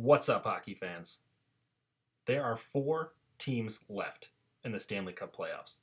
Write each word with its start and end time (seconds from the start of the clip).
What's 0.00 0.28
up, 0.28 0.44
hockey 0.44 0.74
fans? 0.74 1.18
There 2.26 2.44
are 2.44 2.54
four 2.54 3.14
teams 3.36 3.80
left 3.88 4.30
in 4.62 4.70
the 4.70 4.78
Stanley 4.78 5.12
Cup 5.12 5.34
playoffs. 5.36 5.78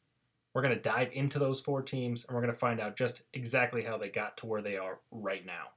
We're 0.54 0.62
going 0.62 0.74
to 0.74 0.82
dive 0.82 1.10
into 1.12 1.38
those 1.38 1.60
four 1.60 1.82
teams 1.82 2.24
and 2.24 2.34
we're 2.34 2.42
going 2.42 2.54
to 2.54 2.58
find 2.58 2.80
out 2.80 2.96
just 2.96 3.24
exactly 3.34 3.84
how 3.84 3.98
they 3.98 4.08
got 4.08 4.38
to 4.38 4.46
where 4.46 4.62
they 4.62 4.78
are 4.78 5.00
right 5.12 5.46
now. 5.46 5.72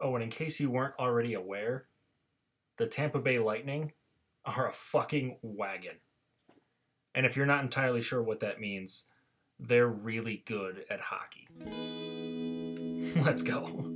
Oh, 0.00 0.16
and 0.16 0.24
in 0.24 0.30
case 0.30 0.58
you 0.58 0.70
weren't 0.70 0.98
already 0.98 1.34
aware, 1.34 1.86
the 2.78 2.88
Tampa 2.88 3.20
Bay 3.20 3.38
Lightning 3.38 3.92
are 4.44 4.66
a 4.66 4.72
fucking 4.72 5.36
wagon. 5.40 5.98
And 7.14 7.24
if 7.24 7.36
you're 7.36 7.46
not 7.46 7.62
entirely 7.62 8.02
sure 8.02 8.24
what 8.24 8.40
that 8.40 8.60
means, 8.60 9.04
they're 9.60 9.86
really 9.86 10.42
good 10.46 10.84
at 10.90 10.98
hockey. 11.00 11.46
Let's 13.24 13.44
go. 13.44 13.91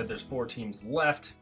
Said, 0.00 0.08
there's 0.08 0.22
four 0.22 0.46
teams 0.46 0.82
left. 0.82 1.34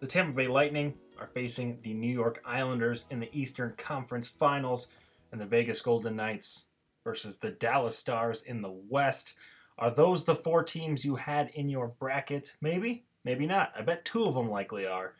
The 0.00 0.06
Tampa 0.06 0.34
Bay 0.34 0.46
Lightning 0.46 0.92
are 1.18 1.26
facing 1.26 1.78
the 1.80 1.94
New 1.94 2.12
York 2.12 2.42
Islanders 2.44 3.06
in 3.08 3.20
the 3.20 3.30
Eastern 3.32 3.72
Conference 3.78 4.28
Finals, 4.28 4.88
and 5.30 5.40
the 5.40 5.46
Vegas 5.46 5.80
Golden 5.80 6.16
Knights 6.16 6.66
versus 7.04 7.38
the 7.38 7.52
Dallas 7.52 7.96
Stars 7.96 8.42
in 8.42 8.60
the 8.60 8.78
West. 8.90 9.32
Are 9.78 9.90
those 9.90 10.26
the 10.26 10.34
four 10.34 10.62
teams 10.62 11.06
you 11.06 11.16
had 11.16 11.48
in 11.54 11.70
your 11.70 11.88
bracket? 11.88 12.54
Maybe, 12.60 13.06
maybe 13.24 13.46
not. 13.46 13.72
I 13.74 13.80
bet 13.80 14.04
two 14.04 14.24
of 14.24 14.34
them 14.34 14.50
likely 14.50 14.86
are. 14.86 15.14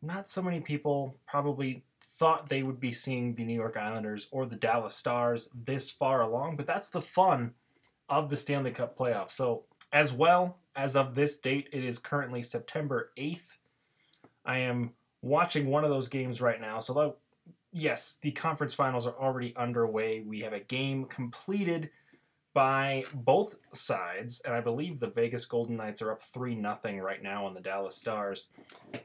Not 0.00 0.26
so 0.26 0.40
many 0.40 0.60
people 0.60 1.18
probably 1.26 1.84
thought 2.02 2.48
they 2.48 2.62
would 2.62 2.80
be 2.80 2.92
seeing 2.92 3.34
the 3.34 3.44
New 3.44 3.52
York 3.52 3.76
Islanders 3.76 4.28
or 4.30 4.46
the 4.46 4.56
Dallas 4.56 4.94
Stars 4.94 5.50
this 5.54 5.90
far 5.90 6.22
along, 6.22 6.56
but 6.56 6.66
that's 6.66 6.88
the 6.88 7.02
fun 7.02 7.52
of 8.08 8.30
the 8.30 8.36
Stanley 8.36 8.70
Cup 8.70 8.96
playoffs. 8.96 9.32
So, 9.32 9.64
as 9.92 10.14
well 10.14 10.56
as 10.76 10.94
of 10.94 11.14
this 11.14 11.38
date, 11.38 11.68
it 11.72 11.84
is 11.84 11.98
currently 11.98 12.42
September 12.42 13.10
8th. 13.16 13.56
I 14.44 14.58
am 14.58 14.92
watching 15.22 15.66
one 15.66 15.84
of 15.84 15.90
those 15.90 16.08
games 16.08 16.40
right 16.40 16.60
now. 16.60 16.78
So, 16.78 16.92
that, 16.94 17.16
yes, 17.72 18.18
the 18.20 18.30
conference 18.30 18.74
finals 18.74 19.06
are 19.06 19.18
already 19.18 19.56
underway. 19.56 20.20
We 20.20 20.40
have 20.40 20.52
a 20.52 20.60
game 20.60 21.06
completed 21.06 21.90
by 22.52 23.04
both 23.12 23.56
sides, 23.72 24.40
and 24.44 24.54
I 24.54 24.60
believe 24.60 25.00
the 25.00 25.08
Vegas 25.08 25.44
Golden 25.46 25.76
Knights 25.76 26.00
are 26.02 26.12
up 26.12 26.22
3 26.22 26.54
0 26.54 26.78
right 27.02 27.22
now 27.22 27.44
on 27.46 27.54
the 27.54 27.60
Dallas 27.60 27.96
Stars. 27.96 28.48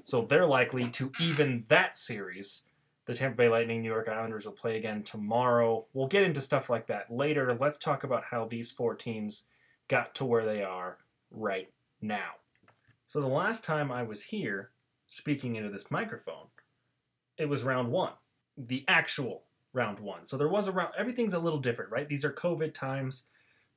So, 0.03 0.21
they're 0.21 0.45
likely 0.45 0.89
to 0.89 1.11
even 1.19 1.63
that 1.69 1.95
series. 1.95 2.63
The 3.05 3.15
Tampa 3.15 3.37
Bay 3.37 3.49
Lightning 3.49 3.81
New 3.81 3.89
York 3.89 4.07
Islanders 4.07 4.45
will 4.45 4.53
play 4.53 4.77
again 4.77 5.01
tomorrow. 5.01 5.87
We'll 5.93 6.07
get 6.07 6.23
into 6.23 6.39
stuff 6.39 6.69
like 6.69 6.87
that 6.87 7.09
later. 7.09 7.57
Let's 7.59 7.79
talk 7.79 8.03
about 8.03 8.25
how 8.25 8.45
these 8.45 8.71
four 8.71 8.93
teams 8.93 9.45
got 9.87 10.13
to 10.15 10.25
where 10.25 10.45
they 10.45 10.63
are 10.63 10.99
right 11.31 11.69
now. 12.01 12.31
So 13.07 13.19
the 13.19 13.27
last 13.27 13.63
time 13.63 13.91
I 13.91 14.03
was 14.03 14.23
here 14.23 14.71
speaking 15.07 15.55
into 15.55 15.69
this 15.69 15.91
microphone, 15.91 16.47
it 17.37 17.49
was 17.49 17.63
round 17.63 17.91
one, 17.91 18.13
the 18.57 18.85
actual 18.87 19.43
round 19.73 19.99
one. 19.99 20.25
So 20.25 20.37
there 20.37 20.47
was 20.47 20.67
a 20.67 20.71
round, 20.71 20.93
everything's 20.97 21.33
a 21.33 21.39
little 21.39 21.59
different, 21.59 21.91
right? 21.91 22.07
These 22.07 22.25
are 22.25 22.31
COVID 22.31 22.73
times. 22.73 23.25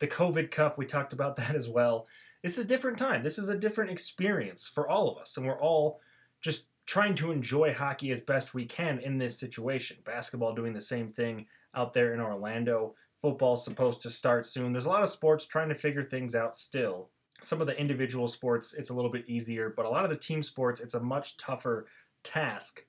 The 0.01 0.07
COVID 0.07 0.51
Cup, 0.51 0.77
we 0.77 0.87
talked 0.87 1.13
about 1.13 1.37
that 1.39 1.55
as 1.55 1.69
well. 1.69 2.07
It's 2.43 2.59
a 2.59 2.65
different 2.65 2.99
time. 2.99 3.23
This 3.23 3.39
is 3.39 3.49
a 3.49 3.59
different 3.59 3.91
experience 3.91 4.69
for 4.69 4.89
all 4.89 5.09
of 5.11 5.19
us. 5.19 5.37
And 5.37 5.47
we're 5.47 5.61
all 5.61 6.01
just 6.41 6.67
trying 6.87 7.15
to 7.15 7.33
enjoy 7.33 7.73
hockey 7.73 8.11
as 8.11 8.21
best 8.21 8.53
we 8.53 8.67
can 8.67 8.99
in 8.99 9.17
this 9.17 9.39
situation. 9.39 9.97
Basketball 10.05 10.55
doing 10.55 10.75
the 10.75 10.81
same 10.81 11.11
thing 11.11 11.47
out 11.75 11.95
there 11.95 12.13
in 12.13 12.21
Orlando. 12.21 12.95
Football's 13.21 13.65
supposed 13.65 14.03
to 14.03 14.11
start 14.11 14.45
soon. 14.45 14.73
There's 14.73 14.85
a 14.85 14.91
lot 14.91 15.03
of 15.03 15.09
sports 15.09 15.47
trying 15.47 15.71
to 15.71 15.75
figure 15.75 16.03
things 16.03 16.35
out 16.35 16.55
still 16.55 17.09
some 17.45 17.61
of 17.61 17.67
the 17.67 17.79
individual 17.79 18.27
sports 18.27 18.75
it's 18.75 18.91
a 18.91 18.95
little 18.95 19.11
bit 19.11 19.29
easier, 19.29 19.73
but 19.77 19.87
a 19.87 19.89
lot 19.89 20.05
of 20.05 20.11
the 20.11 20.17
team 20.17 20.43
sports 20.43 20.81
it's 20.81 20.95
a 20.95 21.01
much 21.01 21.37
tougher 21.37 21.87
task 22.23 22.85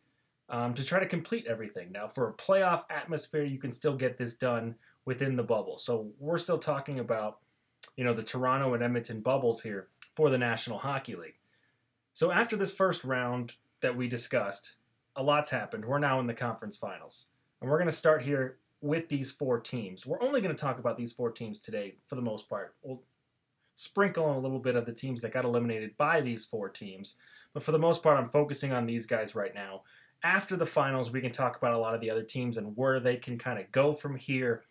um, 0.50 0.74
to 0.74 0.84
try 0.84 1.00
to 1.00 1.06
complete 1.06 1.46
everything. 1.48 1.92
Now, 1.92 2.08
for 2.08 2.30
a 2.30 2.34
playoff 2.34 2.84
atmosphere, 2.90 3.44
you 3.44 3.58
can 3.58 3.72
still 3.72 3.96
get 3.96 4.18
this 4.18 4.36
done 4.36 4.76
within 5.06 5.36
the 5.36 5.44
bubble. 5.44 5.78
So 5.78 6.12
we're 6.20 6.38
still 6.38 6.58
talking 6.58 7.00
about 7.00 7.40
you 7.98 8.04
know 8.04 8.14
the 8.14 8.24
Toronto 8.24 8.74
and 8.74 8.84
Edmonton 8.84 9.22
bubbles 9.22 9.62
here 9.62 9.88
for 10.16 10.30
the 10.30 10.38
National 10.38 10.80
Hockey 10.80 11.16
League. 11.16 11.40
So 12.14 12.32
after 12.32 12.56
this 12.56 12.74
first 12.74 13.04
round 13.04 13.56
that 13.82 13.98
we 13.98 14.08
discussed, 14.08 14.76
a 15.16 15.24
lot's 15.24 15.50
happened. 15.50 15.86
We're 15.86 16.00
now 16.00 16.20
in 16.20 16.28
the 16.28 16.34
conference 16.34 16.78
finals. 16.78 17.28
And 17.62 17.70
we're 17.70 17.78
going 17.78 17.90
to 17.90 17.96
start 17.96 18.24
here 18.24 18.58
with 18.82 19.10
these 19.10 19.32
four 19.32 19.60
teams. 19.60 20.06
We're 20.06 20.22
only 20.22 20.42
going 20.42 20.56
to 20.56 20.62
talk 20.62 20.80
about 20.80 20.98
these 20.98 21.14
four 21.14 21.32
teams 21.32 21.60
today 21.60 21.96
for 22.08 22.16
the 22.16 22.22
most 22.22 22.50
part. 22.50 22.76
We'll 22.84 23.02
sprinkle 23.76 24.30
in 24.32 24.38
a 24.38 24.40
little 24.40 24.60
bit 24.60 24.76
of 24.76 24.86
the 24.86 24.94
teams 24.94 25.22
that 25.22 25.34
got 25.34 25.46
eliminated 25.46 25.96
by 25.98 26.22
these 26.22 26.46
four 26.46 26.70
teams. 26.70 27.16
But 27.54 27.62
for 27.62 27.72
the 27.72 27.80
most 27.80 28.02
part, 28.02 28.18
I'm 28.18 28.30
focusing 28.30 28.72
on 28.72 28.86
these 28.86 29.06
guys 29.06 29.36
right 29.36 29.54
now. 29.54 29.84
After 30.24 30.56
the 30.56 30.66
finals, 30.66 31.12
we 31.12 31.22
can 31.22 31.32
talk 31.32 31.58
about 31.58 31.74
a 31.74 31.78
lot 31.78 31.94
of 31.94 32.02
the 32.02 32.10
other 32.10 32.24
teams 32.24 32.58
and 32.58 32.76
where 32.76 33.00
they 33.00 33.18
can 33.18 33.38
kind 33.38 33.60
of 33.60 33.72
go 33.72 33.94
from 33.94 34.16
here. 34.16 34.64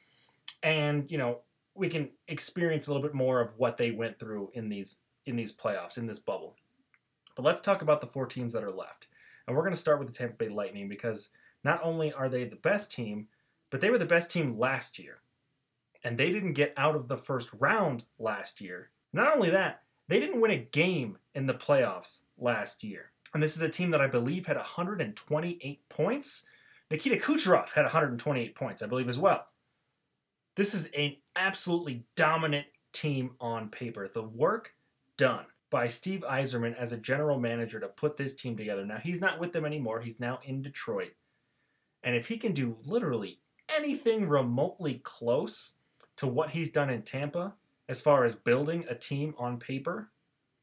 And, 0.62 1.10
you 1.10 1.18
know, 1.18 1.40
we 1.74 1.88
can 1.88 2.10
experience 2.28 2.86
a 2.86 2.92
little 2.92 3.06
bit 3.06 3.14
more 3.14 3.40
of 3.40 3.56
what 3.58 3.76
they 3.76 3.90
went 3.90 4.18
through 4.18 4.50
in 4.54 4.68
these 4.68 4.98
in 5.26 5.36
these 5.36 5.54
playoffs, 5.54 5.96
in 5.96 6.06
this 6.06 6.18
bubble. 6.18 6.56
But 7.34 7.44
let's 7.44 7.62
talk 7.62 7.80
about 7.80 8.00
the 8.00 8.06
four 8.06 8.26
teams 8.26 8.52
that 8.52 8.62
are 8.62 8.70
left. 8.70 9.08
And 9.46 9.56
we're 9.56 9.62
going 9.62 9.74
to 9.74 9.80
start 9.80 9.98
with 9.98 10.08
the 10.08 10.14
Tampa 10.14 10.36
Bay 10.36 10.48
Lightning 10.48 10.88
because 10.88 11.30
not 11.62 11.80
only 11.82 12.12
are 12.12 12.28
they 12.28 12.44
the 12.44 12.56
best 12.56 12.92
team, 12.92 13.28
but 13.70 13.80
they 13.80 13.90
were 13.90 13.98
the 13.98 14.04
best 14.04 14.30
team 14.30 14.58
last 14.58 14.98
year. 14.98 15.20
And 16.02 16.18
they 16.18 16.30
didn't 16.30 16.52
get 16.52 16.74
out 16.76 16.94
of 16.94 17.08
the 17.08 17.16
first 17.16 17.48
round 17.58 18.04
last 18.18 18.60
year 18.60 18.90
not 19.14 19.34
only 19.34 19.50
that, 19.50 19.82
they 20.08 20.20
didn't 20.20 20.40
win 20.40 20.50
a 20.50 20.58
game 20.58 21.18
in 21.34 21.46
the 21.46 21.54
playoffs 21.54 22.22
last 22.36 22.84
year. 22.84 23.12
And 23.32 23.42
this 23.42 23.56
is 23.56 23.62
a 23.62 23.68
team 23.68 23.90
that 23.90 24.00
I 24.00 24.06
believe 24.06 24.46
had 24.46 24.56
128 24.56 25.88
points. 25.88 26.44
Nikita 26.90 27.16
Kucherov 27.16 27.72
had 27.72 27.82
128 27.82 28.54
points, 28.54 28.82
I 28.82 28.86
believe, 28.86 29.08
as 29.08 29.18
well. 29.18 29.46
This 30.56 30.74
is 30.74 30.88
an 30.96 31.16
absolutely 31.34 32.04
dominant 32.16 32.66
team 32.92 33.32
on 33.40 33.68
paper. 33.70 34.08
The 34.08 34.22
work 34.22 34.74
done 35.16 35.46
by 35.70 35.86
Steve 35.88 36.24
Yzerman 36.28 36.76
as 36.76 36.92
a 36.92 36.96
general 36.96 37.40
manager 37.40 37.80
to 37.80 37.88
put 37.88 38.16
this 38.16 38.34
team 38.34 38.56
together. 38.56 38.84
Now, 38.84 38.98
he's 38.98 39.20
not 39.20 39.40
with 39.40 39.52
them 39.52 39.64
anymore, 39.64 40.00
he's 40.00 40.20
now 40.20 40.38
in 40.44 40.62
Detroit. 40.62 41.12
And 42.04 42.14
if 42.14 42.28
he 42.28 42.36
can 42.36 42.52
do 42.52 42.76
literally 42.84 43.40
anything 43.74 44.28
remotely 44.28 45.00
close 45.02 45.72
to 46.16 46.26
what 46.26 46.50
he's 46.50 46.70
done 46.70 46.90
in 46.90 47.02
Tampa, 47.02 47.54
as 47.88 48.00
far 48.00 48.24
as 48.24 48.34
building 48.34 48.84
a 48.88 48.94
team 48.94 49.34
on 49.38 49.58
paper, 49.58 50.10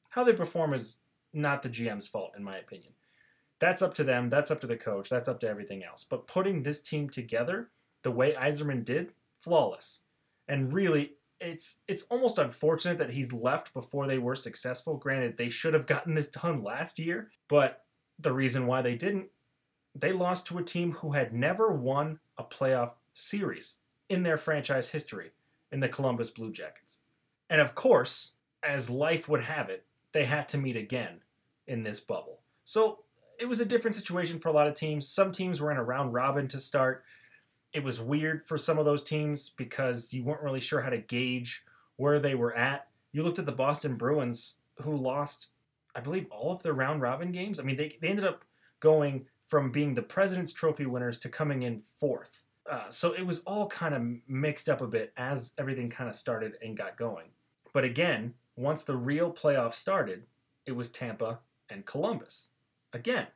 how 0.09 0.23
they 0.23 0.33
perform 0.33 0.73
is 0.73 0.97
not 1.33 1.61
the 1.61 1.69
GM's 1.69 2.07
fault, 2.07 2.33
in 2.37 2.43
my 2.43 2.57
opinion. 2.57 2.93
That's 3.59 3.81
up 3.81 3.93
to 3.95 4.03
them. 4.03 4.29
That's 4.29 4.51
up 4.51 4.59
to 4.61 4.67
the 4.67 4.75
coach. 4.75 5.09
That's 5.09 5.27
up 5.27 5.39
to 5.41 5.47
everything 5.47 5.83
else. 5.83 6.03
But 6.03 6.27
putting 6.27 6.63
this 6.63 6.81
team 6.81 7.09
together 7.09 7.69
the 8.03 8.11
way 8.11 8.33
Yzerman 8.33 8.83
did, 8.83 9.13
flawless. 9.39 9.99
And 10.47 10.73
really, 10.73 11.13
it's 11.39 11.79
it's 11.87 12.03
almost 12.03 12.37
unfortunate 12.37 12.97
that 12.97 13.11
he's 13.11 13.33
left 13.33 13.73
before 13.73 14.07
they 14.07 14.17
were 14.17 14.35
successful. 14.35 14.97
Granted, 14.97 15.37
they 15.37 15.49
should 15.49 15.73
have 15.73 15.85
gotten 15.85 16.15
this 16.15 16.29
done 16.29 16.63
last 16.63 16.99
year, 16.99 17.29
but 17.47 17.83
the 18.19 18.33
reason 18.33 18.67
why 18.67 18.81
they 18.81 18.95
didn't, 18.95 19.27
they 19.95 20.11
lost 20.11 20.47
to 20.47 20.57
a 20.57 20.63
team 20.63 20.91
who 20.93 21.11
had 21.11 21.33
never 21.33 21.71
won 21.71 22.19
a 22.37 22.43
playoff 22.43 22.93
series 23.13 23.79
in 24.09 24.23
their 24.23 24.37
franchise 24.37 24.89
history 24.89 25.31
in 25.71 25.79
the 25.79 25.89
Columbus 25.89 26.29
Blue 26.29 26.51
Jackets. 26.51 26.99
And 27.51 27.59
of 27.59 27.75
course, 27.75 28.31
as 28.63 28.89
life 28.89 29.27
would 29.27 29.43
have 29.43 29.69
it, 29.69 29.85
they 30.13 30.23
had 30.23 30.47
to 30.49 30.57
meet 30.57 30.77
again 30.77 31.19
in 31.67 31.83
this 31.83 31.99
bubble. 31.99 32.39
So 32.63 32.99
it 33.39 33.49
was 33.49 33.59
a 33.59 33.65
different 33.65 33.95
situation 33.95 34.39
for 34.39 34.47
a 34.47 34.53
lot 34.53 34.67
of 34.67 34.73
teams. 34.73 35.07
Some 35.07 35.33
teams 35.33 35.59
were 35.59 35.69
in 35.69 35.77
a 35.77 35.83
round 35.83 36.13
robin 36.13 36.47
to 36.47 36.59
start. 36.59 37.03
It 37.73 37.83
was 37.83 37.99
weird 37.99 38.47
for 38.47 38.57
some 38.57 38.79
of 38.79 38.85
those 38.85 39.03
teams 39.03 39.49
because 39.49 40.13
you 40.13 40.23
weren't 40.23 40.41
really 40.41 40.61
sure 40.61 40.81
how 40.81 40.89
to 40.91 40.97
gauge 40.97 41.63
where 41.97 42.19
they 42.19 42.35
were 42.35 42.55
at. 42.55 42.87
You 43.11 43.23
looked 43.23 43.39
at 43.39 43.45
the 43.45 43.51
Boston 43.51 43.95
Bruins, 43.95 44.55
who 44.81 44.95
lost, 44.95 45.49
I 45.93 45.99
believe, 45.99 46.27
all 46.31 46.53
of 46.53 46.63
their 46.63 46.73
round 46.73 47.01
robin 47.01 47.33
games. 47.33 47.59
I 47.59 47.63
mean, 47.63 47.75
they, 47.75 47.97
they 48.01 48.07
ended 48.07 48.25
up 48.25 48.45
going 48.79 49.25
from 49.45 49.71
being 49.71 49.93
the 49.93 50.01
President's 50.01 50.53
Trophy 50.53 50.85
winners 50.85 51.19
to 51.19 51.29
coming 51.29 51.63
in 51.63 51.83
fourth. 51.99 52.43
Uh, 52.69 52.87
so 52.87 53.11
it 53.11 53.25
was 53.25 53.41
all 53.41 53.67
kind 53.67 53.93
of 53.93 54.01
mixed 54.27 54.69
up 54.69 54.79
a 54.79 54.87
bit 54.87 55.11
as 55.17 55.53
everything 55.57 55.89
kind 55.89 56.09
of 56.09 56.15
started 56.15 56.53
and 56.63 56.77
got 56.77 56.95
going. 56.95 57.27
But 57.73 57.83
again, 57.83 58.33
once 58.55 58.83
the 58.83 58.95
real 58.95 59.31
playoffs 59.31 59.73
started, 59.73 60.23
it 60.65 60.73
was 60.73 60.89
Tampa 60.89 61.39
and 61.69 61.85
Columbus. 61.85 62.49
Again. 62.93 63.27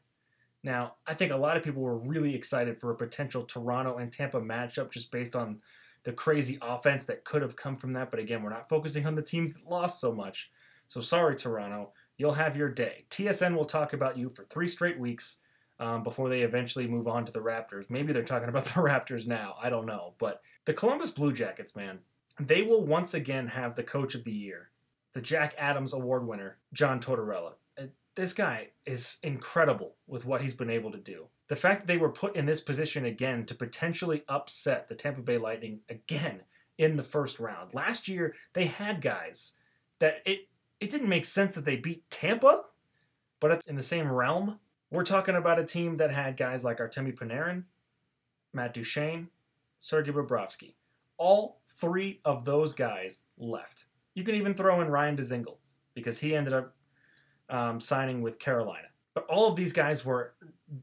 Now, 0.63 0.95
I 1.05 1.13
think 1.13 1.31
a 1.31 1.37
lot 1.37 1.57
of 1.57 1.63
people 1.63 1.83
were 1.83 1.97
really 1.97 2.33
excited 2.33 2.81
for 2.81 2.89
a 2.89 2.95
potential 2.95 3.43
Toronto 3.43 3.97
and 3.97 4.11
Tampa 4.11 4.41
matchup 4.41 4.91
just 4.91 5.11
based 5.11 5.35
on 5.35 5.59
the 6.03 6.11
crazy 6.11 6.57
offense 6.61 7.05
that 7.05 7.23
could 7.23 7.43
have 7.43 7.55
come 7.55 7.75
from 7.75 7.91
that. 7.91 8.09
But 8.09 8.19
again, 8.19 8.41
we're 8.41 8.49
not 8.49 8.67
focusing 8.67 9.05
on 9.05 9.15
the 9.15 9.21
teams 9.21 9.53
that 9.53 9.69
lost 9.69 9.99
so 9.99 10.11
much. 10.11 10.51
So 10.88 11.01
sorry, 11.01 11.35
Toronto. 11.35 11.91
You'll 12.17 12.33
have 12.33 12.55
your 12.57 12.69
day. 12.69 13.05
TSN 13.11 13.55
will 13.55 13.65
talk 13.65 13.93
about 13.93 14.17
you 14.17 14.29
for 14.29 14.43
three 14.45 14.67
straight 14.67 14.99
weeks 14.99 15.39
um, 15.79 16.03
before 16.03 16.29
they 16.29 16.41
eventually 16.41 16.88
move 16.88 17.07
on 17.07 17.25
to 17.25 17.31
the 17.31 17.39
Raptors. 17.39 17.89
Maybe 17.89 18.13
they're 18.13 18.23
talking 18.23 18.49
about 18.49 18.65
the 18.65 18.81
Raptors 18.81 19.27
now. 19.27 19.55
I 19.61 19.69
don't 19.69 19.85
know. 19.85 20.13
But 20.17 20.41
the 20.65 20.73
Columbus 20.73 21.11
Blue 21.11 21.33
Jackets, 21.33 21.75
man, 21.75 21.99
they 22.39 22.61
will 22.61 22.85
once 22.85 23.13
again 23.13 23.47
have 23.47 23.75
the 23.75 23.83
coach 23.83 24.15
of 24.15 24.23
the 24.23 24.31
year, 24.31 24.69
the 25.13 25.21
Jack 25.21 25.55
Adams 25.57 25.93
Award 25.93 26.27
winner, 26.27 26.57
John 26.73 26.99
Tortorella. 26.99 27.53
Uh, 27.79 27.83
this 28.15 28.33
guy 28.33 28.69
is 28.85 29.17
incredible 29.23 29.95
with 30.07 30.25
what 30.25 30.41
he's 30.41 30.53
been 30.53 30.69
able 30.69 30.91
to 30.91 30.97
do. 30.97 31.27
The 31.47 31.55
fact 31.55 31.81
that 31.81 31.87
they 31.87 31.97
were 31.97 32.09
put 32.09 32.35
in 32.35 32.45
this 32.45 32.61
position 32.61 33.05
again 33.05 33.45
to 33.45 33.55
potentially 33.55 34.23
upset 34.27 34.89
the 34.89 34.95
Tampa 34.95 35.21
Bay 35.21 35.37
Lightning 35.37 35.81
again 35.89 36.41
in 36.77 36.95
the 36.95 37.03
first 37.03 37.39
round. 37.39 37.73
Last 37.73 38.07
year, 38.07 38.35
they 38.53 38.65
had 38.65 39.01
guys 39.01 39.53
that 39.99 40.21
it 40.25 40.47
it 40.79 40.89
didn't 40.89 41.09
make 41.09 41.25
sense 41.25 41.55
that 41.55 41.63
they 41.63 41.77
beat 41.77 42.09
Tampa, 42.09 42.63
but 43.39 43.61
in 43.65 43.75
the 43.75 43.81
same 43.81 44.11
realm, 44.11 44.59
we're 44.91 45.05
talking 45.05 45.35
about 45.35 45.59
a 45.59 45.63
team 45.63 45.95
that 45.95 46.11
had 46.11 46.35
guys 46.35 46.63
like 46.63 46.79
Artemi 46.79 47.15
Panarin, 47.15 47.63
Matt 48.53 48.73
Duchene, 48.73 49.29
Sergei 49.79 50.11
Bobrovsky. 50.11 50.73
All 51.17 51.62
three 51.67 52.19
of 52.25 52.45
those 52.45 52.73
guys 52.73 53.23
left. 53.38 53.85
You 54.13 54.23
can 54.23 54.35
even 54.35 54.53
throw 54.53 54.81
in 54.81 54.89
Ryan 54.89 55.17
Dzingel 55.17 55.57
because 55.94 56.19
he 56.19 56.35
ended 56.35 56.53
up 56.53 56.75
um, 57.50 57.79
signing 57.79 58.21
with 58.21 58.39
Carolina. 58.39 58.88
But 59.13 59.25
all 59.27 59.47
of 59.47 59.56
these 59.56 59.73
guys 59.73 60.06
were 60.06 60.33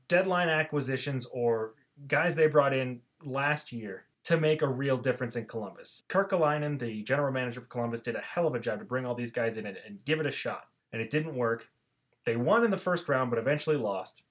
deadline 0.08 0.49
acquisitions 0.49 1.26
or 1.32 1.75
guys 2.06 2.34
they 2.34 2.46
brought 2.46 2.73
in 2.73 3.00
last 3.23 3.73
year 3.73 4.05
to 4.25 4.38
make 4.38 4.62
a 4.62 4.69
real 4.69 4.96
difference 4.96 5.37
in 5.37 5.46
Columbus. 5.46 6.05
Kekalainen, 6.08 6.79
the 6.79 7.02
general 7.02 7.32
manager 7.32 7.61
of 7.61 7.69
Columbus, 7.69 8.02
did 8.02 8.14
a 8.14 8.20
hell 8.20 8.46
of 8.46 8.55
a 8.55 8.61
job 8.61 8.79
to 8.79 8.84
bring 8.84 9.05
all 9.05 9.14
these 9.14 9.32
guys 9.32 9.58
in 9.58 9.67
and, 9.67 9.76
and 9.87 10.05
give 10.05 10.20
it 10.20 10.26
a 10.26 10.31
shot. 10.31 10.69
And 10.93 11.02
it 11.02 11.11
didn't 11.11 11.34
work. 11.34 11.69
They 12.25 12.37
won 12.37 12.64
in 12.64 12.70
the 12.70 12.76
first 12.76 13.08
round, 13.08 13.31
but 13.31 13.38
eventually 13.38 13.76
lost. 13.76 14.23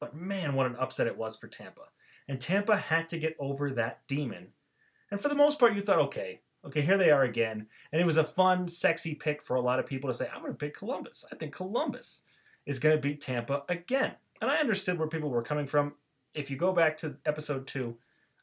But 0.00 0.16
man, 0.16 0.54
what 0.54 0.66
an 0.66 0.76
upset 0.76 1.06
it 1.06 1.16
was 1.16 1.36
for 1.36 1.46
Tampa. 1.46 1.82
And 2.26 2.40
Tampa 2.40 2.76
had 2.76 3.08
to 3.08 3.18
get 3.18 3.36
over 3.38 3.70
that 3.72 4.00
demon. 4.08 4.48
And 5.10 5.20
for 5.20 5.28
the 5.28 5.34
most 5.34 5.58
part, 5.58 5.74
you 5.74 5.80
thought, 5.80 5.98
okay, 5.98 6.40
okay, 6.64 6.82
here 6.82 6.98
they 6.98 7.10
are 7.10 7.22
again. 7.22 7.66
And 7.92 8.00
it 8.00 8.06
was 8.06 8.16
a 8.16 8.24
fun, 8.24 8.68
sexy 8.68 9.14
pick 9.14 9.42
for 9.42 9.56
a 9.56 9.60
lot 9.60 9.78
of 9.78 9.86
people 9.86 10.08
to 10.08 10.14
say, 10.14 10.28
I'm 10.32 10.40
going 10.40 10.52
to 10.52 10.58
pick 10.58 10.76
Columbus. 10.76 11.24
I 11.32 11.36
think 11.36 11.54
Columbus 11.54 12.22
is 12.66 12.78
going 12.78 12.94
to 12.94 13.00
beat 13.00 13.20
Tampa 13.20 13.64
again. 13.68 14.12
And 14.40 14.50
I 14.50 14.56
understood 14.56 14.98
where 14.98 15.08
people 15.08 15.30
were 15.30 15.42
coming 15.42 15.66
from. 15.66 15.94
If 16.34 16.50
you 16.50 16.56
go 16.56 16.72
back 16.72 16.96
to 16.98 17.16
episode 17.26 17.66
two, 17.66 17.96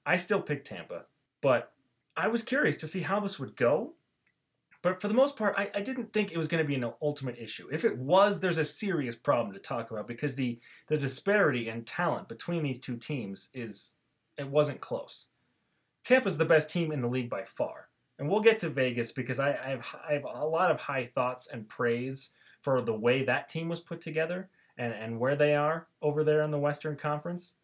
I 0.06 0.18
still 0.18 0.42
picked 0.42 0.68
Tampa, 0.68 1.06
but 1.42 1.74
I 2.16 2.28
was 2.28 2.44
curious 2.44 2.78
to 2.78 2.88
see 2.88 3.02
how 3.02 3.20
this 3.20 3.40
would 3.40 3.56
go. 3.56 3.94
But 4.82 5.02
for 5.02 5.08
the 5.08 5.14
most 5.14 5.36
part, 5.36 5.56
I, 5.58 5.70
I 5.74 5.82
didn't 5.82 6.14
think 6.14 6.32
it 6.32 6.38
was 6.38 6.48
going 6.48 6.64
to 6.64 6.68
be 6.68 6.76
an 6.76 6.92
ultimate 7.02 7.38
issue. 7.40 7.68
If 7.72 7.84
it 7.84 7.98
was, 7.98 8.40
there's 8.40 8.58
a 8.58 8.66
serious 8.66 9.16
problem 9.16 9.54
to 9.54 9.60
talk 9.60 9.92
about 9.92 10.08
because 10.08 10.36
the 10.36 10.60
the 10.88 10.98
disparity 10.98 11.68
in 11.68 11.84
talent 11.84 12.30
between 12.30 12.64
these 12.64 12.80
two 12.80 12.96
teams 12.96 13.50
is 13.54 13.96
it 14.38 14.48
wasn't 14.48 14.80
close. 14.80 15.28
Tampa's 16.08 16.38
the 16.38 16.46
best 16.46 16.70
team 16.70 16.94
in 16.94 17.02
the 17.02 17.10
league 17.10 17.30
by 17.30 17.44
far, 17.44 17.90
and 18.18 18.30
we'll 18.30 18.40
get 18.40 18.60
to 18.60 18.70
Vegas 18.70 19.12
because 19.12 19.42
I, 19.42 19.50
I 19.50 19.70
have 19.72 19.96
I 20.08 20.14
have 20.14 20.24
a 20.24 20.46
lot 20.46 20.72
of 20.72 20.80
high 20.80 21.04
thoughts 21.04 21.50
and 21.52 21.68
praise 21.68 22.30
for 22.62 22.82
the 22.82 22.94
way 22.94 23.26
that 23.26 23.50
team 23.50 23.68
was 23.68 23.82
put 23.82 24.00
together 24.00 24.50
and, 24.78 24.94
and 24.94 25.20
where 25.20 25.36
they 25.36 25.54
are 25.54 25.88
over 26.02 26.24
there 26.24 26.44
in 26.44 26.52
the 26.52 26.58
Western 26.58 26.96
Conference. 26.96 27.56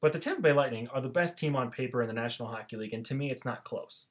But 0.00 0.14
the 0.14 0.18
Tampa 0.18 0.40
Bay 0.40 0.52
Lightning 0.54 0.88
are 0.88 1.02
the 1.02 1.10
best 1.10 1.36
team 1.36 1.54
on 1.54 1.70
paper 1.70 2.00
in 2.00 2.08
the 2.08 2.14
National 2.14 2.48
Hockey 2.48 2.78
League, 2.78 2.94
and 2.94 3.04
to 3.04 3.14
me, 3.14 3.30
it's 3.30 3.44
not 3.44 3.64
close. 3.64 4.06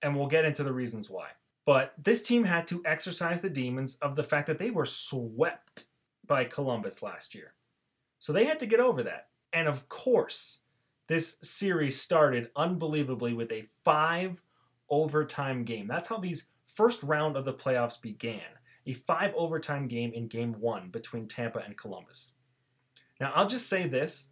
And 0.00 0.16
we'll 0.16 0.26
get 0.26 0.46
into 0.46 0.64
the 0.64 0.72
reasons 0.72 1.10
why. 1.10 1.28
But 1.66 1.92
this 2.02 2.22
team 2.22 2.44
had 2.44 2.66
to 2.68 2.80
exercise 2.86 3.42
the 3.42 3.50
demons 3.50 3.98
of 4.00 4.16
the 4.16 4.24
fact 4.24 4.46
that 4.46 4.58
they 4.58 4.70
were 4.70 4.86
swept 4.86 5.84
by 6.26 6.44
Columbus 6.44 7.02
last 7.02 7.34
year. 7.34 7.52
So 8.18 8.32
they 8.32 8.46
had 8.46 8.58
to 8.60 8.66
get 8.66 8.80
over 8.80 9.02
that. 9.02 9.28
And 9.52 9.68
of 9.68 9.90
course, 9.90 10.61
this 11.12 11.36
series 11.42 12.00
started 12.00 12.48
unbelievably 12.56 13.34
with 13.34 13.52
a 13.52 13.66
five 13.84 14.40
overtime 14.88 15.62
game. 15.62 15.86
That's 15.86 16.08
how 16.08 16.16
these 16.16 16.46
first 16.64 17.02
round 17.02 17.36
of 17.36 17.44
the 17.44 17.52
playoffs 17.52 18.00
began. 18.00 18.40
A 18.86 18.94
five 18.94 19.34
overtime 19.36 19.88
game 19.88 20.14
in 20.14 20.26
game 20.26 20.54
one 20.58 20.88
between 20.88 21.28
Tampa 21.28 21.58
and 21.58 21.76
Columbus. 21.76 22.32
Now, 23.20 23.30
I'll 23.34 23.46
just 23.46 23.68
say 23.68 23.86
this 23.86 24.28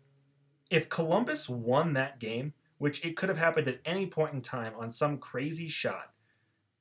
if 0.70 0.88
Columbus 0.88 1.50
won 1.50 1.92
that 1.92 2.18
game, 2.18 2.54
which 2.78 3.04
it 3.04 3.14
could 3.14 3.28
have 3.28 3.36
happened 3.36 3.68
at 3.68 3.80
any 3.84 4.06
point 4.06 4.32
in 4.32 4.40
time 4.40 4.72
on 4.78 4.90
some 4.90 5.18
crazy 5.18 5.68
shot, 5.68 6.14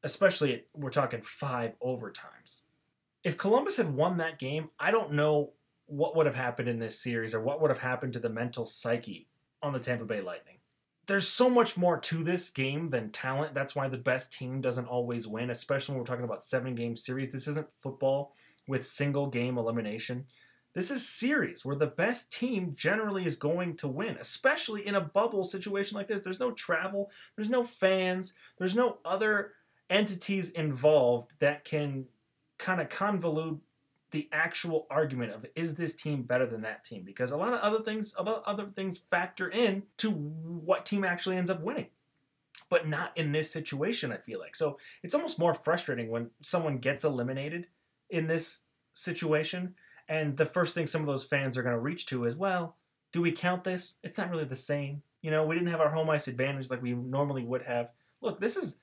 especially 0.04 0.54
at, 0.54 0.66
we're 0.74 0.92
talking 0.92 1.24
five 1.24 1.74
overtimes. 1.84 2.62
If 3.25 3.38
Columbus 3.38 3.75
had 3.75 3.94
won 3.94 4.16
that 4.18 4.40
game, 4.40 4.69
I 4.80 4.92
don't 4.92 5.12
know 5.12 5.52
what 5.88 6.16
would 6.16 6.25
have 6.25 6.36
happened 6.36 6.69
in 6.69 6.80
this 6.80 6.98
series 6.98 7.36
or 7.36 7.42
what 7.42 7.60
would 7.60 7.69
have 7.69 7.80
happened 7.80 8.13
to 8.13 8.19
the 8.19 8.30
mental 8.30 8.66
psyche 8.66 9.29
on 9.61 9.73
the 9.73 9.79
Tampa 9.79 10.06
Bay 10.06 10.21
Lightning. 10.21 10.56
There's 11.07 11.27
so 11.27 11.50
much 11.50 11.75
more 11.75 12.00
to 12.00 12.23
this 12.23 12.51
game 12.51 12.89
than 12.89 13.11
talent. 13.11 13.56
That's 13.56 13.75
why 13.75 13.88
the 13.88 13.97
best 13.97 14.31
team 14.31 14.61
doesn't 14.61 14.85
always 14.85 15.27
win, 15.27 15.50
especially 15.50 15.94
when 15.94 16.00
we're 16.00 16.06
talking 16.06 16.25
about 16.25 16.44
seven 16.44 16.75
game 16.75 16.95
series. 16.95 17.31
This 17.31 17.47
isn't 17.47 17.67
football 17.79 18.35
with 18.67 18.85
single 18.85 19.27
game 19.27 19.57
elimination. 19.57 20.25
This 20.73 20.91
is 20.91 21.07
series 21.07 21.65
where 21.65 21.75
the 21.75 21.88
best 21.88 22.31
team 22.31 22.73
generally 22.75 23.25
is 23.25 23.38
going 23.38 23.75
to 23.77 23.88
win, 23.88 24.17
especially 24.19 24.85
in 24.85 24.94
a 24.94 25.01
bubble 25.01 25.44
situation 25.44 25.97
like 25.97 26.07
this. 26.07 26.21
There's 26.21 26.39
no 26.39 26.51
travel, 26.51 27.09
there's 27.35 27.50
no 27.50 27.63
fans, 27.63 28.35
there's 28.59 28.75
no 28.75 29.00
other 29.03 29.53
entities 29.89 30.51
involved 30.51 31.33
that 31.39 31.65
can 31.65 32.06
kind 32.59 32.79
of 32.79 32.89
convolute 32.89 33.59
the 34.11 34.27
actual 34.31 34.88
argument 34.89 35.33
of 35.33 35.45
is 35.56 35.75
this 35.75 35.95
team 35.95 36.23
better 36.23 36.45
than 36.45 36.61
that 36.61 36.83
team 36.83 37.03
because 37.06 37.31
a 37.31 37.38
lot 37.38 37.53
of 37.53 37.59
other 37.59 37.83
things 37.83 38.15
other 38.17 38.67
things 38.75 38.97
factor 38.97 39.50
in 39.50 39.83
to 39.97 40.09
what 40.09 40.85
team 40.85 41.04
actually 41.04 41.37
ends 41.37 41.49
up 41.49 41.61
winning 41.61 41.87
but 42.69 42.87
not 42.87 43.16
in 43.18 43.31
this 43.31 43.51
situation 43.51 44.11
i 44.11 44.18
feel 44.18 44.39
like 44.39 44.56
so 44.56 44.78
it's 45.04 45.13
almost 45.13 45.39
more 45.39 45.54
frustrating 45.54 46.09
when 46.09 46.30
someone 46.42 46.78
gets 46.78 47.04
eliminated 47.04 47.68
in 48.09 48.28
this 48.28 48.63
situation 48.94 49.75
and 50.09 50.35
the 50.35 50.45
first 50.45 50.73
thing 50.73 50.87
some 50.87 51.01
of 51.01 51.07
those 51.07 51.23
fans 51.23 51.56
are 51.56 51.61
going 51.61 51.75
to 51.75 51.80
reach 51.80 52.07
to 52.07 52.25
is, 52.25 52.35
well, 52.35 52.75
do 53.11 53.21
we 53.21 53.31
count 53.31 53.63
this? 53.63 53.94
It's 54.04 54.18
not 54.18 54.31
really 54.31 54.44
the 54.44 54.56
same. 54.56 55.04
You 55.21 55.30
know, 55.30 55.45
we 55.45 55.56
didn't 55.56 55.69
have 55.69 55.81
our 55.81 55.92
home 55.92 56.09
ice 56.09 56.28
advantage 56.28 56.69
like 56.69 56.81
we 56.81 56.94
normally 56.94 57.44
would 57.44 57.61
have. 57.61 57.92
Look, 58.19 58.39
this 58.39 58.57
is 58.57 58.78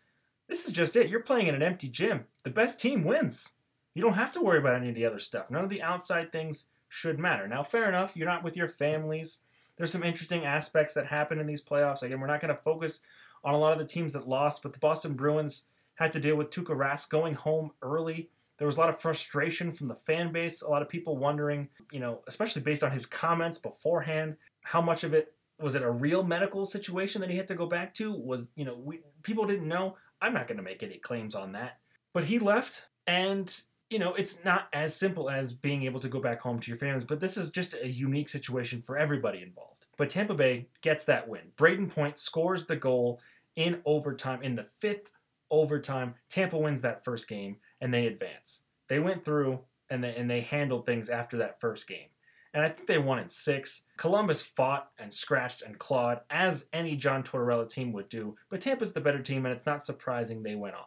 this 0.49 0.65
is 0.65 0.73
just 0.73 0.95
it. 0.95 1.09
You're 1.09 1.21
playing 1.21 1.49
in 1.49 1.57
an 1.57 1.63
empty 1.63 1.89
gym. 1.89 2.27
The 2.45 2.51
best 2.51 2.79
team 2.79 3.03
wins. 3.03 3.55
You 3.97 4.03
don't 4.03 4.15
have 4.15 4.33
to 4.33 4.41
worry 4.41 4.59
about 4.59 4.77
any 4.77 4.91
of 4.91 4.95
the 4.95 5.07
other 5.07 5.19
stuff. 5.19 5.51
None 5.51 5.65
of 5.65 5.71
the 5.71 5.83
outside 5.83 6.31
things 6.31 6.67
should 6.89 7.19
matter. 7.19 7.49
Now, 7.49 7.63
fair 7.63 7.89
enough, 7.89 8.17
you're 8.17 8.29
not 8.29 8.45
with 8.45 8.57
your 8.57 8.69
families. 8.69 9.41
There's 9.77 9.91
some 9.91 10.05
interesting 10.05 10.45
aspects 10.45 10.95
that 10.95 11.07
happen 11.07 11.39
in 11.39 11.47
these 11.47 11.63
playoffs. 11.63 12.03
Again, 12.03 12.21
we're 12.21 12.27
not 12.27 12.41
going 12.41 12.55
to 12.55 12.63
focus 12.63 13.03
on 13.43 13.55
a 13.55 13.59
lot 13.59 13.73
of 13.73 13.79
the 13.79 13.85
teams 13.87 14.13
that 14.13 14.29
lost, 14.29 14.63
but 14.63 14.73
the 14.73 14.79
Boston 14.79 15.15
Bruins 15.15 15.65
had 15.95 16.13
to 16.13 16.21
deal 16.21 16.37
with 16.37 16.51
Tuukka 16.51 16.77
Rask 16.77 17.09
going 17.09 17.35
home 17.35 17.73
early 17.83 18.31
there 18.59 18.67
was 18.67 18.77
a 18.77 18.81
lot 18.81 18.89
of 18.89 19.01
frustration 19.01 19.71
from 19.73 19.89
the 19.89 19.95
fan 19.95 20.33
base, 20.33 20.63
a 20.63 20.69
lot 20.69 20.83
of 20.83 20.89
people 20.89 21.17
wondering, 21.17 21.69
you 21.93 22.01
know, 22.01 22.21
especially 22.27 22.63
based 22.63 22.83
on 22.83 22.91
his 22.91 23.05
comments 23.05 23.59
beforehand, 23.59 24.37
how 24.63 24.81
much 24.81 25.05
of 25.05 25.15
it 25.15 25.33
was 25.59 25.75
it 25.75 25.83
a 25.83 25.91
real 25.91 26.23
medical 26.23 26.67
situation 26.67 27.23
that 27.23 27.31
he 27.31 27.37
had 27.37 27.49
to 27.49 27.55
go 27.55 27.67
back 27.67 27.95
to? 27.95 28.13
Was, 28.13 28.51
you 28.57 28.65
know, 28.65 28.77
we, 28.77 29.01
people 29.23 29.47
didn't 29.47 29.69
know. 29.69 29.97
I'm 30.21 30.35
not 30.35 30.49
going 30.49 30.59
to 30.59 30.63
make 30.63 30.83
any 30.83 30.99
claims 30.99 31.35
on 31.35 31.53
that. 31.53 31.79
But 32.13 32.25
he 32.25 32.39
left, 32.39 32.85
and, 33.07 33.63
you 33.91 33.99
know, 33.99 34.15
it's 34.15 34.45
not 34.45 34.69
as 34.73 34.95
simple 34.95 35.31
as 35.31 35.53
being 35.53 35.85
able 35.85 36.01
to 36.01 36.09
go 36.09 36.21
back 36.21 36.41
home 36.41 36.59
to 36.59 36.71
your 36.71 36.79
families, 36.79 37.05
but 37.05 37.21
this 37.21 37.37
is 37.37 37.51
just 37.51 37.75
a 37.75 37.89
unique 37.89 38.29
situation 38.29 38.83
for 38.83 38.99
everybody 38.99 39.43
involved. 39.43 39.87
But 39.97 40.11
Tampa 40.11 40.35
Bay 40.35 40.67
gets 40.81 41.05
that 41.05 41.29
win. 41.29 41.53
Brayden 41.57 41.89
Point 41.89 42.19
scores 42.19 42.67
the 42.67 42.77
goal 42.77 43.21
in 43.55 43.81
overtime 43.85 44.43
in 44.43 44.57
the 44.57 44.65
fifth 44.65 45.11
overtime. 45.51 46.15
Tampa 46.29 46.59
wins 46.59 46.83
that 46.83 47.05
first 47.05 47.29
game 47.29 47.57
and 47.81 47.95
they 47.95 48.07
advance. 48.07 48.63
They 48.89 48.99
went 48.99 49.25
through 49.25 49.61
and 49.89 50.03
they 50.03 50.15
and 50.15 50.29
they 50.29 50.41
handled 50.41 50.85
things 50.85 51.09
after 51.09 51.39
that 51.39 51.61
first 51.61 51.87
game. 51.89 52.09
And 52.53 52.65
I 52.65 52.69
think 52.69 52.89
they 52.89 52.99
won 52.99 53.19
in 53.19 53.29
six. 53.29 53.83
Columbus 53.99 54.43
fought 54.43 54.91
and 54.99 55.13
scratched 55.13 55.63
and 55.63 55.79
clawed 55.79 56.21
as 56.31 56.69
any 56.73 56.97
John 56.97 57.23
Tortorella 57.23 57.69
team 57.69 57.93
would 57.93 58.09
do, 58.09 58.37
but 58.49 58.63
Tampa's 58.63 58.95
the 58.95 59.01
better 59.01 59.21
team, 59.21 59.45
and 59.45 59.55
it's 59.55 59.67
not 59.67 59.83
surprising 59.83 60.43
they 60.43 60.55
went 60.55 60.75
on. 60.75 60.87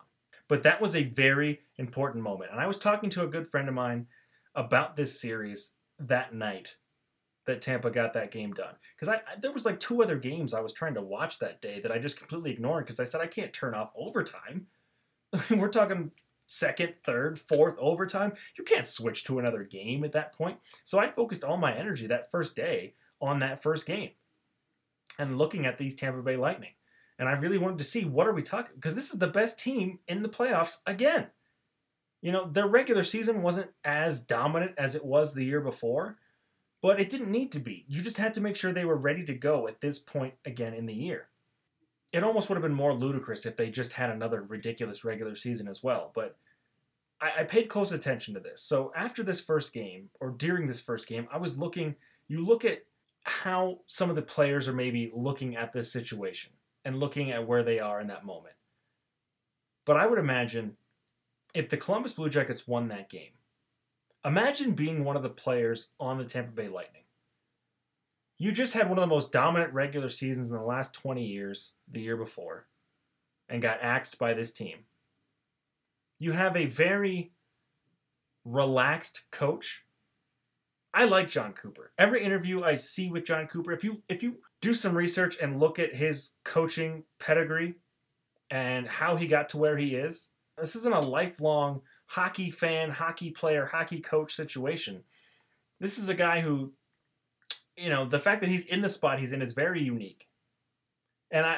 But 0.50 0.64
that 0.64 0.82
was 0.82 0.96
a 0.96 1.04
very 1.04 1.62
important 1.78 2.24
moment. 2.24 2.52
And 2.52 2.60
I 2.60 2.68
was 2.68 2.78
talking 2.78 3.10
to 3.12 3.24
a 3.24 3.28
good 3.28 3.48
friend 3.48 3.70
of 3.70 3.76
mine 3.76 4.08
about 4.56 4.98
this 4.98 5.22
series 5.22 5.76
that 6.00 6.34
night 6.34 6.76
that 7.46 7.62
Tampa 7.62 7.90
got 7.90 8.14
that 8.14 8.32
game 8.32 8.54
done. 8.54 8.76
Because 8.96 9.08
I, 9.08 9.16
I, 9.16 9.40
there 9.42 9.52
was 9.52 9.66
like 9.66 9.80
two 9.80 10.04
other 10.04 10.18
games 10.18 10.54
I 10.54 10.62
was 10.62 10.74
trying 10.74 10.96
to 10.96 11.02
watch 11.02 11.40
that 11.40 11.62
day 11.62 11.80
that 11.82 11.92
I 11.92 12.00
just 12.00 12.18
completely 12.18 12.52
ignored 12.52 12.86
because 12.86 13.00
I 13.00 13.06
said 13.06 13.22
I 13.22 13.28
can't 13.28 13.54
turn 13.54 13.76
off 13.76 13.92
overtime. 13.96 14.68
We're 15.50 15.70
talking 15.70 16.12
second, 16.48 16.96
third, 17.04 17.40
fourth 17.40 17.76
overtime. 17.78 18.34
You 18.58 18.64
can't 18.64 18.86
switch 18.86 19.24
to 19.26 19.40
another 19.40 19.64
game 19.64 20.04
at 20.04 20.12
that 20.14 20.34
point. 20.34 20.58
So 20.84 21.00
I 21.00 21.12
focused 21.12 21.44
all 21.44 21.58
my 21.58 21.76
energy 21.76 22.08
that 22.08 22.32
first 22.32 22.56
day 22.56 22.96
on 23.22 23.40
that 23.40 23.62
first 23.62 23.86
game 23.86 24.12
and 25.20 25.38
looking 25.38 25.66
at 25.66 25.78
these 25.78 25.96
Tampa 25.96 26.22
Bay 26.22 26.38
Lightning. 26.38 26.72
And 27.20 27.28
I 27.28 27.34
really 27.34 27.58
wanted 27.58 27.78
to 27.80 27.84
see 27.84 28.06
what 28.06 28.28
are 28.28 28.34
we 28.34 28.42
talking 28.42 28.72
because 28.76 28.96
this 28.96 29.12
is 29.12 29.20
the 29.20 29.28
best 29.28 29.60
team 29.60 30.00
in 30.08 30.22
the 30.22 30.30
playoffs 30.30 30.78
again. 30.88 31.28
You 32.22 32.32
know, 32.32 32.50
their 32.50 32.68
regular 32.68 33.04
season 33.04 33.42
wasn't 33.42 33.72
as 33.84 34.22
dominant 34.22 34.72
as 34.78 34.96
it 34.96 35.06
was 35.06 35.34
the 35.34 35.44
year 35.44 35.60
before, 35.60 36.18
but 36.82 37.00
it 37.00 37.10
didn't 37.10 37.32
need 37.32 37.52
to 37.52 37.60
be. 37.60 37.86
You 37.90 38.02
just 38.02 38.18
had 38.18 38.34
to 38.36 38.42
make 38.42 38.56
sure 38.56 38.72
they 38.72 38.86
were 38.86 38.96
ready 38.96 39.26
to 39.26 39.34
go 39.34 39.68
at 39.68 39.82
this 39.82 40.00
point 40.00 40.34
again 40.46 40.74
in 40.74 40.86
the 40.86 40.94
year. 40.94 41.28
It 42.14 42.24
almost 42.24 42.50
would 42.50 42.56
have 42.56 42.64
been 42.64 42.74
more 42.74 42.94
ludicrous 42.94 43.46
if 43.46 43.58
they 43.58 43.70
just 43.70 43.94
had 43.94 44.10
another 44.10 44.42
ridiculous 44.42 45.04
regular 45.04 45.36
season 45.36 45.68
as 45.68 45.84
well, 45.84 46.12
but 46.16 46.38
I, 47.22 47.42
I 47.42 47.44
paid 47.44 47.68
close 47.68 47.92
attention 47.92 48.34
to 48.34 48.40
this. 48.40 48.62
So 48.62 48.92
after 48.96 49.24
this 49.24 49.42
first 49.42 49.74
game, 49.74 50.10
or 50.20 50.32
during 50.32 50.68
this 50.68 50.82
first 50.82 51.08
game, 51.08 51.28
I 51.32 51.38
was 51.38 51.58
looking, 51.58 51.96
you 52.28 52.46
look 52.46 52.66
at 52.66 52.80
how 53.24 53.80
some 53.86 54.10
of 54.10 54.16
the 54.16 54.22
players 54.22 54.68
are 54.68 54.74
maybe 54.74 55.12
looking 55.14 55.56
at 55.56 55.74
this 55.74 55.92
situation 55.92 56.54
and 56.86 57.00
looking 57.00 57.32
at 57.32 57.48
where 57.48 57.64
they 57.64 57.80
are 57.80 58.00
in 58.00 58.08
that 58.08 58.26
moment. 58.26 58.56
But 59.86 59.98
I 59.98 60.06
would 60.06 60.20
imagine 60.20 60.78
if 61.54 61.70
the 61.70 61.78
Columbus 61.78 62.14
Blue 62.14 62.30
Jackets 62.30 62.68
won 62.68 62.88
that 62.90 63.10
game, 63.10 63.32
imagine 64.24 64.74
being 64.74 65.04
one 65.04 65.16
of 65.16 65.24
the 65.24 65.30
players 65.30 65.90
on 66.00 66.18
the 66.18 66.26
Tampa 66.26 66.52
Bay 66.52 66.68
Lightning. 66.68 67.04
You 68.38 68.52
just 68.52 68.74
had 68.74 68.88
one 68.88 68.98
of 68.98 69.02
the 69.02 69.08
most 69.14 69.32
dominant 69.32 69.74
regular 69.74 70.08
seasons 70.08 70.50
in 70.50 70.58
the 70.58 70.64
last 70.64 70.94
20 70.94 71.26
years, 71.26 71.74
the 71.92 72.02
year 72.02 72.16
before, 72.16 72.68
and 73.50 73.62
got 73.62 73.82
axed 73.82 74.18
by 74.18 74.34
this 74.34 74.52
team. 74.52 74.86
You 76.20 76.32
have 76.32 76.56
a 76.56 76.66
very 76.66 77.32
relaxed 78.46 79.24
coach. 79.32 79.86
I 80.94 81.06
like 81.06 81.28
John 81.30 81.54
Cooper. 81.54 81.92
Every 81.98 82.24
interview 82.24 82.64
I 82.64 82.76
see 82.76 83.10
with 83.10 83.26
John 83.26 83.48
Cooper, 83.48 83.72
if 83.74 83.84
you 83.84 84.02
if 84.08 84.24
you 84.24 84.38
do 84.62 84.74
some 84.74 84.96
research 84.96 85.38
and 85.42 85.60
look 85.60 85.80
at 85.80 85.96
his 85.96 86.32
coaching 86.44 87.04
pedigree 87.20 87.76
and 88.50 88.88
how 88.88 89.16
he 89.16 89.28
got 89.28 89.50
to 89.50 89.58
where 89.58 89.78
he 89.78 89.96
is, 89.96 90.32
this 90.58 90.76
isn't 90.76 90.94
a 90.94 91.00
lifelong 91.00 91.82
hockey 92.08 92.50
fan, 92.50 92.90
hockey 92.90 93.32
player, 93.32 93.66
hockey 93.66 94.00
coach 94.00 94.34
situation. 94.34 95.04
This 95.80 95.98
is 95.98 96.10
a 96.10 96.14
guy 96.14 96.42
who, 96.42 96.74
you 97.78 97.90
know, 97.90 98.06
the 98.06 98.20
fact 98.20 98.42
that 98.42 98.50
he's 98.50 98.66
in 98.66 98.82
the 98.82 98.90
spot 98.90 99.20
he's 99.20 99.32
in 99.32 99.42
is 99.42 99.54
very 99.54 99.82
unique. 99.82 100.28
And 101.32 101.46
I, 101.46 101.58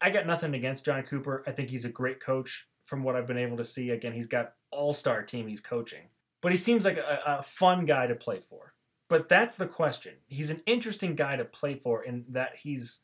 I 0.00 0.10
got 0.10 0.26
nothing 0.26 0.54
against 0.54 0.84
John 0.84 1.04
Cooper. 1.04 1.44
I 1.46 1.52
think 1.52 1.70
he's 1.70 1.84
a 1.84 1.90
great 1.90 2.20
coach 2.20 2.68
from 2.84 3.02
what 3.04 3.16
I've 3.16 3.28
been 3.28 3.38
able 3.38 3.56
to 3.56 3.64
see. 3.64 3.90
Again, 3.90 4.12
he's 4.12 4.26
got 4.26 4.54
all 4.70 4.92
star 4.92 5.22
team 5.22 5.46
he's 5.46 5.60
coaching, 5.60 6.08
but 6.40 6.50
he 6.50 6.58
seems 6.58 6.84
like 6.84 6.96
a, 6.96 7.20
a 7.24 7.42
fun 7.42 7.84
guy 7.84 8.08
to 8.08 8.14
play 8.14 8.40
for. 8.40 8.74
But 9.12 9.28
that's 9.28 9.58
the 9.58 9.66
question. 9.66 10.14
He's 10.26 10.48
an 10.48 10.62
interesting 10.64 11.16
guy 11.16 11.36
to 11.36 11.44
play 11.44 11.74
for 11.74 12.02
in 12.02 12.24
that 12.30 12.52
he's. 12.56 13.02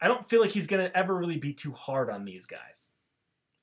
I 0.00 0.08
don't 0.08 0.24
feel 0.24 0.40
like 0.40 0.52
he's 0.52 0.66
going 0.66 0.82
to 0.82 0.96
ever 0.96 1.14
really 1.14 1.36
be 1.36 1.52
too 1.52 1.72
hard 1.72 2.08
on 2.08 2.24
these 2.24 2.46
guys. 2.46 2.88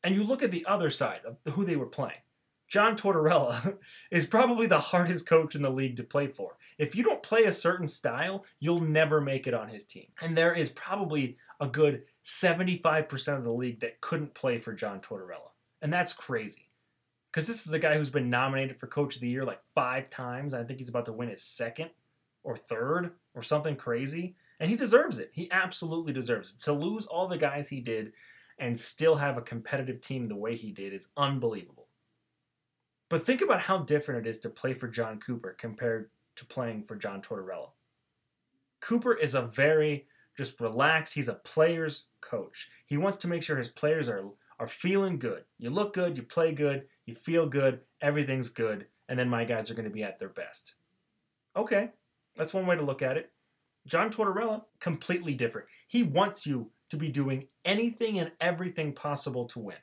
And 0.03 0.13
you 0.13 0.23
look 0.23 0.43
at 0.43 0.51
the 0.51 0.67
other 0.67 0.91
side 0.91 1.21
of 1.25 1.37
who 1.53 1.65
they 1.65 1.75
were 1.75 1.87
playing. 1.87 2.21
John 2.67 2.95
Tortorella 2.95 3.79
is 4.11 4.27
probably 4.27 4.67
the 4.67 4.79
hardest 4.79 5.27
coach 5.27 5.55
in 5.55 5.63
the 5.63 5.71
league 5.71 5.97
to 5.97 6.03
play 6.03 6.27
for. 6.27 6.57
If 6.77 6.95
you 6.95 7.01
don't 7.01 7.23
play 7.23 7.45
a 7.45 7.51
certain 7.51 7.87
style, 7.87 8.45
you'll 8.59 8.81
never 8.81 9.19
make 9.19 9.47
it 9.47 9.55
on 9.55 9.69
his 9.69 9.87
team. 9.87 10.09
And 10.21 10.37
there 10.37 10.53
is 10.53 10.69
probably 10.69 11.37
a 11.59 11.65
good 11.65 12.03
75% 12.23 13.35
of 13.35 13.43
the 13.43 13.51
league 13.51 13.79
that 13.79 13.99
couldn't 13.99 14.35
play 14.35 14.59
for 14.59 14.73
John 14.73 14.99
Tortorella. 14.99 15.53
And 15.81 15.91
that's 15.91 16.13
crazy. 16.13 16.68
Because 17.31 17.45
this 17.45 17.67
is 17.67 17.73
a 17.73 17.79
guy 17.79 17.95
who's 17.95 18.09
been 18.09 18.29
nominated 18.29 18.79
for 18.79 18.87
Coach 18.87 19.15
of 19.15 19.21
the 19.21 19.29
Year 19.29 19.43
like 19.43 19.61
five 19.75 20.09
times. 20.09 20.53
I 20.53 20.63
think 20.63 20.79
he's 20.79 20.89
about 20.89 21.05
to 21.05 21.13
win 21.13 21.29
his 21.29 21.43
second 21.43 21.91
or 22.43 22.57
third 22.57 23.11
or 23.35 23.43
something 23.43 23.75
crazy. 23.75 24.35
And 24.59 24.69
he 24.69 24.75
deserves 24.75 25.19
it. 25.19 25.29
He 25.33 25.49
absolutely 25.51 26.11
deserves 26.11 26.49
it. 26.49 26.63
To 26.63 26.73
lose 26.73 27.05
all 27.05 27.27
the 27.27 27.37
guys 27.37 27.69
he 27.69 27.81
did 27.81 28.13
and 28.57 28.77
still 28.77 29.15
have 29.15 29.37
a 29.37 29.41
competitive 29.41 30.01
team 30.01 30.23
the 30.23 30.35
way 30.35 30.55
he 30.55 30.71
did 30.71 30.93
is 30.93 31.09
unbelievable. 31.15 31.87
But 33.09 33.25
think 33.25 33.41
about 33.41 33.61
how 33.61 33.79
different 33.79 34.25
it 34.25 34.29
is 34.29 34.39
to 34.39 34.49
play 34.49 34.73
for 34.73 34.87
John 34.87 35.19
Cooper 35.19 35.55
compared 35.57 36.09
to 36.35 36.45
playing 36.45 36.83
for 36.83 36.95
John 36.95 37.21
Tortorella. 37.21 37.69
Cooper 38.81 39.13
is 39.13 39.35
a 39.35 39.41
very 39.41 40.07
just 40.37 40.61
relaxed, 40.61 41.13
he's 41.13 41.27
a 41.27 41.33
player's 41.33 42.05
coach. 42.21 42.69
He 42.85 42.97
wants 42.97 43.17
to 43.17 43.27
make 43.27 43.43
sure 43.43 43.57
his 43.57 43.69
players 43.69 44.07
are 44.07 44.23
are 44.59 44.67
feeling 44.67 45.17
good. 45.17 45.43
You 45.57 45.69
look 45.69 45.93
good, 45.93 46.17
you 46.17 46.23
play 46.23 46.51
good, 46.53 46.85
you 47.09 47.15
feel 47.15 47.47
good, 47.47 47.81
everything's 48.01 48.49
good, 48.49 48.85
and 49.07 49.19
then 49.19 49.29
my 49.29 49.43
guys 49.43 49.69
are 49.69 49.73
going 49.73 49.87
to 49.87 49.93
be 49.93 50.03
at 50.03 50.19
their 50.19 50.29
best. 50.29 50.75
Okay, 51.55 51.89
that's 52.35 52.53
one 52.53 52.65
way 52.65 52.75
to 52.75 52.83
look 52.83 53.01
at 53.01 53.17
it. 53.17 53.31
John 53.85 54.11
Tortorella, 54.11 54.63
completely 54.79 55.33
different. 55.33 55.67
He 55.87 56.03
wants 56.03 56.45
you 56.45 56.71
to 56.89 56.97
be 56.97 57.09
doing 57.09 57.47
anything 57.65 58.19
and 58.19 58.31
everything 58.39 58.93
possible 58.93 59.45
to 59.45 59.59
win. 59.59 59.77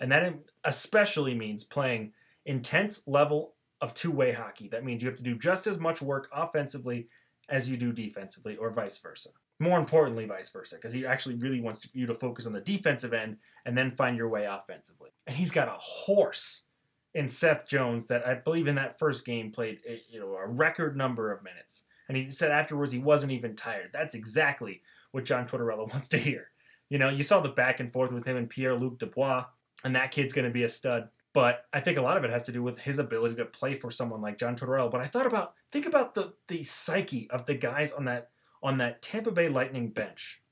And 0.00 0.10
that 0.10 0.34
especially 0.64 1.34
means 1.34 1.64
playing 1.64 2.12
intense 2.44 3.02
level 3.06 3.54
of 3.80 3.94
two-way 3.94 4.32
hockey. 4.32 4.68
That 4.68 4.84
means 4.84 5.02
you 5.02 5.08
have 5.08 5.18
to 5.18 5.24
do 5.24 5.36
just 5.36 5.66
as 5.66 5.78
much 5.78 6.02
work 6.02 6.28
offensively 6.32 7.08
as 7.48 7.70
you 7.70 7.76
do 7.76 7.92
defensively 7.92 8.56
or 8.56 8.70
vice 8.70 8.98
versa. 8.98 9.30
More 9.58 9.78
importantly, 9.78 10.26
vice 10.26 10.50
versa, 10.50 10.76
because 10.76 10.92
he 10.92 11.06
actually 11.06 11.36
really 11.36 11.60
wants 11.60 11.86
you 11.92 12.06
to 12.06 12.14
focus 12.14 12.46
on 12.46 12.52
the 12.52 12.60
defensive 12.60 13.12
end 13.12 13.36
and 13.64 13.78
then 13.78 13.92
find 13.92 14.16
your 14.16 14.28
way 14.28 14.44
offensively. 14.44 15.10
And 15.26 15.36
he's 15.36 15.52
got 15.52 15.68
a 15.68 15.76
horse 15.78 16.64
in 17.14 17.28
Seth 17.28 17.68
Jones 17.68 18.06
that 18.06 18.26
I 18.26 18.34
believe 18.34 18.66
in 18.66 18.76
that 18.76 18.98
first 18.98 19.24
game 19.24 19.52
played 19.52 19.80
eh, 19.86 19.98
you 20.10 20.18
know 20.18 20.34
a 20.34 20.46
record 20.46 20.96
number 20.96 21.30
of 21.30 21.42
minutes. 21.42 21.84
And 22.08 22.16
he 22.16 22.28
said 22.30 22.50
afterwards 22.50 22.92
he 22.92 22.98
wasn't 22.98 23.32
even 23.32 23.54
tired. 23.54 23.90
That's 23.92 24.14
exactly 24.14 24.82
what 25.12 25.24
John 25.24 25.46
Tortorella 25.46 25.88
wants 25.92 26.08
to 26.08 26.18
hear. 26.18 26.48
You 26.88 26.98
know, 26.98 27.08
you 27.08 27.22
saw 27.22 27.40
the 27.40 27.48
back 27.48 27.80
and 27.80 27.92
forth 27.92 28.12
with 28.12 28.26
him 28.26 28.36
and 28.36 28.50
Pierre 28.50 28.74
Luc 28.74 28.98
Dubois, 28.98 29.44
and 29.84 29.96
that 29.96 30.10
kid's 30.10 30.32
going 30.32 30.44
to 30.44 30.50
be 30.50 30.64
a 30.64 30.68
stud. 30.68 31.08
But 31.32 31.64
I 31.72 31.80
think 31.80 31.96
a 31.96 32.02
lot 32.02 32.18
of 32.18 32.24
it 32.24 32.30
has 32.30 32.44
to 32.46 32.52
do 32.52 32.62
with 32.62 32.78
his 32.78 32.98
ability 32.98 33.36
to 33.36 33.46
play 33.46 33.74
for 33.74 33.90
someone 33.90 34.20
like 34.20 34.36
John 34.36 34.54
Tortorella. 34.54 34.90
But 34.90 35.00
I 35.00 35.06
thought 35.06 35.26
about 35.26 35.54
think 35.70 35.86
about 35.86 36.14
the 36.14 36.34
the 36.48 36.62
psyche 36.62 37.30
of 37.30 37.46
the 37.46 37.54
guys 37.54 37.92
on 37.92 38.04
that 38.06 38.30
on 38.62 38.78
that 38.78 39.02
Tampa 39.02 39.30
Bay 39.30 39.48
Lightning 39.48 39.90
bench. 39.90 40.42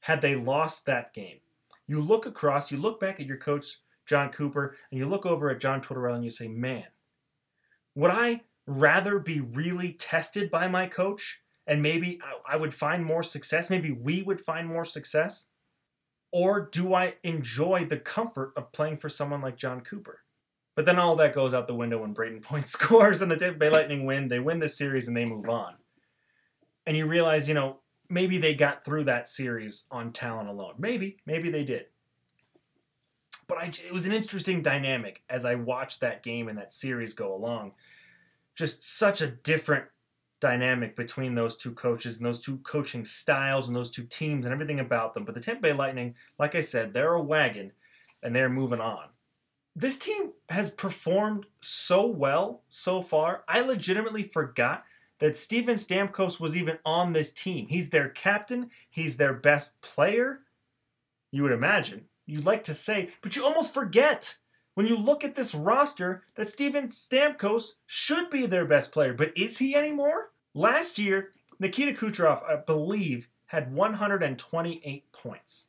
Had 0.00 0.20
they 0.20 0.36
lost 0.36 0.86
that 0.86 1.12
game, 1.12 1.40
you 1.86 2.00
look 2.00 2.26
across, 2.26 2.70
you 2.70 2.78
look 2.78 3.00
back 3.00 3.18
at 3.18 3.26
your 3.26 3.36
coach 3.36 3.80
John 4.06 4.30
Cooper, 4.30 4.76
and 4.90 4.98
you 4.98 5.06
look 5.06 5.26
over 5.26 5.50
at 5.50 5.60
John 5.60 5.80
Tortorella 5.80 6.14
and 6.14 6.24
you 6.24 6.30
say, 6.30 6.48
"Man, 6.48 6.86
would 7.94 8.10
I 8.10 8.42
rather 8.66 9.18
be 9.18 9.40
really 9.40 9.92
tested 9.92 10.50
by 10.50 10.68
my 10.68 10.86
coach 10.86 11.42
and 11.66 11.82
maybe 11.82 12.20
I 12.46 12.56
would 12.56 12.74
find 12.74 13.04
more 13.04 13.22
success? 13.22 13.70
Maybe 13.70 13.90
we 13.90 14.22
would 14.22 14.40
find 14.40 14.68
more 14.68 14.84
success? 14.84 15.48
Or 16.32 16.60
do 16.60 16.94
I 16.94 17.14
enjoy 17.22 17.86
the 17.86 17.98
comfort 17.98 18.52
of 18.56 18.72
playing 18.72 18.98
for 18.98 19.08
someone 19.08 19.40
like 19.40 19.56
John 19.56 19.80
Cooper? 19.80 20.20
But 20.74 20.84
then 20.84 20.98
all 20.98 21.16
that 21.16 21.34
goes 21.34 21.54
out 21.54 21.66
the 21.66 21.74
window 21.74 22.02
when 22.02 22.14
Brayden 22.14 22.42
Point 22.42 22.68
scores 22.68 23.22
and 23.22 23.30
the 23.30 23.36
Tampa 23.36 23.58
Bay 23.58 23.70
Lightning 23.70 24.04
win. 24.04 24.28
They 24.28 24.40
win 24.40 24.58
the 24.58 24.68
series 24.68 25.08
and 25.08 25.16
they 25.16 25.24
move 25.24 25.48
on. 25.48 25.74
And 26.86 26.96
you 26.96 27.06
realize, 27.06 27.48
you 27.48 27.54
know, 27.54 27.80
maybe 28.08 28.38
they 28.38 28.54
got 28.54 28.84
through 28.84 29.04
that 29.04 29.28
series 29.28 29.84
on 29.90 30.12
talent 30.12 30.48
alone. 30.48 30.74
Maybe, 30.78 31.18
maybe 31.26 31.50
they 31.50 31.64
did. 31.64 31.86
But 33.48 33.58
I, 33.58 33.66
it 33.66 33.92
was 33.92 34.06
an 34.06 34.12
interesting 34.12 34.62
dynamic 34.62 35.22
as 35.28 35.44
I 35.44 35.54
watched 35.54 36.00
that 36.00 36.22
game 36.22 36.48
and 36.48 36.58
that 36.58 36.72
series 36.72 37.14
go 37.14 37.34
along. 37.34 37.72
Just 38.54 38.84
such 38.84 39.20
a 39.20 39.28
different 39.28 39.86
dynamic 40.40 40.96
between 40.96 41.34
those 41.34 41.56
two 41.56 41.72
coaches 41.72 42.18
and 42.18 42.26
those 42.26 42.40
two 42.40 42.58
coaching 42.58 43.04
styles 43.04 43.68
and 43.68 43.76
those 43.76 43.90
two 43.90 44.04
teams 44.04 44.46
and 44.46 44.52
everything 44.52 44.80
about 44.80 45.14
them. 45.14 45.24
But 45.24 45.34
the 45.34 45.40
Tampa 45.40 45.62
Bay 45.62 45.72
Lightning, 45.72 46.14
like 46.38 46.54
I 46.54 46.60
said, 46.60 46.92
they're 46.92 47.14
a 47.14 47.22
wagon 47.22 47.72
and 48.22 48.34
they're 48.34 48.48
moving 48.48 48.80
on. 48.80 49.08
This 49.74 49.98
team 49.98 50.32
has 50.48 50.70
performed 50.70 51.46
so 51.60 52.06
well 52.06 52.62
so 52.68 53.02
far. 53.02 53.44
I 53.46 53.60
legitimately 53.60 54.24
forgot 54.24 54.84
that 55.18 55.36
Steven 55.36 55.76
Stamkos 55.76 56.38
was 56.38 56.56
even 56.56 56.78
on 56.84 57.12
this 57.12 57.32
team. 57.32 57.66
He's 57.68 57.90
their 57.90 58.08
captain, 58.08 58.70
he's 58.88 59.16
their 59.16 59.32
best 59.32 59.80
player. 59.80 60.40
You 61.30 61.42
would 61.42 61.52
imagine. 61.52 62.06
You'd 62.26 62.44
like 62.44 62.64
to 62.64 62.74
say, 62.74 63.10
but 63.22 63.36
you 63.36 63.44
almost 63.44 63.72
forget 63.72 64.36
when 64.74 64.86
you 64.86 64.96
look 64.96 65.24
at 65.24 65.34
this 65.34 65.54
roster 65.54 66.24
that 66.34 66.48
Steven 66.48 66.88
Stamkos 66.88 67.74
should 67.86 68.30
be 68.30 68.46
their 68.46 68.66
best 68.66 68.92
player, 68.92 69.14
but 69.14 69.36
is 69.36 69.58
he 69.58 69.74
anymore? 69.74 70.32
Last 70.54 70.98
year, 70.98 71.30
Nikita 71.58 71.92
Kucherov, 71.92 72.42
I 72.44 72.56
believe, 72.56 73.28
had 73.46 73.72
128 73.72 75.12
points. 75.12 75.68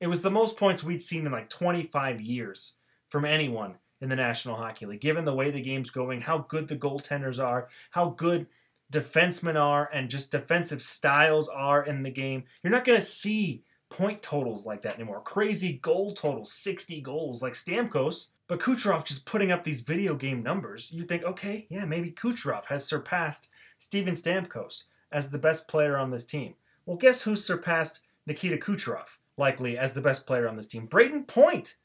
It 0.00 0.08
was 0.08 0.20
the 0.20 0.30
most 0.30 0.56
points 0.56 0.82
we'd 0.82 1.02
seen 1.02 1.24
in 1.26 1.32
like 1.32 1.48
25 1.48 2.20
years 2.20 2.74
from 3.08 3.24
anyone 3.24 3.76
in 4.00 4.08
the 4.08 4.16
National 4.16 4.56
Hockey 4.56 4.84
League, 4.84 5.00
given 5.00 5.24
the 5.24 5.34
way 5.34 5.50
the 5.50 5.60
game's 5.60 5.90
going, 5.90 6.22
how 6.22 6.38
good 6.38 6.66
the 6.66 6.76
goaltenders 6.76 7.42
are, 7.42 7.68
how 7.92 8.10
good 8.10 8.48
defensemen 8.92 9.56
are 9.56 9.88
and 9.92 10.10
just 10.10 10.30
defensive 10.30 10.82
styles 10.82 11.48
are 11.48 11.82
in 11.84 12.02
the 12.02 12.10
game. 12.10 12.44
You're 12.62 12.72
not 12.72 12.84
going 12.84 12.98
to 12.98 13.04
see 13.04 13.64
point 13.88 14.22
totals 14.22 14.64
like 14.64 14.82
that 14.82 14.94
anymore. 14.94 15.20
Crazy 15.20 15.74
goal 15.82 16.12
totals, 16.12 16.52
60 16.52 17.00
goals 17.00 17.42
like 17.42 17.54
Stamkos. 17.54 18.28
But 18.48 18.60
Kucherov 18.60 19.04
just 19.04 19.24
putting 19.24 19.50
up 19.50 19.62
these 19.62 19.80
video 19.80 20.14
game 20.14 20.42
numbers, 20.42 20.92
you 20.92 21.04
think, 21.04 21.24
okay, 21.24 21.66
yeah, 21.70 21.86
maybe 21.86 22.10
Kucherov 22.10 22.66
has 22.66 22.84
surpassed 22.84 23.48
Steven 23.78 24.12
Stamkos 24.12 24.84
as 25.10 25.30
the 25.30 25.38
best 25.38 25.68
player 25.68 25.96
on 25.96 26.10
this 26.10 26.24
team. 26.24 26.54
Well, 26.84 26.96
guess 26.96 27.22
who 27.22 27.34
surpassed 27.34 28.00
Nikita 28.26 28.58
Kucherov, 28.58 29.18
likely, 29.38 29.78
as 29.78 29.94
the 29.94 30.02
best 30.02 30.26
player 30.26 30.48
on 30.48 30.56
this 30.56 30.66
team? 30.66 30.86
Brayden 30.86 31.26
Point. 31.26 31.76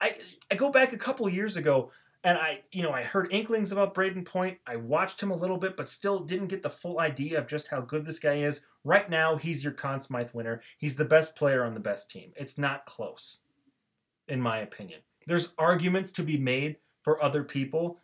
I, 0.00 0.16
I 0.50 0.56
go 0.56 0.70
back 0.70 0.92
a 0.92 0.98
couple 0.98 1.28
years 1.28 1.56
ago 1.56 1.90
and 2.22 2.36
I, 2.36 2.60
you 2.70 2.82
know, 2.82 2.92
I 2.92 3.02
heard 3.02 3.32
inklings 3.32 3.72
about 3.72 3.94
Brayden 3.94 4.24
Point. 4.24 4.58
I 4.66 4.76
watched 4.76 5.22
him 5.22 5.30
a 5.30 5.36
little 5.36 5.56
bit, 5.56 5.76
but 5.76 5.88
still 5.88 6.20
didn't 6.20 6.48
get 6.48 6.62
the 6.62 6.70
full 6.70 7.00
idea 7.00 7.38
of 7.38 7.46
just 7.46 7.68
how 7.68 7.80
good 7.80 8.04
this 8.04 8.18
guy 8.18 8.42
is. 8.42 8.60
Right 8.84 9.08
now, 9.08 9.36
he's 9.36 9.64
your 9.64 9.72
Conn 9.72 10.00
Smythe 10.00 10.30
winner. 10.34 10.60
He's 10.78 10.96
the 10.96 11.04
best 11.04 11.34
player 11.34 11.64
on 11.64 11.74
the 11.74 11.80
best 11.80 12.10
team. 12.10 12.32
It's 12.36 12.58
not 12.58 12.84
close, 12.84 13.40
in 14.28 14.40
my 14.40 14.58
opinion. 14.58 15.00
There's 15.26 15.52
arguments 15.58 16.12
to 16.12 16.22
be 16.22 16.36
made 16.36 16.76
for 17.02 17.22
other 17.22 17.42
people, 17.42 17.98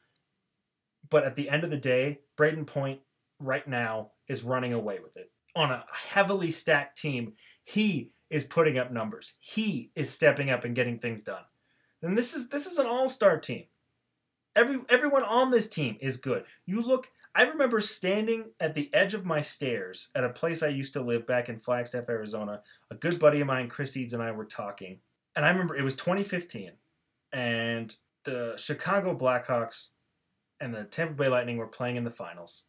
but 1.11 1.25
at 1.25 1.35
the 1.35 1.51
end 1.51 1.65
of 1.65 1.71
the 1.71 1.77
day, 1.77 2.21
Brayden 2.39 2.67
Point 2.67 3.01
right 3.39 3.67
now 3.69 4.13
is 4.29 4.45
running 4.45 4.73
away 4.73 4.99
with 4.99 5.17
it. 5.17 5.31
On 5.55 5.71
a 5.71 5.85
heavily 5.93 6.51
stacked 6.51 6.99
team, 6.99 7.35
he 7.65 8.13
is 8.31 8.45
putting 8.45 8.79
up 8.79 8.93
numbers. 8.93 9.35
He 9.41 9.91
is 9.95 10.11
stepping 10.11 10.51
up 10.51 10.65
and 10.65 10.75
getting 10.75 10.99
things 10.99 11.23
done. 11.23 11.43
And 12.03 12.17
this 12.17 12.35
is 12.35 12.49
this 12.49 12.67
is 12.67 12.79
an 12.79 12.87
all-star 12.87 13.39
team. 13.39 13.65
Every 14.57 14.81
everyone 14.89 15.23
on 15.23 15.51
this 15.51 15.69
team 15.69 15.97
is 16.01 16.17
good. 16.17 16.45
You 16.65 16.83
look 16.83 17.11
I 17.37 17.43
remember 17.43 17.81
standing 17.81 18.47
at 18.61 18.75
the 18.75 18.89
edge 18.95 19.13
of 19.13 19.27
my 19.27 19.43
stairs 19.43 20.09
at 20.15 20.25
a 20.25 20.31
place 20.31 20.63
I 20.63 20.69
used 20.69 20.95
to 20.95 21.03
live 21.03 21.27
back 21.27 21.51
in 21.51 21.59
Flagstaff, 21.59 22.09
Arizona. 22.09 22.63
A 22.91 22.95
good 22.95 23.21
buddy 23.21 23.43
of 23.43 23.47
mine, 23.47 23.69
Chris 23.69 23.95
Eads, 23.95 24.15
and 24.15 24.23
I 24.23 24.31
were 24.31 24.47
talking. 24.47 25.01
And 25.37 25.45
I 25.45 25.51
remember 25.51 25.77
it 25.77 25.85
was 25.85 25.97
2015, 25.97 26.73
and 27.35 27.95
the 28.25 28.55
Chicago 28.57 29.15
Blackhawks 29.15 29.91
and 30.61 30.75
the 30.75 30.85
Tampa 30.85 31.13
Bay 31.13 31.29
Lightning 31.29 31.59
were 31.59 31.67
playing 31.67 31.97
in 31.97 32.05
the 32.05 32.11
finals. 32.11 32.63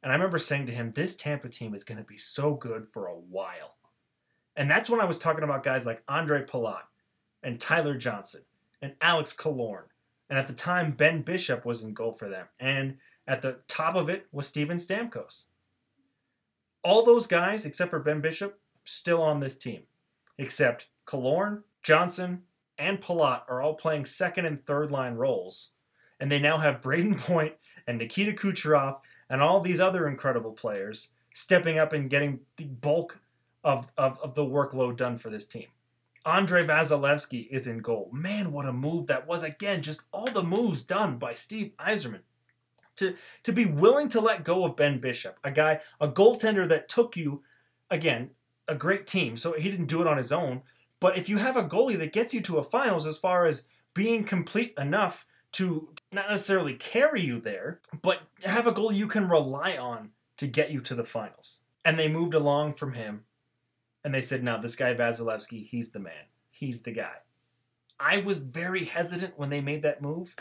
And 0.00 0.12
I 0.12 0.14
remember 0.14 0.38
saying 0.38 0.66
to 0.66 0.72
him, 0.72 0.92
This 0.92 1.16
Tampa 1.16 1.48
team 1.48 1.74
is 1.74 1.82
going 1.82 1.98
to 1.98 2.04
be 2.04 2.16
so 2.16 2.54
good 2.54 2.86
for 2.88 3.06
a 3.06 3.18
while. 3.18 3.74
And 4.54 4.70
that's 4.70 4.88
when 4.88 5.00
I 5.00 5.06
was 5.06 5.18
talking 5.18 5.42
about 5.42 5.64
guys 5.64 5.84
like 5.84 6.04
Andre 6.06 6.44
Palat 6.44 6.82
and 7.42 7.58
Tyler 7.58 7.96
Johnson 7.96 8.42
and 8.80 8.94
Alex 9.00 9.34
Killorn 9.34 9.86
and 10.32 10.38
at 10.38 10.46
the 10.46 10.54
time, 10.54 10.92
Ben 10.92 11.20
Bishop 11.20 11.66
was 11.66 11.84
in 11.84 11.92
goal 11.92 12.14
for 12.14 12.26
them. 12.26 12.46
And 12.58 12.96
at 13.26 13.42
the 13.42 13.58
top 13.68 13.96
of 13.96 14.08
it 14.08 14.28
was 14.32 14.46
Steven 14.46 14.78
Stamkos. 14.78 15.44
All 16.82 17.04
those 17.04 17.26
guys, 17.26 17.66
except 17.66 17.90
for 17.90 17.98
Ben 17.98 18.22
Bishop, 18.22 18.58
still 18.82 19.20
on 19.20 19.40
this 19.40 19.58
team. 19.58 19.82
Except 20.38 20.88
Killorn, 21.06 21.64
Johnson, 21.82 22.44
and 22.78 22.98
Palat 22.98 23.42
are 23.46 23.60
all 23.60 23.74
playing 23.74 24.06
second 24.06 24.46
and 24.46 24.64
third 24.64 24.90
line 24.90 25.16
roles. 25.16 25.72
And 26.18 26.32
they 26.32 26.38
now 26.38 26.56
have 26.56 26.80
Brayden 26.80 27.18
Point 27.26 27.52
and 27.86 27.98
Nikita 27.98 28.32
Kucherov 28.32 29.00
and 29.28 29.42
all 29.42 29.60
these 29.60 29.82
other 29.82 30.08
incredible 30.08 30.52
players 30.52 31.10
stepping 31.34 31.76
up 31.76 31.92
and 31.92 32.08
getting 32.08 32.40
the 32.56 32.64
bulk 32.64 33.20
of, 33.64 33.92
of, 33.98 34.18
of 34.20 34.32
the 34.32 34.46
workload 34.46 34.96
done 34.96 35.18
for 35.18 35.28
this 35.28 35.44
team. 35.44 35.66
Andrei 36.24 36.62
Vasilevskiy 36.62 37.48
is 37.50 37.66
in 37.66 37.78
goal. 37.78 38.10
Man, 38.12 38.52
what 38.52 38.66
a 38.66 38.72
move 38.72 39.06
that 39.06 39.26
was. 39.26 39.42
Again, 39.42 39.82
just 39.82 40.02
all 40.12 40.26
the 40.26 40.42
moves 40.42 40.82
done 40.82 41.18
by 41.18 41.32
Steve 41.32 41.72
Yzerman. 41.78 42.20
To, 42.96 43.14
to 43.42 43.52
be 43.52 43.64
willing 43.64 44.08
to 44.10 44.20
let 44.20 44.44
go 44.44 44.64
of 44.64 44.76
Ben 44.76 45.00
Bishop, 45.00 45.38
a 45.42 45.50
guy, 45.50 45.80
a 46.00 46.08
goaltender 46.08 46.68
that 46.68 46.88
took 46.88 47.16
you, 47.16 47.42
again, 47.90 48.30
a 48.68 48.74
great 48.74 49.06
team. 49.06 49.36
So 49.36 49.52
he 49.54 49.70
didn't 49.70 49.86
do 49.86 50.00
it 50.00 50.06
on 50.06 50.18
his 50.18 50.30
own. 50.30 50.62
But 51.00 51.16
if 51.16 51.28
you 51.28 51.38
have 51.38 51.56
a 51.56 51.64
goalie 51.64 51.98
that 51.98 52.12
gets 52.12 52.32
you 52.32 52.40
to 52.42 52.58
a 52.58 52.62
finals 52.62 53.06
as 53.06 53.18
far 53.18 53.46
as 53.46 53.64
being 53.94 54.24
complete 54.24 54.74
enough 54.78 55.26
to 55.52 55.88
not 56.12 56.30
necessarily 56.30 56.74
carry 56.74 57.22
you 57.22 57.40
there, 57.40 57.80
but 58.02 58.22
have 58.44 58.66
a 58.66 58.72
goal 58.72 58.92
you 58.92 59.06
can 59.06 59.28
rely 59.28 59.76
on 59.76 60.10
to 60.36 60.46
get 60.46 60.70
you 60.70 60.80
to 60.80 60.94
the 60.94 61.04
finals. 61.04 61.62
And 61.84 61.98
they 61.98 62.08
moved 62.08 62.34
along 62.34 62.74
from 62.74 62.92
him 62.92 63.24
and 64.04 64.14
they 64.14 64.20
said, 64.20 64.42
no, 64.42 64.60
this 64.60 64.76
guy 64.76 64.94
Vasilevskiy, 64.94 65.66
he's 65.66 65.90
the 65.90 66.00
man. 66.00 66.26
He's 66.50 66.82
the 66.82 66.92
guy. 66.92 67.16
I 67.98 68.18
was 68.18 68.38
very 68.38 68.84
hesitant 68.84 69.38
when 69.38 69.50
they 69.50 69.60
made 69.60 69.82
that 69.82 70.02
move, 70.02 70.34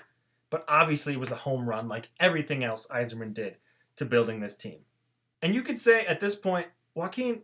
but 0.49 0.65
obviously 0.67 1.13
it 1.13 1.19
was 1.19 1.31
a 1.31 1.35
home 1.35 1.67
run 1.67 1.87
like 1.87 2.09
everything 2.19 2.63
else 2.63 2.87
Yzerman 2.87 3.33
did 3.33 3.57
to 3.97 4.05
building 4.05 4.39
this 4.39 4.55
team. 4.55 4.79
And 5.41 5.53
you 5.53 5.61
could 5.61 5.77
say 5.77 6.05
at 6.05 6.19
this 6.19 6.35
point, 6.35 6.67
Joaquin, 6.95 7.41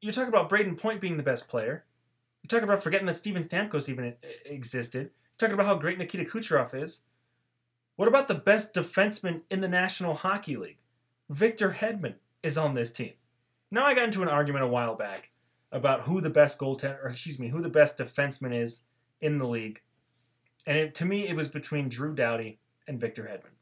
you're 0.00 0.12
talking 0.12 0.28
about 0.28 0.48
Brayden 0.48 0.78
Point 0.78 1.00
being 1.00 1.16
the 1.16 1.22
best 1.22 1.48
player. 1.48 1.84
You're 2.42 2.48
talking 2.48 2.68
about 2.68 2.82
forgetting 2.82 3.06
that 3.06 3.16
Steven 3.16 3.42
Stamkos 3.42 3.88
even 3.88 4.14
existed. 4.46 5.10
You're 5.10 5.38
talking 5.38 5.54
about 5.54 5.66
how 5.66 5.74
great 5.74 5.98
Nikita 5.98 6.24
Kucherov 6.24 6.80
is. 6.80 7.02
What 7.96 8.08
about 8.08 8.28
the 8.28 8.34
best 8.34 8.74
defenseman 8.74 9.42
in 9.50 9.60
the 9.60 9.68
National 9.68 10.14
Hockey 10.14 10.56
League? 10.56 10.78
Victor 11.28 11.72
Hedman 11.72 12.14
is 12.42 12.56
on 12.56 12.74
this 12.74 12.92
team. 12.92 13.12
Now 13.70 13.86
I 13.86 13.94
got 13.94 14.04
into 14.04 14.22
an 14.22 14.28
argument 14.28 14.64
a 14.64 14.68
while 14.68 14.94
back 14.94 15.30
about 15.70 16.02
who 16.02 16.20
the 16.20 16.30
best 16.30 16.58
goaltender, 16.58 17.04
or 17.04 17.08
excuse 17.08 17.38
me, 17.38 17.48
who 17.48 17.60
the 17.60 17.68
best 17.68 17.98
defenseman 17.98 18.58
is 18.58 18.82
in 19.20 19.38
the 19.38 19.46
league, 19.46 19.82
and 20.66 20.78
it, 20.78 20.94
to 20.96 21.04
me 21.04 21.28
it 21.28 21.36
was 21.36 21.48
between 21.48 21.88
Drew 21.88 22.14
Doughty 22.14 22.58
and 22.86 23.00
Victor 23.00 23.24
Hedman, 23.24 23.54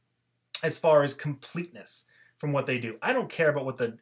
as 0.62 0.79
far 0.79 1.03
as 1.03 1.14
completeness 1.14 2.05
from 2.38 2.53
what 2.53 2.66
they 2.66 2.79
do. 2.79 2.97
I 3.03 3.12
don't 3.12 3.31
care 3.31 3.51
about 3.51 3.64
what 3.64 3.79
the 3.79 3.99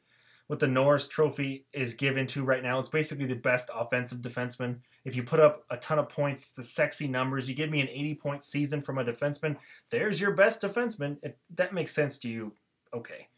what 0.47 0.59
the 0.59 0.69
Norris 0.69 1.09
Trophy 1.09 1.65
is 1.73 1.95
given 1.95 2.27
to 2.29 2.45
right 2.45 2.63
now. 2.63 2.79
It's 2.79 2.91
basically 2.91 3.25
the 3.25 3.35
best 3.35 3.71
offensive 3.75 4.19
defenseman. 4.19 4.81
If 5.05 5.17
you 5.17 5.23
put 5.23 5.41
up 5.41 5.65
a 5.71 5.79
ton 5.79 5.99
of 5.99 6.11
points, 6.11 6.53
the 6.53 6.63
sexy 6.63 7.09
numbers, 7.09 7.49
you 7.49 7.55
give 7.55 7.71
me 7.71 7.81
an 7.81 7.89
80 7.89 8.15
point 8.17 8.45
season 8.45 8.83
from 8.83 8.99
a 8.99 9.05
defenseman, 9.05 9.57
there's 9.91 10.21
your 10.21 10.33
best 10.33 10.61
defenseman. 10.61 11.17
If 11.23 11.33
that 11.55 11.73
makes 11.73 11.93
sense 11.93 12.19
to 12.19 12.29
you, 12.29 12.53
okay. 12.93 13.29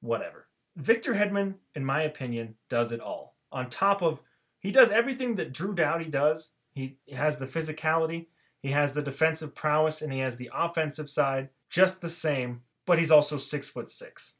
Whatever. 0.00 0.46
Victor 0.76 1.14
Hedman, 1.14 1.54
in 1.74 1.84
my 1.84 2.02
opinion, 2.02 2.56
does 2.68 2.92
it 2.92 3.00
all. 3.00 3.36
On 3.52 3.70
top 3.70 4.02
of, 4.02 4.20
he 4.58 4.72
does 4.72 4.90
everything 4.90 5.36
that 5.36 5.52
Drew 5.52 5.74
Doughty 5.74 6.06
does. 6.06 6.52
He 6.72 6.98
has 7.12 7.38
the 7.38 7.46
physicality, 7.46 8.26
he 8.60 8.70
has 8.70 8.94
the 8.94 9.02
defensive 9.02 9.54
prowess, 9.54 10.02
and 10.02 10.12
he 10.12 10.18
has 10.20 10.36
the 10.36 10.50
offensive 10.52 11.08
side 11.08 11.50
just 11.70 12.00
the 12.00 12.08
same, 12.08 12.62
but 12.86 12.98
he's 12.98 13.12
also 13.12 13.36
six 13.36 13.70
foot 13.70 13.88
six. 13.88 14.36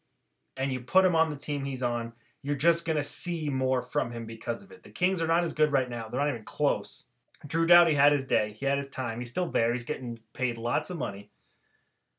And 0.56 0.72
you 0.72 0.80
put 0.80 1.04
him 1.04 1.14
on 1.14 1.30
the 1.30 1.36
team 1.36 1.64
he's 1.64 1.82
on, 1.82 2.12
you're 2.42 2.56
just 2.56 2.84
going 2.84 2.96
to 2.96 3.02
see 3.02 3.48
more 3.48 3.82
from 3.82 4.10
him 4.10 4.26
because 4.26 4.62
of 4.62 4.72
it. 4.72 4.82
The 4.82 4.90
Kings 4.90 5.22
are 5.22 5.26
not 5.26 5.44
as 5.44 5.52
good 5.52 5.72
right 5.72 5.88
now, 5.88 6.08
they're 6.08 6.20
not 6.20 6.28
even 6.28 6.44
close. 6.44 7.04
Drew 7.46 7.66
Doughty 7.66 7.94
had 7.94 8.12
his 8.12 8.24
day, 8.24 8.56
he 8.58 8.66
had 8.66 8.78
his 8.78 8.88
time, 8.88 9.20
he's 9.20 9.30
still 9.30 9.48
there, 9.48 9.72
he's 9.72 9.84
getting 9.84 10.18
paid 10.32 10.58
lots 10.58 10.90
of 10.90 10.98
money. 10.98 11.30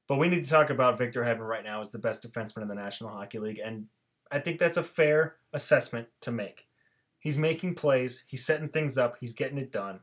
But 0.07 0.17
we 0.17 0.29
need 0.29 0.43
to 0.43 0.49
talk 0.49 0.69
about 0.69 0.97
Victor 0.97 1.23
Hedman 1.23 1.47
right 1.47 1.63
now 1.63 1.81
as 1.81 1.89
the 1.89 1.97
best 1.97 2.23
defenseman 2.23 2.61
in 2.61 2.67
the 2.67 2.75
National 2.75 3.09
Hockey 3.09 3.39
League. 3.39 3.59
And 3.63 3.87
I 4.31 4.39
think 4.39 4.59
that's 4.59 4.77
a 4.77 4.83
fair 4.83 5.35
assessment 5.53 6.07
to 6.21 6.31
make. 6.31 6.67
He's 7.19 7.37
making 7.37 7.75
plays, 7.75 8.23
he's 8.27 8.45
setting 8.45 8.69
things 8.69 8.97
up, 8.97 9.17
he's 9.19 9.33
getting 9.33 9.57
it 9.57 9.71
done. 9.71 10.01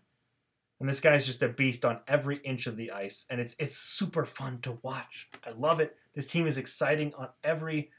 And 0.81 0.89
this 0.89 1.01
guy's 1.01 1.25
just 1.25 1.43
a 1.43 1.49
beast 1.49 1.85
on 1.85 2.01
every 2.09 2.39
inch 2.39 2.67
of 2.67 2.77
the 2.77 2.91
ice, 2.91 3.25
and 3.31 3.41
it's 3.41 3.55
it's 3.61 3.77
super 3.77 4.25
fun 4.25 4.59
to 4.63 4.79
watch. 4.83 5.31
I 5.47 5.51
love 5.51 5.79
it. 5.79 5.97
This 6.15 6.27
team 6.27 6.47
is 6.47 6.59
exciting 6.59 7.15
on 7.15 7.29
every 7.45 7.91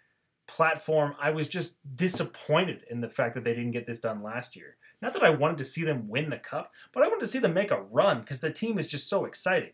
platform. 0.47 1.15
I 1.19 1.31
was 1.31 1.47
just 1.47 1.77
disappointed 1.95 2.83
in 2.89 2.99
the 2.99 3.07
fact 3.07 3.35
that 3.35 3.45
they 3.45 3.53
didn't 3.53 3.71
get 3.71 3.87
this 3.87 3.99
done 3.99 4.21
last 4.21 4.57
year. 4.57 4.75
Not 5.01 5.13
that 5.13 5.23
I 5.23 5.29
wanted 5.29 5.59
to 5.59 5.63
see 5.63 5.83
them 5.83 6.09
win 6.09 6.29
the 6.29 6.37
cup, 6.37 6.73
but 6.91 7.03
I 7.03 7.07
wanted 7.07 7.21
to 7.21 7.27
see 7.27 7.39
them 7.39 7.53
make 7.53 7.71
a 7.71 7.81
run 7.81 8.19
because 8.19 8.41
the 8.41 8.51
team 8.51 8.77
is 8.77 8.87
just 8.87 9.09
so 9.09 9.25
exciting. 9.25 9.71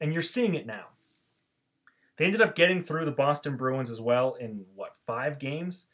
And 0.00 0.12
you're 0.12 0.22
seeing 0.22 0.54
it 0.54 0.66
now. 0.66 0.86
They 2.16 2.26
ended 2.26 2.42
up 2.42 2.54
getting 2.54 2.82
through 2.82 3.04
the 3.04 3.10
Boston 3.12 3.56
Bruins 3.56 3.90
as 3.90 4.00
well 4.00 4.34
in 4.34 4.66
what, 4.74 4.96
5 5.06 5.38
games? 5.38 5.86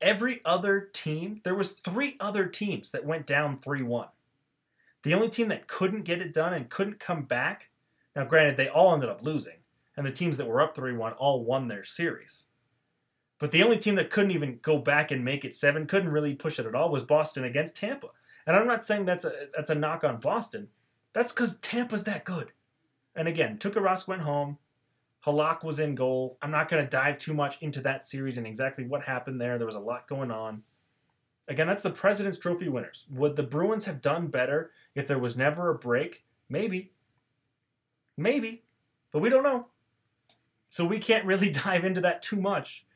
Every 0.00 0.40
other 0.44 0.80
team, 0.80 1.40
there 1.42 1.54
was 1.54 1.72
three 1.72 2.16
other 2.20 2.46
teams 2.46 2.90
that 2.92 3.04
went 3.04 3.26
down 3.26 3.58
3-1. 3.58 4.08
The 5.02 5.14
only 5.14 5.28
team 5.28 5.48
that 5.48 5.66
couldn't 5.66 6.04
get 6.04 6.20
it 6.20 6.32
done 6.32 6.54
and 6.54 6.70
couldn't 6.70 7.00
come 7.00 7.22
back, 7.22 7.70
now 8.14 8.24
granted 8.24 8.56
they 8.56 8.68
all 8.68 8.94
ended 8.94 9.08
up 9.08 9.24
losing, 9.24 9.58
and 9.96 10.06
the 10.06 10.12
teams 10.12 10.36
that 10.36 10.46
were 10.46 10.60
up 10.60 10.76
3-1 10.76 11.14
all 11.18 11.44
won 11.44 11.68
their 11.68 11.84
series. 11.84 12.46
But 13.38 13.52
the 13.52 13.62
only 13.62 13.78
team 13.78 13.94
that 13.96 14.10
couldn't 14.10 14.32
even 14.32 14.58
go 14.62 14.78
back 14.78 15.10
and 15.10 15.24
make 15.24 15.44
it 15.44 15.54
7, 15.54 15.86
couldn't 15.86 16.10
really 16.10 16.34
push 16.34 16.58
it 16.58 16.66
at 16.66 16.74
all 16.74 16.90
was 16.90 17.04
Boston 17.04 17.44
against 17.44 17.76
Tampa. 17.76 18.08
And 18.46 18.56
I'm 18.56 18.66
not 18.66 18.82
saying 18.82 19.04
that's 19.04 19.24
a 19.24 19.48
that's 19.54 19.70
a 19.70 19.74
knock 19.74 20.04
on 20.04 20.18
Boston. 20.18 20.68
That's 21.12 21.32
cuz 21.32 21.56
Tampa's 21.58 22.04
that 22.04 22.24
good. 22.24 22.52
And 23.14 23.28
again, 23.28 23.58
Tuukka 23.58 23.74
Rask 23.74 24.08
went 24.08 24.22
home. 24.22 24.58
Halak 25.28 25.62
was 25.62 25.78
in 25.78 25.94
goal. 25.94 26.38
I'm 26.40 26.50
not 26.50 26.70
going 26.70 26.82
to 26.82 26.88
dive 26.88 27.18
too 27.18 27.34
much 27.34 27.60
into 27.60 27.82
that 27.82 28.02
series 28.02 28.38
and 28.38 28.46
exactly 28.46 28.86
what 28.86 29.04
happened 29.04 29.38
there. 29.38 29.58
There 29.58 29.66
was 29.66 29.74
a 29.74 29.80
lot 29.80 30.08
going 30.08 30.30
on. 30.30 30.62
Again, 31.46 31.66
that's 31.66 31.82
the 31.82 31.90
President's 31.90 32.38
Trophy 32.38 32.68
winners. 32.68 33.06
Would 33.10 33.36
the 33.36 33.42
Bruins 33.42 33.84
have 33.84 34.00
done 34.00 34.28
better 34.28 34.70
if 34.94 35.06
there 35.06 35.18
was 35.18 35.36
never 35.36 35.68
a 35.68 35.74
break? 35.74 36.24
Maybe. 36.48 36.92
Maybe. 38.16 38.64
But 39.12 39.20
we 39.20 39.28
don't 39.28 39.42
know. 39.42 39.66
So 40.70 40.86
we 40.86 40.98
can't 40.98 41.26
really 41.26 41.50
dive 41.64 41.84
into 41.84 42.00
that 42.00 42.22
too 42.22 42.40
much. 42.40 42.86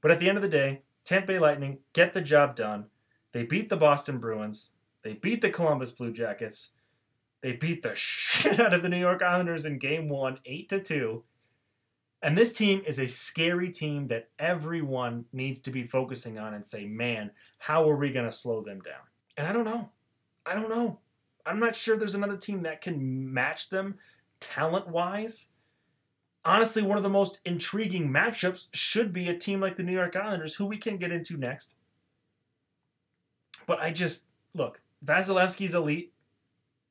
But 0.00 0.12
at 0.12 0.20
the 0.20 0.28
end 0.28 0.38
of 0.38 0.42
the 0.42 0.48
day, 0.48 0.82
Tampa 1.04 1.26
Bay 1.26 1.38
Lightning 1.40 1.78
get 1.92 2.12
the 2.12 2.20
job 2.20 2.54
done. 2.54 2.86
They 3.32 3.42
beat 3.42 3.70
the 3.70 3.76
Boston 3.76 4.18
Bruins. 4.18 4.70
They 5.02 5.14
beat 5.14 5.40
the 5.40 5.50
Columbus 5.50 5.90
Blue 5.90 6.12
Jackets. 6.12 6.70
They 7.40 7.54
beat 7.54 7.82
the 7.82 7.92
shit 7.96 8.60
out 8.60 8.72
of 8.72 8.84
the 8.84 8.88
New 8.88 9.00
York 9.00 9.20
Islanders 9.20 9.66
in 9.66 9.78
game 9.78 10.08
one, 10.08 10.38
8 10.44 10.68
to 10.68 10.80
2. 10.80 11.24
And 12.22 12.38
this 12.38 12.52
team 12.52 12.82
is 12.86 13.00
a 13.00 13.06
scary 13.06 13.70
team 13.70 14.06
that 14.06 14.28
everyone 14.38 15.24
needs 15.32 15.58
to 15.60 15.70
be 15.70 15.82
focusing 15.82 16.38
on 16.38 16.54
and 16.54 16.64
say, 16.64 16.86
man, 16.86 17.32
how 17.58 17.88
are 17.90 17.96
we 17.96 18.12
going 18.12 18.24
to 18.24 18.30
slow 18.30 18.62
them 18.62 18.80
down? 18.80 19.00
And 19.36 19.46
I 19.46 19.52
don't 19.52 19.64
know. 19.64 19.90
I 20.46 20.54
don't 20.54 20.70
know. 20.70 21.00
I'm 21.44 21.58
not 21.58 21.74
sure 21.74 21.96
there's 21.96 22.14
another 22.14 22.36
team 22.36 22.60
that 22.62 22.80
can 22.80 23.32
match 23.34 23.70
them 23.70 23.96
talent 24.38 24.86
wise. 24.86 25.48
Honestly, 26.44 26.82
one 26.82 26.96
of 26.96 27.02
the 27.02 27.08
most 27.08 27.40
intriguing 27.44 28.08
matchups 28.08 28.68
should 28.72 29.12
be 29.12 29.28
a 29.28 29.36
team 29.36 29.60
like 29.60 29.76
the 29.76 29.82
New 29.82 29.92
York 29.92 30.14
Islanders, 30.14 30.54
who 30.56 30.66
we 30.66 30.76
can 30.76 30.98
get 30.98 31.10
into 31.10 31.36
next. 31.36 31.74
But 33.66 33.80
I 33.80 33.90
just, 33.90 34.26
look, 34.54 34.80
Vasilevskiy's 35.04 35.74
elite. 35.74 36.12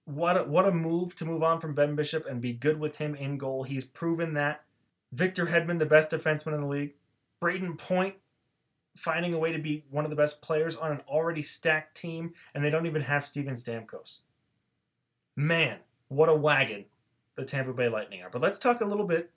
What 0.05 0.37
a, 0.37 0.43
what 0.43 0.65
a 0.65 0.71
move 0.71 1.15
to 1.15 1.25
move 1.25 1.43
on 1.43 1.61
from 1.61 1.75
Ben 1.75 1.95
Bishop 1.95 2.25
and 2.25 2.41
be 2.41 2.53
good 2.53 2.79
with 2.79 2.97
him 2.97 3.15
in 3.15 3.37
goal. 3.37 3.63
He's 3.63 3.85
proven 3.85 4.33
that. 4.33 4.63
Victor 5.11 5.47
Hedman, 5.47 5.79
the 5.79 5.85
best 5.85 6.11
defenseman 6.11 6.53
in 6.53 6.61
the 6.61 6.67
league. 6.67 6.93
Brayden 7.41 7.77
Point, 7.77 8.15
finding 8.95 9.33
a 9.33 9.39
way 9.39 9.51
to 9.51 9.59
be 9.59 9.85
one 9.89 10.05
of 10.05 10.09
the 10.09 10.15
best 10.15 10.41
players 10.41 10.75
on 10.75 10.91
an 10.91 11.01
already 11.07 11.41
stacked 11.41 11.95
team, 11.95 12.33
and 12.53 12.63
they 12.63 12.69
don't 12.69 12.85
even 12.85 13.01
have 13.03 13.25
Steven 13.25 13.55
Stamkos. 13.55 14.21
Man, 15.35 15.79
what 16.07 16.29
a 16.29 16.35
wagon 16.35 16.85
the 17.35 17.45
Tampa 17.45 17.73
Bay 17.73 17.89
Lightning 17.89 18.21
are. 18.21 18.29
But 18.29 18.41
let's 18.41 18.59
talk 18.59 18.81
a 18.81 18.85
little 18.85 19.07
bit 19.07 19.31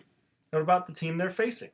about 0.53 0.87
the 0.87 0.93
team 0.93 1.17
they're 1.17 1.31
facing. 1.31 1.71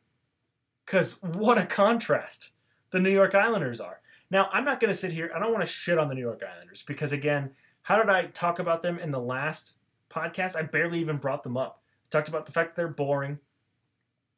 Because 0.85 1.23
what 1.23 1.59
a 1.59 1.67
contrast 1.67 2.51
the 2.91 3.01
New 3.01 3.11
York 3.11 3.35
Islanders 3.35 3.81
are. 3.81 4.01
Now, 4.31 4.49
I'm 4.53 4.65
not 4.65 4.81
going 4.81 4.93
to 4.93 4.99
sit 4.99 5.13
here, 5.13 5.31
I 5.35 5.39
don't 5.39 5.53
want 5.53 5.65
to 5.65 5.71
shit 5.71 5.99
on 5.99 6.09
the 6.09 6.15
New 6.15 6.21
York 6.21 6.43
Islanders 6.43 6.85
because, 6.87 7.13
again, 7.13 7.51
how 7.83 7.97
did 7.97 8.09
I 8.09 8.27
talk 8.27 8.59
about 8.59 8.83
them 8.83 8.99
in 8.99 9.11
the 9.11 9.21
last 9.21 9.75
podcast? 10.11 10.57
I 10.57 10.63
barely 10.63 11.01
even 11.01 11.17
brought 11.17 11.43
them 11.43 11.57
up. 11.57 11.83
I 12.07 12.09
talked 12.11 12.29
about 12.29 12.47
the 12.47 12.53
fact 12.53 12.71
that 12.71 12.77
they're 12.77 12.89
boring 12.89 13.39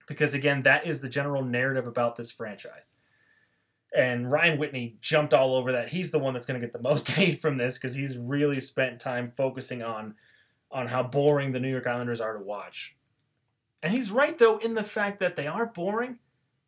because, 0.07 0.35
again, 0.35 0.63
that 0.63 0.87
is 0.87 1.01
the 1.01 1.09
general 1.09 1.45
narrative 1.45 1.87
about 1.87 2.17
this 2.17 2.31
franchise. 2.31 2.95
And 3.95 4.31
Ryan 4.31 4.59
Whitney 4.59 4.97
jumped 5.01 5.35
all 5.35 5.55
over 5.55 5.73
that. 5.73 5.91
He's 5.91 6.11
the 6.11 6.19
one 6.19 6.33
that's 6.33 6.47
going 6.47 6.59
to 6.59 6.67
get 6.67 6.73
the 6.73 6.83
most 6.83 7.09
hate 7.11 7.41
from 7.41 7.59
this 7.59 7.79
because 7.79 7.95
he's 7.95 8.17
really 8.17 8.61
spent 8.61 9.01
time 9.01 9.31
focusing 9.37 9.83
on 9.83 10.15
on 10.71 10.87
how 10.87 11.03
boring 11.03 11.53
the 11.53 11.61
New 11.61 11.69
York 11.69 11.87
Islanders 11.87 12.21
are 12.21 12.33
to 12.33 12.43
watch. 12.43 12.97
And 13.83 13.93
he's 13.93 14.11
right 14.11 14.39
though 14.39 14.57
in 14.59 14.75
the 14.75 14.83
fact 14.83 15.21
that 15.21 15.37
they 15.37 15.47
are 15.47 15.67
boring, 15.67 16.19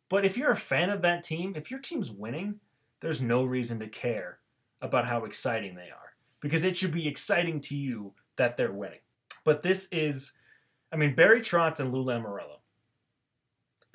but 0.09 0.23
if 0.23 0.37
you're 0.37 0.51
a 0.51 0.55
fan 0.55 0.89
of 0.91 1.01
that 1.01 1.23
team, 1.23 1.53
if 1.55 1.71
your 1.71 1.79
team's 1.79 2.11
winning, 2.11 2.59
there's 2.99 3.21
no 3.21 3.43
reason 3.43 3.79
to 3.79 3.87
care 3.87 4.39
about 4.81 5.07
how 5.07 5.25
exciting 5.25 5.75
they 5.75 5.89
are 5.89 6.13
because 6.39 6.63
it 6.63 6.77
should 6.77 6.91
be 6.91 7.07
exciting 7.07 7.59
to 7.61 7.75
you 7.75 8.13
that 8.35 8.57
they're 8.57 8.71
winning. 8.71 8.99
But 9.43 9.63
this 9.63 9.87
is 9.91 10.33
I 10.91 10.97
mean 10.97 11.15
Barry 11.15 11.41
Trotz 11.41 11.79
and 11.79 11.91
Lou 11.91 12.05
Lamoriello. 12.05 12.54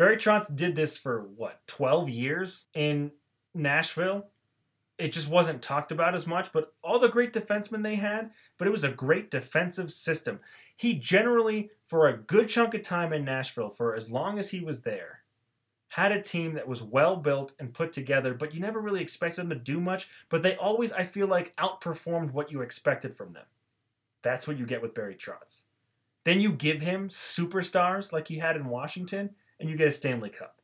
Barry 0.01 0.17
Trotz 0.17 0.57
did 0.57 0.77
this 0.77 0.97
for 0.97 1.29
what, 1.37 1.61
12 1.67 2.09
years 2.09 2.69
in 2.73 3.13
Nashville, 3.53 4.29
it 4.97 5.13
just 5.13 5.29
wasn't 5.29 5.61
talked 5.61 5.93
about 5.93 6.15
as 6.15 6.27
much, 6.27 6.53
but 6.53 6.73
all 6.83 6.99
the 6.99 7.11
great 7.11 7.35
defensemen 7.35 7.83
they 7.83 7.97
had, 7.97 8.31
but 8.57 8.67
it 8.67 8.71
was 8.71 8.83
a 8.83 8.91
great 8.91 9.31
defensive 9.31 9.93
system. 9.93 10.41
He 10.75 10.95
generally, 10.95 11.69
for 11.85 12.09
a 12.09 12.17
good 12.17 12.49
chunk 12.49 12.73
of 12.73 12.81
time 12.81 13.13
in 13.13 13.27
Nashville, 13.27 13.69
for 13.69 13.95
as 13.95 14.11
long 14.11 14.39
as 14.39 14.53
he 14.53 14.61
was 14.61 14.81
there, 14.81 15.21
had 15.89 16.13
a 16.13 16.23
team 16.23 16.55
that 16.55 16.67
was 16.67 16.83
well 16.83 17.17
built 17.17 17.53
and 17.61 17.75
put 17.75 17.93
together, 17.93 18.33
but 18.33 18.55
you 18.55 18.61
never 18.61 18.81
really 18.81 19.03
expected 19.03 19.43
them 19.43 19.51
to 19.51 19.55
do 19.55 19.83
much. 19.83 20.09
But 20.31 20.43
they 20.43 20.57
always, 20.57 20.95
I 20.95 21.05
feel 21.05 21.27
like, 21.27 21.55
outperformed 21.57 22.31
what 22.31 22.51
you 22.51 22.63
expected 22.63 23.19
from 23.19 23.33
them. 23.33 23.45
That's 24.23 24.49
what 24.49 24.57
you 24.57 24.65
get 24.65 24.81
with 24.81 24.95
Barry 24.95 25.15
Trotz. 25.15 25.67
Then 26.25 26.41
you 26.41 26.53
give 26.53 26.81
him 26.81 27.09
superstars 27.09 28.15
like 28.15 28.29
he 28.29 28.39
had 28.39 28.57
in 28.57 28.65
Washington, 28.65 29.35
and 29.61 29.69
you 29.69 29.77
get 29.77 29.89
a 29.89 29.93
Stanley 29.93 30.31
Cup. 30.31 30.57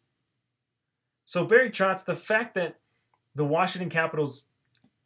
So 1.27 1.45
Barry 1.45 1.71
Trotz, 1.71 2.05
the 2.05 2.17
fact 2.17 2.55
that 2.55 2.81
the 3.35 3.45
Washington 3.45 3.91
Capitals 3.91 4.45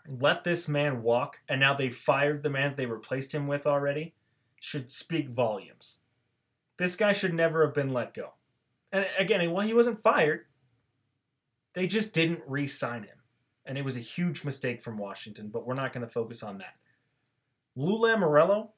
let 0.09 0.45
this 0.45 0.69
man 0.69 1.03
walk 1.03 1.41
and 1.49 1.61
now 1.61 1.75
they 1.75 1.91
fired 1.91 2.43
the 2.43 2.51
man 2.51 2.75
they 2.77 2.87
replaced 2.87 3.35
him 3.35 3.47
with 3.47 3.67
already 3.67 4.15
should 4.61 4.91
speak 4.91 5.29
volumes. 5.29 5.99
This 6.79 6.97
guy 6.97 7.13
should 7.13 7.35
never 7.35 7.65
have 7.65 7.75
been 7.75 7.93
let 7.93 8.15
go. 8.15 8.35
And 8.93 9.07
again, 9.19 9.51
well, 9.51 9.67
he 9.67 9.75
wasn't 9.75 10.03
fired. 10.03 10.47
They 11.75 11.87
just 11.87 12.13
didn't 12.13 12.43
re 12.47 12.67
sign 12.67 13.03
him. 13.03 13.19
And 13.67 13.77
it 13.79 13.85
was 13.85 13.97
a 13.97 14.01
huge 14.01 14.45
mistake 14.45 14.81
from 14.81 14.99
Washington, 14.99 15.49
but 15.49 15.67
we're 15.67 15.75
not 15.75 15.93
going 15.93 16.07
to 16.07 16.13
focus 16.13 16.43
on 16.43 16.59
that. 16.59 16.75
Lou 17.77 17.99
Lamoriello, 17.99 18.71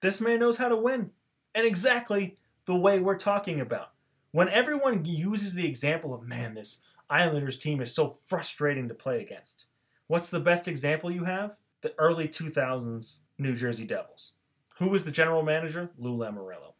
this 0.00 0.20
man 0.20 0.40
knows 0.40 0.56
how 0.56 0.68
to 0.68 0.76
win. 0.76 1.10
And 1.54 1.66
exactly 1.66 2.38
the 2.64 2.76
way 2.76 2.98
we're 2.98 3.16
talking 3.16 3.60
about. 3.60 3.92
When 4.32 4.48
everyone 4.48 5.04
uses 5.04 5.54
the 5.54 5.66
example 5.66 6.14
of, 6.14 6.22
man, 6.22 6.54
this 6.54 6.80
Islanders 7.08 7.58
team 7.58 7.80
is 7.80 7.92
so 7.92 8.08
frustrating 8.08 8.86
to 8.88 8.94
play 8.94 9.20
against, 9.20 9.66
what's 10.06 10.30
the 10.30 10.40
best 10.40 10.68
example 10.68 11.10
you 11.10 11.24
have? 11.24 11.58
The 11.82 11.94
early 11.98 12.28
2000s 12.28 13.20
New 13.38 13.56
Jersey 13.56 13.86
Devils. 13.86 14.34
Who 14.78 14.88
was 14.88 15.04
the 15.04 15.10
general 15.10 15.42
manager? 15.42 15.90
Lou 15.98 16.16
Lamoriello. 16.16 16.74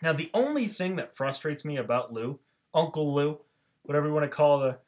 Now, 0.00 0.12
the 0.12 0.30
only 0.32 0.66
thing 0.66 0.96
that 0.96 1.14
frustrates 1.14 1.64
me 1.64 1.76
about 1.76 2.12
Lou, 2.12 2.40
Uncle 2.72 3.14
Lou, 3.14 3.40
whatever 3.82 4.06
you 4.06 4.14
want 4.14 4.24
to 4.24 4.36
call 4.36 4.60
the 4.60 4.78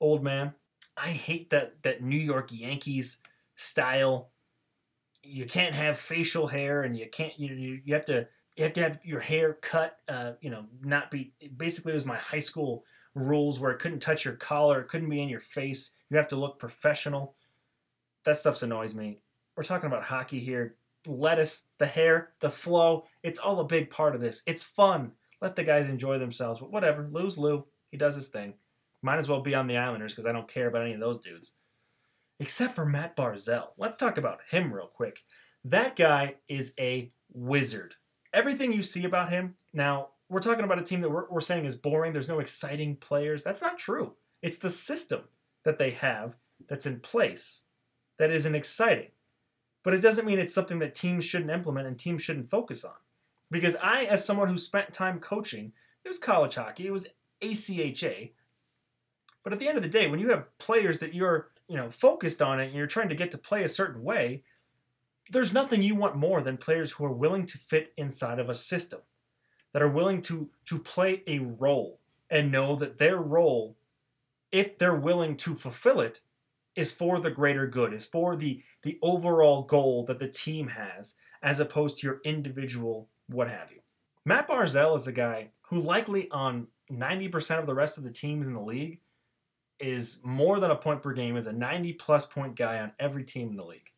old 0.00 0.22
man, 0.22 0.54
I 0.96 1.08
hate 1.08 1.50
that 1.50 1.82
that 1.82 2.02
New 2.02 2.16
York 2.16 2.50
Yankees 2.52 3.20
style. 3.56 4.30
You 5.22 5.46
can't 5.46 5.74
have 5.74 5.98
facial 5.98 6.46
hair, 6.48 6.82
and 6.82 6.96
you 6.96 7.08
can't 7.10 7.38
you 7.38 7.80
you 7.84 7.94
have 7.94 8.04
to 8.06 8.28
you 8.56 8.64
have 8.64 8.72
to 8.74 8.82
have 8.82 9.00
your 9.02 9.20
hair 9.20 9.54
cut, 9.54 9.98
uh, 10.08 10.32
you 10.40 10.50
know, 10.50 10.66
not 10.82 11.10
be. 11.10 11.32
Basically, 11.56 11.92
it 11.92 11.96
was 11.96 12.06
my 12.06 12.16
high 12.16 12.38
school 12.38 12.84
rules 13.14 13.58
where 13.58 13.72
it 13.72 13.78
couldn't 13.78 14.00
touch 14.00 14.24
your 14.24 14.34
collar, 14.34 14.80
it 14.80 14.88
couldn't 14.88 15.08
be 15.08 15.22
in 15.22 15.28
your 15.28 15.40
face. 15.40 15.90
You 16.10 16.16
have 16.16 16.28
to 16.28 16.36
look 16.36 16.58
professional. 16.58 17.34
That 18.24 18.36
stuff's 18.36 18.62
annoys 18.62 18.94
me. 18.94 19.18
We're 19.56 19.64
talking 19.64 19.86
about 19.86 20.04
hockey 20.04 20.40
here. 20.40 20.76
Lettuce, 21.06 21.64
the 21.78 21.86
hair, 21.86 22.30
the 22.40 22.50
flow, 22.50 23.04
it's 23.22 23.38
all 23.38 23.60
a 23.60 23.64
big 23.64 23.90
part 23.90 24.14
of 24.14 24.20
this. 24.20 24.42
It's 24.46 24.62
fun. 24.62 25.12
Let 25.42 25.54
the 25.54 25.62
guys 25.62 25.88
enjoy 25.88 26.18
themselves. 26.18 26.60
But 26.60 26.72
whatever, 26.72 27.08
Lou's 27.12 27.36
Lou. 27.36 27.66
He 27.90 27.98
does 27.98 28.14
his 28.14 28.28
thing. 28.28 28.54
Might 29.02 29.18
as 29.18 29.28
well 29.28 29.42
be 29.42 29.54
on 29.54 29.66
the 29.66 29.76
Islanders 29.76 30.12
because 30.12 30.24
I 30.24 30.32
don't 30.32 30.48
care 30.48 30.66
about 30.66 30.82
any 30.82 30.94
of 30.94 31.00
those 31.00 31.20
dudes. 31.20 31.52
Except 32.40 32.74
for 32.74 32.86
Matt 32.86 33.16
Barzal. 33.16 33.68
Let's 33.76 33.98
talk 33.98 34.16
about 34.16 34.40
him 34.50 34.72
real 34.72 34.86
quick. 34.86 35.22
That 35.64 35.94
guy 35.94 36.36
is 36.48 36.72
a 36.80 37.12
wizard 37.32 37.96
everything 38.34 38.72
you 38.72 38.82
see 38.82 39.04
about 39.04 39.30
him 39.30 39.54
now 39.72 40.08
we're 40.28 40.40
talking 40.40 40.64
about 40.64 40.78
a 40.78 40.82
team 40.82 41.00
that 41.00 41.10
we're, 41.10 41.28
we're 41.30 41.40
saying 41.40 41.64
is 41.64 41.76
boring 41.76 42.12
there's 42.12 42.28
no 42.28 42.40
exciting 42.40 42.96
players 42.96 43.42
that's 43.42 43.62
not 43.62 43.78
true. 43.78 44.14
It's 44.42 44.58
the 44.58 44.70
system 44.70 45.22
that 45.64 45.78
they 45.78 45.90
have 45.92 46.36
that's 46.68 46.86
in 46.86 47.00
place 47.00 47.62
that 48.18 48.30
isn't 48.30 48.54
exciting. 48.54 49.10
But 49.82 49.94
it 49.94 50.00
doesn't 50.00 50.26
mean 50.26 50.38
it's 50.38 50.54
something 50.54 50.78
that 50.78 50.94
teams 50.94 51.24
shouldn't 51.24 51.50
implement 51.50 51.86
and 51.86 51.98
teams 51.98 52.22
shouldn't 52.22 52.50
focus 52.50 52.84
on. 52.84 52.94
Because 53.50 53.76
i 53.82 54.04
as 54.04 54.24
someone 54.24 54.48
who 54.48 54.56
spent 54.56 54.92
time 54.92 55.20
coaching 55.20 55.72
it 56.04 56.08
was 56.08 56.18
college 56.18 56.56
hockey 56.56 56.86
it 56.86 56.92
was 56.92 57.06
ACHA 57.40 58.32
but 59.42 59.52
at 59.52 59.58
the 59.58 59.68
end 59.68 59.76
of 59.76 59.82
the 59.82 59.88
day 59.88 60.08
when 60.08 60.18
you 60.18 60.30
have 60.30 60.58
players 60.58 60.98
that 60.98 61.14
you're 61.14 61.50
you 61.68 61.76
know 61.76 61.90
focused 61.90 62.42
on 62.42 62.58
it 62.58 62.66
and 62.66 62.74
you're 62.74 62.86
trying 62.86 63.10
to 63.10 63.14
get 63.14 63.30
to 63.30 63.38
play 63.38 63.62
a 63.62 63.68
certain 63.68 64.02
way 64.02 64.42
there's 65.30 65.52
nothing 65.52 65.82
you 65.82 65.94
want 65.94 66.16
more 66.16 66.40
than 66.42 66.56
players 66.56 66.92
who 66.92 67.04
are 67.04 67.12
willing 67.12 67.46
to 67.46 67.58
fit 67.58 67.92
inside 67.96 68.38
of 68.38 68.50
a 68.50 68.54
system, 68.54 69.00
that 69.72 69.82
are 69.82 69.88
willing 69.88 70.22
to 70.22 70.50
to 70.66 70.78
play 70.78 71.22
a 71.26 71.38
role 71.38 72.00
and 72.30 72.52
know 72.52 72.76
that 72.76 72.98
their 72.98 73.16
role, 73.16 73.76
if 74.52 74.78
they're 74.78 74.94
willing 74.94 75.36
to 75.38 75.54
fulfill 75.54 76.00
it, 76.00 76.20
is 76.76 76.92
for 76.92 77.20
the 77.20 77.30
greater 77.30 77.66
good, 77.66 77.92
is 77.92 78.06
for 78.06 78.36
the 78.36 78.62
the 78.82 78.98
overall 79.02 79.62
goal 79.62 80.04
that 80.04 80.18
the 80.18 80.28
team 80.28 80.68
has, 80.68 81.14
as 81.42 81.60
opposed 81.60 81.98
to 81.98 82.06
your 82.06 82.20
individual 82.24 83.08
what 83.26 83.48
have 83.48 83.70
you. 83.72 83.80
Matt 84.24 84.48
Barzal 84.48 84.96
is 84.96 85.06
a 85.06 85.12
guy 85.12 85.50
who 85.68 85.80
likely 85.80 86.30
on 86.30 86.66
90% 86.90 87.58
of 87.58 87.66
the 87.66 87.74
rest 87.74 87.96
of 87.96 88.04
the 88.04 88.10
teams 88.10 88.46
in 88.46 88.52
the 88.52 88.60
league 88.60 89.00
is 89.80 90.18
more 90.22 90.60
than 90.60 90.70
a 90.70 90.76
point 90.76 91.02
per 91.02 91.12
game, 91.12 91.36
is 91.36 91.46
a 91.46 91.52
90 91.52 91.94
plus 91.94 92.26
point 92.26 92.54
guy 92.54 92.78
on 92.78 92.92
every 92.98 93.24
team 93.24 93.48
in 93.48 93.56
the 93.56 93.64
league 93.64 93.90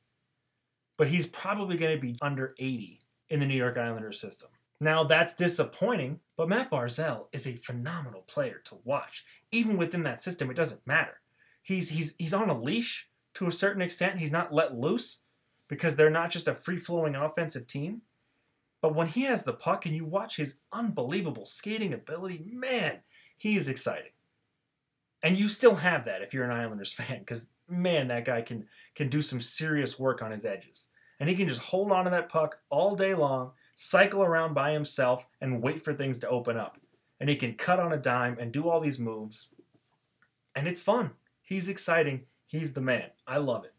but 0.96 1.08
he's 1.08 1.26
probably 1.26 1.76
going 1.76 1.94
to 1.94 2.00
be 2.00 2.16
under 2.20 2.54
80 2.58 3.00
in 3.28 3.40
the 3.40 3.46
New 3.46 3.56
York 3.56 3.76
Islanders 3.76 4.20
system. 4.20 4.48
Now, 4.80 5.04
that's 5.04 5.34
disappointing, 5.34 6.20
but 6.36 6.48
Matt 6.48 6.70
Barzal 6.70 7.26
is 7.32 7.46
a 7.46 7.56
phenomenal 7.56 8.22
player 8.22 8.60
to 8.64 8.78
watch. 8.84 9.24
Even 9.50 9.76
within 9.76 10.02
that 10.02 10.20
system, 10.20 10.50
it 10.50 10.56
doesn't 10.56 10.86
matter. 10.86 11.20
He's, 11.62 11.90
he's, 11.90 12.14
he's 12.18 12.34
on 12.34 12.50
a 12.50 12.60
leash 12.60 13.08
to 13.34 13.46
a 13.46 13.52
certain 13.52 13.82
extent. 13.82 14.18
He's 14.18 14.32
not 14.32 14.52
let 14.52 14.76
loose 14.76 15.20
because 15.68 15.96
they're 15.96 16.10
not 16.10 16.30
just 16.30 16.48
a 16.48 16.54
free 16.54 16.76
flowing 16.76 17.14
offensive 17.14 17.66
team. 17.66 18.02
But 18.82 18.94
when 18.94 19.06
he 19.06 19.22
has 19.22 19.42
the 19.42 19.54
puck 19.54 19.86
and 19.86 19.96
you 19.96 20.04
watch 20.04 20.36
his 20.36 20.56
unbelievable 20.72 21.46
skating 21.46 21.94
ability, 21.94 22.44
man, 22.46 23.00
he 23.36 23.56
is 23.56 23.68
exciting. 23.68 24.12
And 25.22 25.36
you 25.36 25.48
still 25.48 25.76
have 25.76 26.04
that 26.04 26.22
if 26.22 26.34
you're 26.34 26.44
an 26.44 26.56
Islanders 26.56 26.92
fan, 26.94 27.20
because 27.20 27.48
man, 27.68 28.08
that 28.08 28.24
guy 28.24 28.42
can 28.42 28.66
can 28.94 29.08
do 29.08 29.22
some 29.22 29.40
serious 29.40 29.98
work 29.98 30.22
on 30.22 30.30
his 30.30 30.44
edges. 30.44 30.88
And 31.18 31.28
he 31.28 31.34
can 31.34 31.48
just 31.48 31.60
hold 31.60 31.92
on 31.92 32.04
to 32.04 32.10
that 32.10 32.28
puck 32.28 32.58
all 32.68 32.94
day 32.94 33.14
long, 33.14 33.52
cycle 33.74 34.22
around 34.22 34.54
by 34.54 34.72
himself, 34.72 35.26
and 35.40 35.62
wait 35.62 35.82
for 35.82 35.94
things 35.94 36.18
to 36.20 36.28
open 36.28 36.56
up. 36.56 36.78
And 37.18 37.30
he 37.30 37.36
can 37.36 37.54
cut 37.54 37.80
on 37.80 37.92
a 37.92 37.96
dime 37.96 38.36
and 38.38 38.52
do 38.52 38.68
all 38.68 38.80
these 38.80 38.98
moves. 38.98 39.48
And 40.54 40.68
it's 40.68 40.82
fun. 40.82 41.12
He's 41.42 41.68
exciting. 41.68 42.22
He's 42.46 42.74
the 42.74 42.82
man. 42.82 43.10
I 43.26 43.38
love 43.38 43.64
it. 43.64 43.72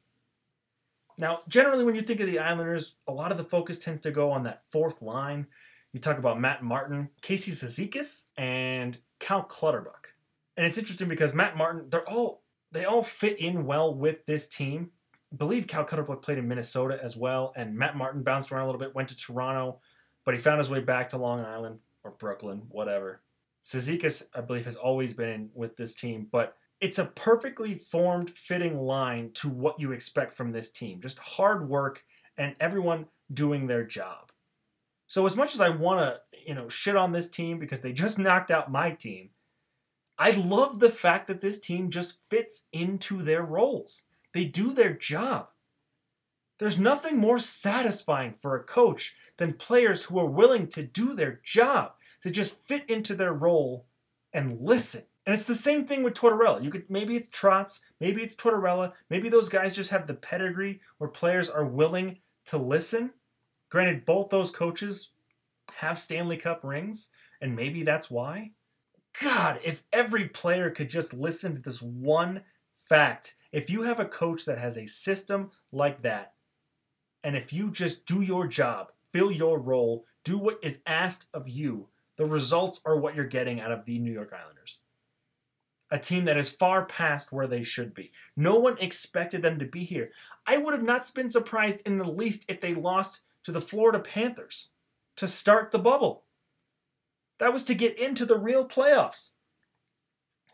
Now, 1.18 1.42
generally, 1.48 1.84
when 1.84 1.96
you 1.96 2.02
think 2.02 2.20
of 2.20 2.28
the 2.28 2.40
Islanders, 2.40 2.96
a 3.08 3.12
lot 3.12 3.32
of 3.32 3.38
the 3.38 3.44
focus 3.44 3.80
tends 3.80 4.00
to 4.02 4.12
go 4.12 4.32
on 4.32 4.44
that 4.44 4.64
fourth 4.72 5.02
line. 5.02 5.48
You 5.92 6.00
talk 6.00 6.18
about 6.18 6.40
Matt 6.40 6.64
Martin, 6.64 7.10
Casey 7.22 7.52
Cizikas, 7.52 8.28
and 8.38 8.98
Cal 9.20 9.44
Clutterbuck. 9.44 10.14
And 10.58 10.66
it's 10.66 10.78
interesting 10.78 11.08
because 11.08 11.34
Matt 11.34 11.56
Martin, 11.56 11.86
they're 11.90 12.08
all 12.10 12.44
they 12.72 12.84
all 12.84 13.04
fit 13.04 13.40
in 13.40 13.66
well 13.66 13.94
with 13.94 14.26
this 14.26 14.48
team. 14.50 14.92
I 15.32 15.38
believe 15.38 15.68
Cal 15.68 15.86
Clutterbuck 15.86 16.22
played 16.22 16.38
in 16.38 16.48
Minnesota 16.48 17.00
as 17.02 17.16
well, 17.16 17.54
and 17.56 17.76
Matt 17.76 17.96
Martin 17.96 18.24
bounced 18.24 18.52
around 18.52 18.64
a 18.64 18.66
little 18.66 18.80
bit, 18.80 18.96
went 18.96 19.10
to 19.10 19.16
Toronto, 19.16 19.80
but 20.26 20.34
he 20.34 20.40
found 20.40 20.58
his 20.58 20.70
way 20.70 20.80
back 20.80 21.10
to 21.10 21.18
Long 21.18 21.46
Island 21.46 21.80
or 22.04 22.12
Brooklyn, 22.12 22.64
whatever. 22.70 23.22
Cizikas, 23.64 24.24
I 24.34 24.42
believe, 24.42 24.66
has 24.66 24.76
always 24.76 25.14
been 25.14 25.50
with 25.54 25.76
this 25.78 25.96
team, 25.96 26.28
but 26.32 26.56
it's 26.80 27.00
a 27.00 27.06
perfectly 27.06 27.76
formed, 27.76 28.38
fitting 28.38 28.80
line 28.80 29.32
to 29.36 29.50
what 29.50 29.80
you 29.80 29.92
expect 29.92 30.34
from 30.34 30.52
this 30.52 30.70
team. 30.70 31.02
Just 31.02 31.20
hard 31.20 31.68
work 31.68 32.04
and 32.38 32.56
everyone 32.60 33.08
doing 33.34 33.68
their 33.68 33.84
job. 33.84 34.32
So 35.08 35.26
as 35.26 35.36
much 35.36 35.54
as 35.54 35.62
I 35.62 35.70
want 35.70 36.00
to, 36.02 36.20
you 36.46 36.54
know, 36.54 36.70
shit 36.70 36.96
on 36.96 37.12
this 37.12 37.30
team 37.30 37.60
because 37.60 37.82
they 37.82 37.94
just 37.94 38.20
knocked 38.20 38.52
out 38.52 38.72
my 38.72 38.92
team, 38.92 39.30
I 40.20 40.32
love 40.32 40.80
the 40.80 40.90
fact 40.90 41.28
that 41.28 41.42
this 41.42 41.60
team 41.60 41.90
just 41.90 42.20
fits 42.30 42.66
into 42.72 43.22
their 43.22 43.44
roles. 43.44 44.04
They 44.34 44.46
do 44.46 44.74
their 44.74 44.94
job. 44.94 45.50
There's 46.60 46.80
nothing 46.80 47.18
more 47.18 47.38
satisfying 47.38 48.36
for 48.42 48.56
a 48.56 48.64
coach 48.64 49.16
than 49.38 49.54
players 49.54 50.06
who 50.06 50.18
are 50.18 50.26
willing 50.26 50.68
to 50.70 50.82
do 50.82 51.14
their 51.14 51.40
job, 51.44 51.94
to 52.22 52.32
just 52.32 52.64
fit 52.66 52.90
into 52.90 53.14
their 53.14 53.34
role 53.34 53.86
and 54.34 54.60
listen. 54.60 55.04
And 55.26 55.34
it's 55.34 55.44
the 55.44 55.56
same 55.56 55.86
thing 55.86 56.04
with 56.04 56.14
Tortorella. 56.14 56.64
You 56.64 56.72
could 56.72 56.90
maybe 56.90 57.16
it's 57.16 57.30
Trotz, 57.30 57.82
maybe 58.00 58.24
it's 58.24 58.36
Tortorella, 58.36 58.94
maybe 59.10 59.30
those 59.30 59.50
guys 59.50 59.76
just 59.76 59.92
have 59.92 60.08
the 60.08 60.14
pedigree 60.14 60.80
where 60.98 61.10
players 61.10 61.50
are 61.50 61.66
willing 61.66 62.20
to 62.46 62.58
listen. 62.58 63.12
Granted, 63.70 64.06
both 64.06 64.30
those 64.30 64.52
coaches 64.52 65.10
have 65.76 65.98
Stanley 65.98 66.38
Cup 66.38 66.64
rings, 66.64 67.10
and 67.42 67.56
maybe 67.56 67.84
that's 67.84 68.10
why. 68.10 68.52
God, 69.22 69.60
if 69.64 69.84
every 69.92 70.26
player 70.28 70.70
could 70.70 70.90
just 70.90 71.14
listen 71.14 71.56
to 71.56 71.62
this 71.62 71.82
one 71.82 72.42
fact, 72.88 73.36
if 73.52 73.70
you 73.70 73.84
have 73.84 74.00
a 74.00 74.06
coach 74.06 74.46
that 74.46 74.60
has 74.60 74.78
a 74.78 74.86
system 74.86 75.52
like 75.72 76.02
that, 76.04 76.34
and 77.24 77.36
if 77.36 77.52
you 77.52 77.72
just 77.72 78.06
do 78.06 78.22
your 78.22 78.48
job, 78.48 78.92
fill 79.12 79.32
your 79.32 79.60
role, 79.60 80.06
do 80.24 80.38
what 80.38 80.60
is 80.62 80.82
asked 80.86 81.28
of 81.34 81.50
you, 81.50 81.88
the 82.18 82.26
results 82.26 82.82
are 82.86 82.98
what 82.98 83.16
you're 83.16 83.26
getting 83.26 83.60
out 83.60 83.72
of 83.72 83.86
the 83.86 83.98
New 84.00 84.12
York 84.12 84.34
Islanders. 84.34 84.82
A 85.90 85.98
team 85.98 86.26
that 86.26 86.38
is 86.38 86.52
far 86.52 86.86
past 86.86 87.32
where 87.32 87.48
they 87.48 87.64
should 87.64 87.94
be. 87.94 88.12
No 88.36 88.56
one 88.56 88.78
expected 88.80 89.42
them 89.42 89.58
to 89.60 89.66
be 89.66 89.84
here. 89.84 90.12
I 90.46 90.58
would 90.58 90.74
have 90.74 90.84
not 90.84 91.10
been 91.16 91.30
surprised 91.30 91.88
in 91.88 91.98
the 91.98 92.04
least 92.04 92.46
if 92.50 92.60
they 92.60 92.74
lost 92.74 93.22
to 93.44 93.52
the 93.52 93.62
Florida 93.62 94.00
Panthers 94.00 94.70
to 95.16 95.28
start 95.28 95.72
the 95.72 95.80
bubble. 95.80 96.26
That 97.40 97.54
was 97.54 97.64
to 97.64 97.74
get 97.74 97.98
into 97.98 98.26
the 98.26 98.38
real 98.38 98.68
playoffs. 98.68 99.34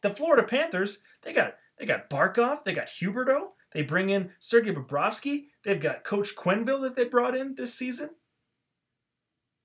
The 0.01 0.09
Florida 0.09 0.43
Panthers, 0.43 0.99
they 1.21 1.33
got 1.33 1.55
they 1.79 1.85
got 1.85 2.09
Barkov, 2.09 2.63
they 2.63 2.73
got 2.73 2.87
Huberdeau, 2.87 3.49
they 3.71 3.81
bring 3.81 4.09
in 4.09 4.31
Sergei 4.39 4.73
Bobrovsky, 4.73 5.45
they've 5.63 5.79
got 5.79 6.03
Coach 6.03 6.35
Quenneville 6.35 6.81
that 6.81 6.95
they 6.95 7.05
brought 7.05 7.35
in 7.35 7.55
this 7.55 7.73
season. 7.73 8.11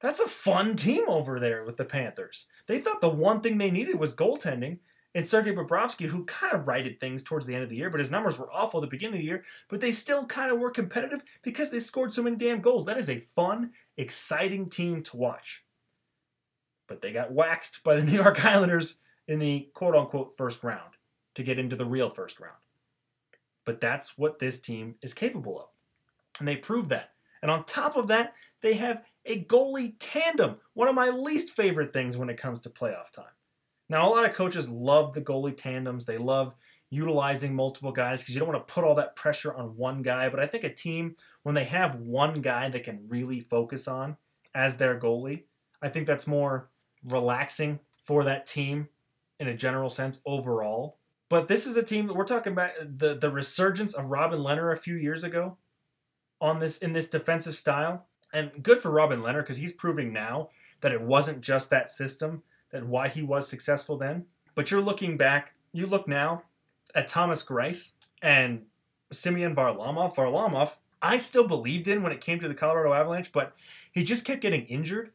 That's 0.01 0.21
a 0.21 0.29
fun 0.29 0.77
team 0.77 1.05
over 1.09 1.41
there 1.41 1.65
with 1.65 1.77
the 1.77 1.85
Panthers. 1.85 2.47
They 2.67 2.79
thought 2.79 3.01
the 3.01 3.09
one 3.09 3.41
thing 3.41 3.59
they 3.59 3.71
needed 3.71 3.99
was 3.99 4.15
goaltending, 4.15 4.79
and 5.15 5.27
Sergei 5.27 5.53
Bobrovsky, 5.53 6.07
who 6.07 6.25
kind 6.25 6.55
of 6.55 6.69
righted 6.69 7.01
things 7.01 7.25
towards 7.25 7.47
the 7.47 7.55
end 7.55 7.65
of 7.65 7.69
the 7.69 7.77
year, 7.77 7.91
but 7.91 8.01
his 8.01 8.11
numbers 8.11 8.39
were 8.39 8.53
awful 8.53 8.79
at 8.79 8.83
the 8.83 8.91
beginning 8.91 9.15
of 9.15 9.21
the 9.21 9.27
year, 9.27 9.45
but 9.69 9.81
they 9.81 9.91
still 9.91 10.25
kind 10.25 10.53
of 10.53 10.59
were 10.59 10.71
competitive 10.71 11.23
because 11.43 11.71
they 11.71 11.81
scored 11.81 12.13
so 12.13 12.23
many 12.23 12.37
damn 12.37 12.61
goals. 12.61 12.87
That 12.87 12.99
is 12.99 13.11
a 13.11 13.25
fun, 13.35 13.73
exciting 13.97 14.71
team 14.71 15.03
to 15.03 15.17
watch 15.17 15.65
but 16.89 17.01
they 17.01 17.13
got 17.13 17.33
waxed 17.33 17.85
by 17.85 17.95
the 17.95 18.05
New 18.11 18.21
York 18.21 18.45
Islanders 18.45 18.99
in 19.29 19.39
the 19.39 19.69
quote 19.75 19.95
unquote 19.95 20.37
first 20.37 20.65
round 20.65 20.95
to 21.35 21.43
get 21.45 21.59
into 21.59 21.77
the 21.77 21.85
real 21.85 22.11
first 22.11 22.41
round. 22.41 22.57
But 23.65 23.81
that's 23.81 24.19
what 24.19 24.39
this 24.39 24.61
team 24.61 24.97
is 25.03 25.15
capable 25.15 25.61
of. 25.61 25.69
And 26.39 26.49
they 26.49 26.57
proved 26.57 26.89
that. 26.89 27.11
And 27.43 27.51
on 27.51 27.65
top 27.65 27.97
of 27.97 28.09
that, 28.09 28.35
they 28.63 28.75
have 28.75 29.05
a 29.25 29.45
goalie 29.45 29.95
tandem, 30.01 30.57
one 30.75 30.89
of 30.89 30.95
my 30.95 31.11
least 31.11 31.51
favorite 31.51 31.93
things 31.93 32.17
when 32.17 32.31
it 32.31 32.39
comes 32.39 32.61
to 32.63 32.71
playoff 32.71 33.11
time. 33.11 33.27
Now, 33.89 34.09
a 34.09 34.11
lot 34.11 34.25
of 34.25 34.35
coaches 34.35 34.69
love 34.69 35.13
the 35.13 35.21
goalie 35.21 35.57
tandems. 35.57 36.05
They 36.05 36.19
love 36.19 36.55
utilizing 36.91 37.55
multiple 37.55 37.93
guys 37.93 38.23
because 38.23 38.35
you 38.35 38.41
don't 38.41 38.49
want 38.49 38.67
to 38.67 38.73
put 38.73 38.85
all 38.85 38.95
that 38.97 39.17
pressure 39.17 39.55
on 39.55 39.77
one 39.77 40.03
guy. 40.03 40.29
But 40.29 40.41
I 40.41 40.47
think 40.47 40.65
a 40.65 40.73
team, 40.73 41.17
when 41.43 41.55
they 41.55 41.65
have 41.65 41.97
one 41.97 42.41
guy 42.41 42.69
that 42.71 42.83
can 42.83 43.07
really 43.09 43.41
focus 43.41 43.87
on 43.87 44.17
as 44.55 44.77
their 44.77 44.99
goalie, 44.99 45.45
I 45.81 45.89
think 45.89 46.07
that's 46.07 46.27
more 46.27 46.71
relaxing 47.05 47.81
for 48.03 48.25
that 48.25 48.47
team 48.47 48.89
in 49.39 49.49
a 49.49 49.55
general 49.55 49.91
sense 49.91 50.21
overall. 50.27 50.97
But 51.29 51.49
this 51.49 51.67
is 51.67 51.77
a 51.77 51.83
team 51.83 52.07
that 52.07 52.17
we're 52.17 52.25
talking 52.25 52.53
about 52.53 52.71
the 52.81 53.15
the 53.15 53.31
resurgence 53.31 53.95
of 53.95 54.07
Robin 54.07 54.41
Lehner 54.41 54.73
a 54.73 54.77
few 54.77 54.95
years 54.95 55.25
ago 55.25 55.59
on 56.41 56.59
this 56.61 56.79
in 56.79 56.93
this 56.93 57.09
defensive 57.09 57.55
style. 57.55 58.07
And 58.33 58.63
good 58.63 58.81
for 58.81 58.91
Robin 58.91 59.21
Lehner 59.21 59.43
because 59.43 59.59
he's 59.59 59.73
proving 59.73 60.13
now 60.13 60.51
that 60.81 60.93
it 60.93 61.03
wasn't 61.03 61.41
just 61.41 61.71
that 61.71 61.91
system, 61.91 62.43
that 62.71 62.87
why 62.87 63.09
he 63.09 63.23
was 63.23 63.49
successful 63.49 63.97
then. 63.97 64.27
But 64.55 64.71
you're 64.71 64.81
looking 64.81 65.17
back, 65.17 65.55
you 65.73 65.87
look 65.87 66.09
now 66.09 66.43
at 66.95 67.09
Thomas 67.09 67.45
Greiss 67.45 67.93
and 68.23 68.63
Semyon 69.13 69.55
Varlamov. 69.55 70.15
Varlamov, 70.15 70.73
I 71.01 71.19
still 71.19 71.47
believed 71.47 71.89
in 71.89 72.03
when 72.03 72.13
it 72.13 72.21
came 72.21 72.39
to 72.41 72.49
the 72.49 72.55
Colorado 72.55 72.93
Avalanche, 72.93 73.33
but 73.33 73.55
he 73.93 74.03
just 74.03 74.25
kept 74.25 74.41
getting 74.41 74.67
injured 74.67 75.13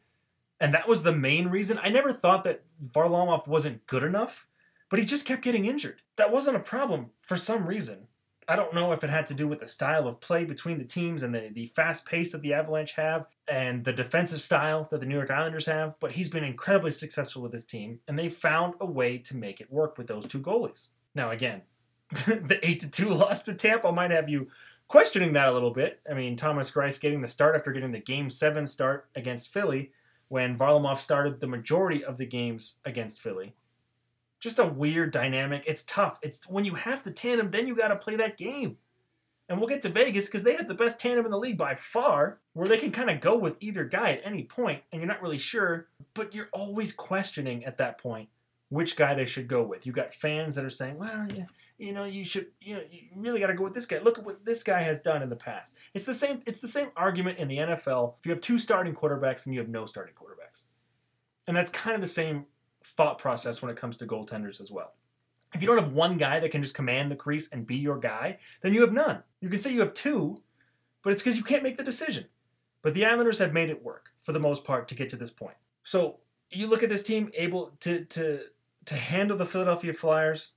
and 0.60 0.74
that 0.74 0.88
was 0.88 1.02
the 1.02 1.12
main 1.12 1.48
reason. 1.48 1.78
I 1.82 1.88
never 1.88 2.12
thought 2.12 2.44
that 2.44 2.62
Varlamov 2.82 3.46
wasn't 3.46 3.86
good 3.86 4.04
enough, 4.04 4.46
but 4.88 4.98
he 4.98 5.04
just 5.04 5.26
kept 5.26 5.42
getting 5.42 5.66
injured. 5.66 6.02
That 6.16 6.32
wasn't 6.32 6.56
a 6.56 6.60
problem 6.60 7.10
for 7.20 7.36
some 7.36 7.66
reason. 7.66 8.08
I 8.46 8.56
don't 8.56 8.74
know 8.74 8.92
if 8.92 9.02
it 9.02 9.10
had 9.10 9.26
to 9.26 9.34
do 9.34 9.48
with 9.48 9.60
the 9.60 9.66
style 9.66 10.06
of 10.06 10.20
play 10.20 10.44
between 10.44 10.78
the 10.78 10.84
teams 10.84 11.22
and 11.22 11.34
the, 11.34 11.50
the 11.52 11.66
fast 11.66 12.04
pace 12.04 12.32
that 12.32 12.42
the 12.42 12.52
Avalanche 12.52 12.92
have 12.92 13.26
and 13.48 13.84
the 13.84 13.92
defensive 13.92 14.40
style 14.40 14.86
that 14.90 15.00
the 15.00 15.06
New 15.06 15.14
York 15.14 15.30
Islanders 15.30 15.66
have, 15.66 15.98
but 15.98 16.12
he's 16.12 16.28
been 16.28 16.44
incredibly 16.44 16.90
successful 16.90 17.40
with 17.40 17.54
his 17.54 17.64
team, 17.64 18.00
and 18.06 18.18
they 18.18 18.28
found 18.28 18.74
a 18.80 18.86
way 18.86 19.16
to 19.18 19.36
make 19.36 19.60
it 19.60 19.72
work 19.72 19.96
with 19.96 20.08
those 20.08 20.26
two 20.26 20.40
goalies. 20.40 20.88
Now, 21.14 21.30
again, 21.30 21.62
the 22.10 22.58
8 22.62 22.80
to 22.80 22.90
2 22.90 23.08
loss 23.08 23.42
to 23.42 23.54
Tampa 23.54 23.90
might 23.92 24.10
have 24.10 24.28
you 24.28 24.48
questioning 24.88 25.32
that 25.32 25.48
a 25.48 25.52
little 25.52 25.72
bit. 25.72 26.00
I 26.08 26.14
mean, 26.14 26.36
Thomas 26.36 26.70
Greiss 26.70 27.00
getting 27.00 27.22
the 27.22 27.26
start 27.26 27.56
after 27.56 27.72
getting 27.72 27.92
the 27.92 28.00
game 28.00 28.28
7 28.28 28.66
start 28.66 29.08
against 29.14 29.52
Philly 29.52 29.90
when 30.28 30.58
Varlamov 30.58 30.98
started 30.98 31.40
the 31.40 31.46
majority 31.46 32.04
of 32.04 32.16
the 32.16 32.26
games 32.26 32.76
against 32.84 33.20
Philly. 33.20 33.54
Just 34.40 34.58
a 34.58 34.66
weird 34.66 35.10
dynamic. 35.10 35.64
It's 35.66 35.84
tough. 35.84 36.18
It's 36.22 36.48
when 36.48 36.64
you 36.64 36.74
have 36.74 37.02
the 37.02 37.10
tandem, 37.10 37.50
then 37.50 37.66
you 37.66 37.74
got 37.74 37.88
to 37.88 37.96
play 37.96 38.16
that 38.16 38.36
game. 38.36 38.76
And 39.48 39.58
we'll 39.58 39.68
get 39.68 39.82
to 39.82 39.90
Vegas 39.90 40.26
because 40.26 40.42
they 40.42 40.56
have 40.56 40.68
the 40.68 40.74
best 40.74 40.98
tandem 40.98 41.26
in 41.26 41.30
the 41.30 41.38
league 41.38 41.58
by 41.58 41.74
far, 41.74 42.38
where 42.54 42.68
they 42.68 42.78
can 42.78 42.90
kind 42.90 43.10
of 43.10 43.20
go 43.20 43.36
with 43.36 43.56
either 43.60 43.84
guy 43.84 44.12
at 44.12 44.22
any 44.24 44.44
point, 44.44 44.82
and 44.90 45.00
you're 45.00 45.08
not 45.08 45.20
really 45.20 45.38
sure, 45.38 45.88
but 46.14 46.34
you're 46.34 46.48
always 46.52 46.92
questioning 46.92 47.64
at 47.64 47.78
that 47.78 47.98
point 47.98 48.28
which 48.70 48.96
guy 48.96 49.14
they 49.14 49.26
should 49.26 49.46
go 49.46 49.62
with. 49.62 49.86
You 49.86 49.92
got 49.92 50.14
fans 50.14 50.54
that 50.54 50.64
are 50.64 50.70
saying, 50.70 50.98
well, 50.98 51.28
yeah, 51.32 51.44
you 51.78 51.92
know, 51.92 52.04
you 52.04 52.24
should, 52.24 52.46
you 52.60 52.76
know, 52.76 52.82
you 52.90 53.08
really 53.16 53.40
got 53.40 53.48
to 53.48 53.54
go 53.54 53.64
with 53.64 53.74
this 53.74 53.86
guy. 53.86 53.98
Look 53.98 54.18
at 54.18 54.24
what 54.24 54.44
this 54.44 54.62
guy 54.62 54.82
has 54.82 55.00
done 55.00 55.22
in 55.22 55.28
the 55.28 55.36
past. 55.36 55.76
It's 55.92 56.04
the 56.04 56.14
same. 56.14 56.40
It's 56.46 56.60
the 56.60 56.68
same 56.68 56.88
argument 56.96 57.38
in 57.38 57.48
the 57.48 57.58
NFL. 57.58 58.14
If 58.18 58.26
you 58.26 58.32
have 58.32 58.40
two 58.40 58.58
starting 58.58 58.94
quarterbacks 58.94 59.44
and 59.44 59.54
you 59.54 59.60
have 59.60 59.68
no 59.68 59.84
starting 59.84 60.14
quarterbacks, 60.14 60.64
and 61.46 61.56
that's 61.56 61.70
kind 61.70 61.94
of 61.94 62.00
the 62.00 62.06
same 62.06 62.46
thought 62.84 63.18
process 63.18 63.60
when 63.60 63.70
it 63.70 63.76
comes 63.76 63.96
to 63.98 64.06
goaltenders 64.06 64.60
as 64.60 64.70
well. 64.70 64.94
If 65.54 65.62
you 65.62 65.66
don't 65.66 65.78
have 65.78 65.92
one 65.92 66.16
guy 66.16 66.40
that 66.40 66.50
can 66.50 66.62
just 66.62 66.74
command 66.74 67.10
the 67.10 67.16
crease 67.16 67.48
and 67.50 67.66
be 67.66 67.76
your 67.76 67.98
guy, 67.98 68.38
then 68.60 68.74
you 68.74 68.80
have 68.80 68.92
none. 68.92 69.22
You 69.40 69.48
can 69.48 69.60
say 69.60 69.72
you 69.72 69.80
have 69.80 69.94
two, 69.94 70.42
but 71.02 71.12
it's 71.12 71.22
because 71.22 71.38
you 71.38 71.44
can't 71.44 71.62
make 71.62 71.76
the 71.76 71.84
decision. 71.84 72.26
But 72.82 72.94
the 72.94 73.06
Islanders 73.06 73.38
have 73.38 73.52
made 73.52 73.70
it 73.70 73.82
work 73.82 74.10
for 74.22 74.32
the 74.32 74.40
most 74.40 74.64
part 74.64 74.88
to 74.88 74.94
get 74.94 75.08
to 75.10 75.16
this 75.16 75.30
point. 75.30 75.56
So 75.84 76.18
you 76.50 76.66
look 76.66 76.82
at 76.82 76.88
this 76.88 77.02
team 77.02 77.30
able 77.34 77.72
to 77.80 78.04
to 78.04 78.40
to 78.86 78.94
handle 78.94 79.36
the 79.36 79.46
Philadelphia 79.46 79.92
Flyers 79.92 80.52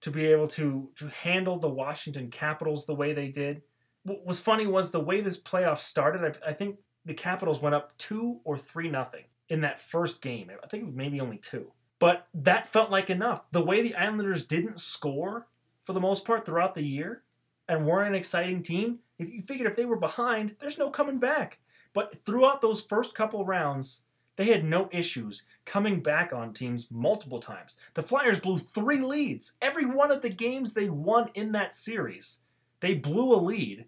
to 0.00 0.10
be 0.10 0.26
able 0.26 0.46
to 0.48 0.90
to 0.96 1.08
handle 1.08 1.58
the 1.58 1.68
Washington 1.68 2.30
Capitals 2.30 2.86
the 2.86 2.94
way 2.94 3.12
they 3.12 3.28
did. 3.28 3.62
What 4.04 4.24
was 4.24 4.40
funny 4.40 4.66
was 4.66 4.90
the 4.90 5.00
way 5.00 5.20
this 5.20 5.40
playoff 5.40 5.78
started. 5.78 6.38
I, 6.44 6.50
I 6.50 6.52
think 6.52 6.78
the 7.04 7.14
Capitals 7.14 7.60
went 7.60 7.74
up 7.74 7.96
two 7.98 8.40
or 8.44 8.56
three 8.56 8.88
nothing 8.88 9.24
in 9.48 9.62
that 9.62 9.80
first 9.80 10.20
game. 10.20 10.50
I 10.62 10.66
think 10.66 10.94
maybe 10.94 11.20
only 11.20 11.38
two. 11.38 11.72
But 11.98 12.28
that 12.32 12.66
felt 12.66 12.90
like 12.90 13.10
enough. 13.10 13.42
The 13.50 13.64
way 13.64 13.82
the 13.82 13.94
Islanders 13.94 14.44
didn't 14.44 14.78
score 14.78 15.48
for 15.82 15.92
the 15.92 16.00
most 16.00 16.24
part 16.24 16.44
throughout 16.44 16.74
the 16.74 16.84
year 16.84 17.24
and 17.68 17.86
weren't 17.86 18.08
an 18.08 18.14
exciting 18.14 18.62
team, 18.62 19.00
if 19.18 19.28
you 19.28 19.42
figured 19.42 19.68
if 19.68 19.76
they 19.76 19.84
were 19.84 19.96
behind, 19.96 20.56
there's 20.60 20.78
no 20.78 20.90
coming 20.90 21.18
back. 21.18 21.58
But 21.92 22.24
throughout 22.24 22.60
those 22.60 22.82
first 22.82 23.14
couple 23.14 23.44
rounds, 23.44 24.02
they 24.38 24.44
had 24.44 24.64
no 24.64 24.88
issues 24.92 25.42
coming 25.64 26.00
back 26.00 26.32
on 26.32 26.52
teams 26.52 26.86
multiple 26.92 27.40
times. 27.40 27.76
The 27.94 28.04
Flyers 28.04 28.38
blew 28.38 28.56
three 28.56 29.00
leads. 29.00 29.54
Every 29.60 29.84
one 29.84 30.12
of 30.12 30.22
the 30.22 30.30
games 30.30 30.72
they 30.72 30.88
won 30.88 31.28
in 31.34 31.50
that 31.52 31.74
series, 31.74 32.38
they 32.78 32.94
blew 32.94 33.34
a 33.34 33.36
lead 33.36 33.86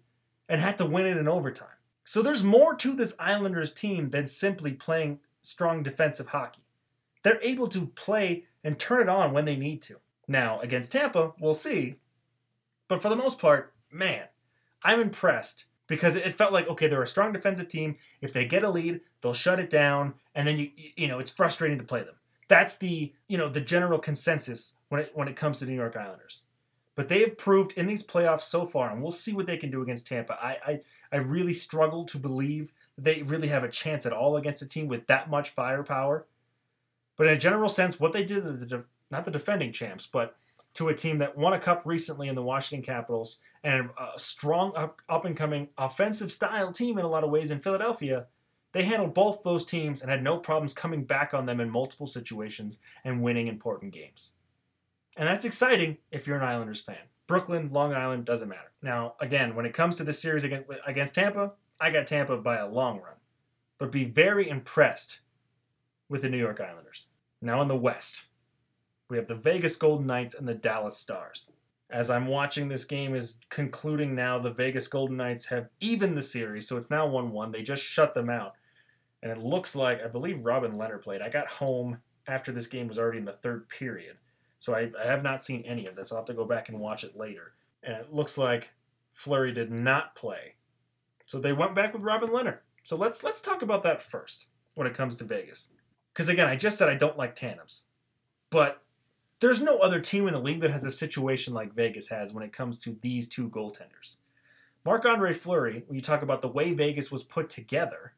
and 0.49 0.59
had 0.59 0.77
to 0.79 0.85
win 0.85 1.05
it 1.05 1.15
in 1.15 1.29
overtime. 1.29 1.69
So 2.03 2.21
there's 2.21 2.43
more 2.43 2.75
to 2.75 2.93
this 2.93 3.15
Islanders 3.17 3.71
team 3.71 4.09
than 4.09 4.27
simply 4.27 4.73
playing 4.73 5.21
strong 5.41 5.83
defensive 5.83 6.27
hockey. 6.27 6.65
They're 7.23 7.41
able 7.41 7.67
to 7.67 7.87
play 7.87 8.43
and 8.61 8.77
turn 8.77 9.03
it 9.03 9.09
on 9.09 9.31
when 9.31 9.45
they 9.45 9.55
need 9.55 9.81
to. 9.83 9.99
Now, 10.27 10.59
against 10.59 10.91
Tampa, 10.91 11.31
we'll 11.39 11.53
see. 11.53 11.95
But 12.89 13.01
for 13.01 13.07
the 13.07 13.15
most 13.15 13.39
part, 13.39 13.73
man, 13.89 14.25
I'm 14.83 14.99
impressed 14.99 15.63
because 15.91 16.15
it 16.15 16.31
felt 16.31 16.53
like 16.53 16.69
okay, 16.69 16.87
they're 16.87 17.03
a 17.03 17.07
strong 17.07 17.33
defensive 17.33 17.67
team. 17.67 17.97
If 18.21 18.31
they 18.31 18.45
get 18.45 18.63
a 18.63 18.69
lead, 18.69 19.01
they'll 19.19 19.33
shut 19.33 19.59
it 19.59 19.69
down, 19.69 20.13
and 20.33 20.47
then 20.47 20.57
you 20.57 20.71
you 20.95 21.07
know 21.07 21.19
it's 21.19 21.29
frustrating 21.29 21.77
to 21.77 21.83
play 21.83 22.01
them. 22.01 22.15
That's 22.47 22.77
the 22.77 23.11
you 23.27 23.37
know 23.37 23.49
the 23.49 23.59
general 23.59 23.99
consensus 23.99 24.73
when 24.87 25.01
it 25.01 25.11
when 25.13 25.27
it 25.27 25.35
comes 25.35 25.59
to 25.59 25.65
the 25.65 25.71
New 25.71 25.77
York 25.77 25.97
Islanders. 25.97 26.45
But 26.95 27.09
they 27.09 27.19
have 27.21 27.37
proved 27.37 27.73
in 27.73 27.87
these 27.87 28.05
playoffs 28.05 28.41
so 28.41 28.65
far, 28.65 28.89
and 28.89 29.01
we'll 29.01 29.11
see 29.11 29.33
what 29.33 29.47
they 29.47 29.57
can 29.57 29.69
do 29.69 29.81
against 29.81 30.07
Tampa. 30.07 30.37
I 30.41 30.57
I, 30.65 30.81
I 31.11 31.17
really 31.17 31.53
struggle 31.53 32.05
to 32.05 32.17
believe 32.17 32.71
they 32.97 33.21
really 33.21 33.49
have 33.49 33.65
a 33.65 33.69
chance 33.69 34.05
at 34.05 34.13
all 34.13 34.37
against 34.37 34.61
a 34.61 34.67
team 34.67 34.87
with 34.87 35.07
that 35.07 35.29
much 35.29 35.49
firepower. 35.49 36.25
But 37.17 37.27
in 37.27 37.33
a 37.33 37.37
general 37.37 37.69
sense, 37.69 37.99
what 37.99 38.13
they 38.13 38.23
did, 38.23 38.43
the, 38.45 38.85
not 39.09 39.25
the 39.25 39.31
defending 39.31 39.73
champs, 39.73 40.07
but 40.07 40.37
to 40.73 40.87
a 40.87 40.93
team 40.93 41.17
that 41.17 41.37
won 41.37 41.53
a 41.53 41.59
cup 41.59 41.81
recently 41.85 42.27
in 42.27 42.35
the 42.35 42.43
Washington 42.43 42.85
Capitals 42.85 43.39
and 43.63 43.89
a 43.99 44.17
strong 44.17 44.73
up 45.09 45.25
and 45.25 45.35
coming 45.35 45.69
offensive 45.77 46.31
style 46.31 46.71
team 46.71 46.97
in 46.97 47.05
a 47.05 47.09
lot 47.09 47.23
of 47.23 47.29
ways 47.29 47.51
in 47.51 47.59
Philadelphia, 47.59 48.27
they 48.71 48.83
handled 48.83 49.13
both 49.13 49.43
those 49.43 49.65
teams 49.65 50.01
and 50.01 50.09
had 50.09 50.23
no 50.23 50.37
problems 50.37 50.73
coming 50.73 51.03
back 51.03 51.33
on 51.33 51.45
them 51.45 51.59
in 51.59 51.69
multiple 51.69 52.07
situations 52.07 52.79
and 53.03 53.21
winning 53.21 53.47
important 53.47 53.93
games. 53.93 54.33
And 55.17 55.27
that's 55.27 55.43
exciting 55.43 55.97
if 56.09 56.25
you're 56.25 56.37
an 56.37 56.43
Islanders 56.43 56.79
fan. 56.79 56.95
Brooklyn, 57.27 57.69
Long 57.73 57.93
Island, 57.93 58.23
doesn't 58.23 58.47
matter. 58.47 58.71
Now, 58.81 59.15
again, 59.19 59.55
when 59.55 59.65
it 59.65 59.73
comes 59.73 59.97
to 59.97 60.05
the 60.05 60.13
series 60.13 60.45
against 60.45 61.15
Tampa, 61.15 61.51
I 61.79 61.91
got 61.91 62.07
Tampa 62.07 62.37
by 62.37 62.57
a 62.57 62.67
long 62.67 62.97
run. 62.97 63.15
But 63.77 63.91
be 63.91 64.05
very 64.05 64.47
impressed 64.47 65.19
with 66.07 66.21
the 66.21 66.29
New 66.29 66.37
York 66.37 66.61
Islanders. 66.61 67.07
Now 67.41 67.61
in 67.61 67.67
the 67.67 67.75
West 67.75 68.23
we 69.11 69.17
have 69.17 69.27
the 69.27 69.35
Vegas 69.35 69.75
Golden 69.75 70.07
Knights 70.07 70.35
and 70.35 70.47
the 70.47 70.55
Dallas 70.55 70.97
Stars. 70.97 71.51
As 71.89 72.09
I'm 72.09 72.27
watching 72.27 72.69
this 72.69 72.85
game 72.85 73.13
is 73.13 73.35
concluding 73.49 74.15
now, 74.15 74.39
the 74.39 74.51
Vegas 74.51 74.87
Golden 74.87 75.17
Knights 75.17 75.47
have 75.47 75.67
even 75.81 76.15
the 76.15 76.21
series, 76.21 76.65
so 76.65 76.77
it's 76.77 76.89
now 76.89 77.05
1 77.05 77.31
1. 77.33 77.51
They 77.51 77.61
just 77.61 77.83
shut 77.83 78.13
them 78.13 78.29
out. 78.29 78.53
And 79.21 79.29
it 79.29 79.37
looks 79.37 79.75
like, 79.75 80.01
I 80.01 80.07
believe 80.07 80.45
Robin 80.45 80.71
Lehner 80.71 81.01
played. 81.01 81.21
I 81.21 81.27
got 81.27 81.47
home 81.47 81.97
after 82.25 82.53
this 82.53 82.67
game 82.67 82.87
was 82.87 82.97
already 82.97 83.17
in 83.17 83.25
the 83.25 83.33
third 83.33 83.67
period. 83.67 84.15
So 84.59 84.73
I, 84.73 84.89
I 84.99 85.05
have 85.05 85.23
not 85.23 85.43
seen 85.43 85.63
any 85.63 85.85
of 85.87 85.95
this. 85.97 86.11
I'll 86.13 86.19
have 86.19 86.25
to 86.27 86.33
go 86.33 86.45
back 86.45 86.69
and 86.69 86.79
watch 86.79 87.03
it 87.03 87.17
later. 87.17 87.51
And 87.83 87.93
it 87.97 88.13
looks 88.13 88.37
like 88.37 88.71
Fleury 89.13 89.51
did 89.51 89.71
not 89.71 90.15
play. 90.15 90.55
So 91.25 91.37
they 91.37 91.51
went 91.51 91.75
back 91.75 91.93
with 91.93 92.01
Robin 92.01 92.29
Lehner. 92.29 92.59
So 92.83 92.95
let's 92.95 93.23
let's 93.23 93.41
talk 93.41 93.61
about 93.61 93.83
that 93.83 94.01
first 94.01 94.47
when 94.75 94.87
it 94.87 94.93
comes 94.93 95.17
to 95.17 95.25
Vegas. 95.25 95.67
Because 96.13 96.29
again, 96.29 96.47
I 96.47 96.55
just 96.55 96.77
said 96.77 96.87
I 96.87 96.95
don't 96.95 97.17
like 97.17 97.35
tandems. 97.35 97.85
But 98.49 98.81
there's 99.41 99.61
no 99.61 99.79
other 99.79 99.99
team 99.99 100.27
in 100.27 100.33
the 100.33 100.39
league 100.39 100.61
that 100.61 100.71
has 100.71 100.85
a 100.85 100.91
situation 100.91 101.53
like 101.53 101.73
Vegas 101.73 102.07
has 102.09 102.31
when 102.31 102.43
it 102.43 102.53
comes 102.53 102.77
to 102.79 102.97
these 103.01 103.27
two 103.27 103.49
goaltenders. 103.49 104.17
Marc 104.85 105.03
Andre 105.05 105.33
Fleury, 105.33 105.83
when 105.87 105.95
you 105.95 106.01
talk 106.01 106.21
about 106.21 106.41
the 106.41 106.47
way 106.47 106.73
Vegas 106.73 107.11
was 107.11 107.23
put 107.23 107.49
together, 107.49 108.13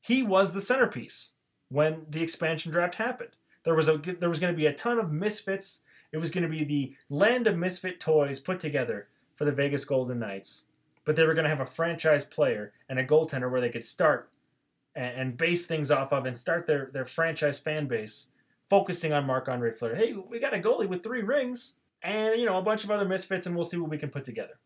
he 0.00 0.22
was 0.22 0.52
the 0.52 0.60
centerpiece 0.60 1.32
when 1.68 2.06
the 2.08 2.22
expansion 2.22 2.72
draft 2.72 2.94
happened. 2.94 3.36
There 3.64 3.74
was 3.74 3.88
a 3.88 3.96
there 3.96 4.28
was 4.28 4.40
going 4.40 4.52
to 4.52 4.56
be 4.56 4.66
a 4.66 4.72
ton 4.72 4.98
of 4.98 5.12
misfits. 5.12 5.82
It 6.12 6.18
was 6.18 6.30
going 6.30 6.42
to 6.42 6.48
be 6.48 6.64
the 6.64 6.96
land 7.08 7.46
of 7.46 7.56
misfit 7.56 8.00
toys 8.00 8.40
put 8.40 8.60
together 8.60 9.08
for 9.34 9.44
the 9.44 9.52
Vegas 9.52 9.84
Golden 9.84 10.18
Knights, 10.18 10.66
but 11.04 11.16
they 11.16 11.24
were 11.24 11.34
going 11.34 11.44
to 11.44 11.50
have 11.50 11.60
a 11.60 11.66
franchise 11.66 12.24
player 12.24 12.72
and 12.88 12.98
a 12.98 13.06
goaltender 13.06 13.50
where 13.50 13.60
they 13.60 13.70
could 13.70 13.84
start 13.84 14.30
and, 14.94 15.16
and 15.16 15.36
base 15.36 15.66
things 15.66 15.90
off 15.90 16.12
of 16.12 16.26
and 16.26 16.36
start 16.36 16.66
their 16.66 16.90
their 16.92 17.04
franchise 17.04 17.58
fan 17.58 17.86
base 17.86 18.28
focusing 18.72 19.12
on 19.12 19.26
Marc 19.26 19.50
Andre 19.50 19.70
Fleury. 19.70 19.98
Hey, 19.98 20.14
we 20.14 20.40
got 20.40 20.54
a 20.54 20.58
goalie 20.58 20.88
with 20.88 21.02
three 21.02 21.20
rings 21.20 21.74
and, 22.02 22.40
you 22.40 22.46
know, 22.46 22.56
a 22.56 22.62
bunch 22.62 22.84
of 22.84 22.90
other 22.90 23.04
misfits, 23.04 23.44
and 23.44 23.54
we'll 23.54 23.64
see 23.64 23.76
what 23.76 23.90
we 23.90 23.98
can 23.98 24.08
put 24.08 24.24
together. 24.24 24.58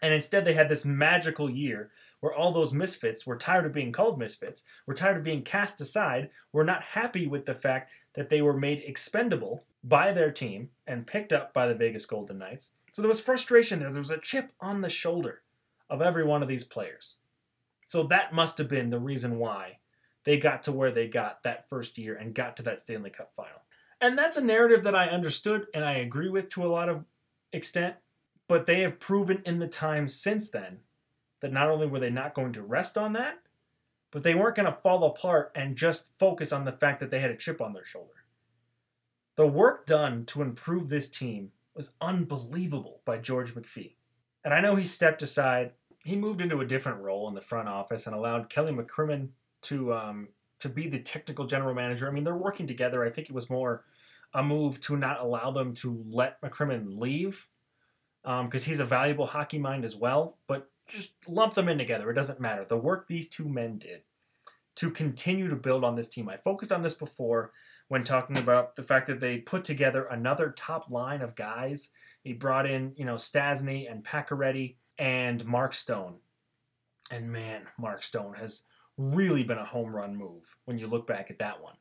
And 0.00 0.14
instead, 0.14 0.44
they 0.44 0.52
had 0.52 0.68
this 0.68 0.84
magical 0.84 1.50
year 1.50 1.90
where 2.20 2.32
all 2.32 2.52
those 2.52 2.72
misfits 2.72 3.26
were 3.26 3.36
tired 3.36 3.66
of 3.66 3.72
being 3.72 3.90
called 3.90 4.20
misfits, 4.20 4.62
were 4.86 4.94
tired 4.94 5.16
of 5.16 5.24
being 5.24 5.42
cast 5.42 5.80
aside, 5.80 6.30
were 6.52 6.62
not 6.62 6.84
happy 6.84 7.26
with 7.26 7.44
the 7.44 7.56
fact 7.56 7.90
that 8.14 8.30
they 8.30 8.40
were 8.40 8.56
made 8.56 8.84
expendable 8.86 9.64
by 9.82 10.12
their 10.12 10.30
team 10.30 10.70
and 10.86 11.04
picked 11.04 11.32
up 11.32 11.52
by 11.52 11.66
the 11.66 11.74
Vegas 11.74 12.06
Golden 12.06 12.38
Knights. 12.38 12.74
So 12.92 13.02
there 13.02 13.08
was 13.08 13.20
frustration 13.20 13.80
there. 13.80 13.90
There 13.90 13.98
was 13.98 14.12
a 14.12 14.18
chip 14.18 14.52
on 14.60 14.80
the 14.80 14.88
shoulder 14.88 15.42
of 15.90 16.00
every 16.00 16.22
one 16.22 16.40
of 16.40 16.48
these 16.48 16.62
players. 16.62 17.16
So 17.84 18.04
that 18.04 18.32
must 18.32 18.58
have 18.58 18.68
been 18.68 18.90
the 18.90 19.00
reason 19.00 19.40
why 19.40 19.78
they 20.24 20.36
got 20.36 20.62
to 20.64 20.72
where 20.72 20.92
they 20.92 21.08
got 21.08 21.42
that 21.42 21.68
first 21.68 21.98
year 21.98 22.14
and 22.14 22.34
got 22.34 22.56
to 22.56 22.62
that 22.62 22.80
Stanley 22.80 23.10
Cup 23.10 23.32
final. 23.34 23.62
And 24.00 24.18
that's 24.18 24.36
a 24.36 24.44
narrative 24.44 24.82
that 24.84 24.96
I 24.96 25.06
understood 25.06 25.66
and 25.74 25.84
I 25.84 25.92
agree 25.92 26.28
with 26.28 26.48
to 26.50 26.64
a 26.64 26.68
lot 26.68 26.88
of 26.88 27.04
extent, 27.52 27.96
but 28.48 28.66
they 28.66 28.80
have 28.80 28.98
proven 28.98 29.42
in 29.44 29.58
the 29.58 29.68
time 29.68 30.08
since 30.08 30.50
then 30.50 30.80
that 31.40 31.52
not 31.52 31.70
only 31.70 31.86
were 31.86 32.00
they 32.00 32.10
not 32.10 32.34
going 32.34 32.52
to 32.52 32.62
rest 32.62 32.96
on 32.96 33.12
that, 33.12 33.38
but 34.10 34.22
they 34.22 34.34
weren't 34.34 34.56
going 34.56 34.70
to 34.70 34.78
fall 34.78 35.04
apart 35.04 35.50
and 35.54 35.76
just 35.76 36.06
focus 36.18 36.52
on 36.52 36.64
the 36.64 36.72
fact 36.72 37.00
that 37.00 37.10
they 37.10 37.20
had 37.20 37.30
a 37.30 37.36
chip 37.36 37.60
on 37.60 37.72
their 37.72 37.84
shoulder. 37.84 38.24
The 39.36 39.46
work 39.46 39.86
done 39.86 40.24
to 40.26 40.42
improve 40.42 40.88
this 40.88 41.08
team 41.08 41.52
was 41.74 41.92
unbelievable 42.00 43.00
by 43.04 43.18
George 43.18 43.54
McPhee. 43.54 43.94
And 44.44 44.52
I 44.52 44.60
know 44.60 44.76
he 44.76 44.84
stepped 44.84 45.22
aside. 45.22 45.72
He 46.04 46.16
moved 46.16 46.40
into 46.40 46.60
a 46.60 46.66
different 46.66 47.00
role 47.00 47.28
in 47.28 47.34
the 47.34 47.40
front 47.40 47.68
office 47.68 48.06
and 48.06 48.14
allowed 48.14 48.50
Kelly 48.50 48.72
McCrimmon 48.72 49.28
to 49.62 49.94
um, 49.94 50.28
to 50.60 50.68
be 50.68 50.88
the 50.88 50.98
technical 50.98 51.46
general 51.46 51.74
manager. 51.74 52.08
I 52.08 52.12
mean, 52.12 52.24
they're 52.24 52.36
working 52.36 52.66
together. 52.66 53.04
I 53.04 53.10
think 53.10 53.28
it 53.28 53.34
was 53.34 53.50
more 53.50 53.84
a 54.34 54.42
move 54.42 54.80
to 54.80 54.96
not 54.96 55.20
allow 55.20 55.50
them 55.50 55.74
to 55.74 56.04
let 56.08 56.40
McCrimmon 56.40 56.98
leave 56.98 57.48
because 58.22 58.66
um, 58.66 58.70
he's 58.70 58.80
a 58.80 58.84
valuable 58.84 59.26
hockey 59.26 59.58
mind 59.58 59.84
as 59.84 59.96
well. 59.96 60.38
But 60.46 60.70
just 60.86 61.12
lump 61.26 61.54
them 61.54 61.68
in 61.68 61.78
together. 61.78 62.10
It 62.10 62.14
doesn't 62.14 62.40
matter. 62.40 62.64
The 62.64 62.76
work 62.76 63.08
these 63.08 63.28
two 63.28 63.48
men 63.48 63.78
did 63.78 64.02
to 64.76 64.90
continue 64.90 65.48
to 65.48 65.56
build 65.56 65.84
on 65.84 65.96
this 65.96 66.08
team. 66.08 66.28
I 66.28 66.36
focused 66.38 66.72
on 66.72 66.82
this 66.82 66.94
before 66.94 67.52
when 67.88 68.04
talking 68.04 68.38
about 68.38 68.76
the 68.76 68.82
fact 68.82 69.06
that 69.08 69.20
they 69.20 69.38
put 69.38 69.64
together 69.64 70.04
another 70.04 70.50
top 70.50 70.90
line 70.90 71.20
of 71.20 71.34
guys. 71.34 71.90
He 72.22 72.32
brought 72.32 72.66
in, 72.66 72.92
you 72.96 73.04
know, 73.04 73.16
Stastny 73.16 73.90
and 73.90 74.04
Pacioretty 74.04 74.76
and 74.98 75.44
Mark 75.44 75.74
Stone. 75.74 76.16
And 77.10 77.30
man, 77.30 77.62
Mark 77.78 78.02
Stone 78.02 78.34
has 78.34 78.62
really 79.10 79.42
been 79.42 79.58
a 79.58 79.64
home 79.64 79.94
run 79.94 80.16
move 80.16 80.56
when 80.64 80.78
you 80.78 80.86
look 80.86 81.06
back 81.06 81.30
at 81.30 81.38
that 81.38 81.62
one. 81.62 81.74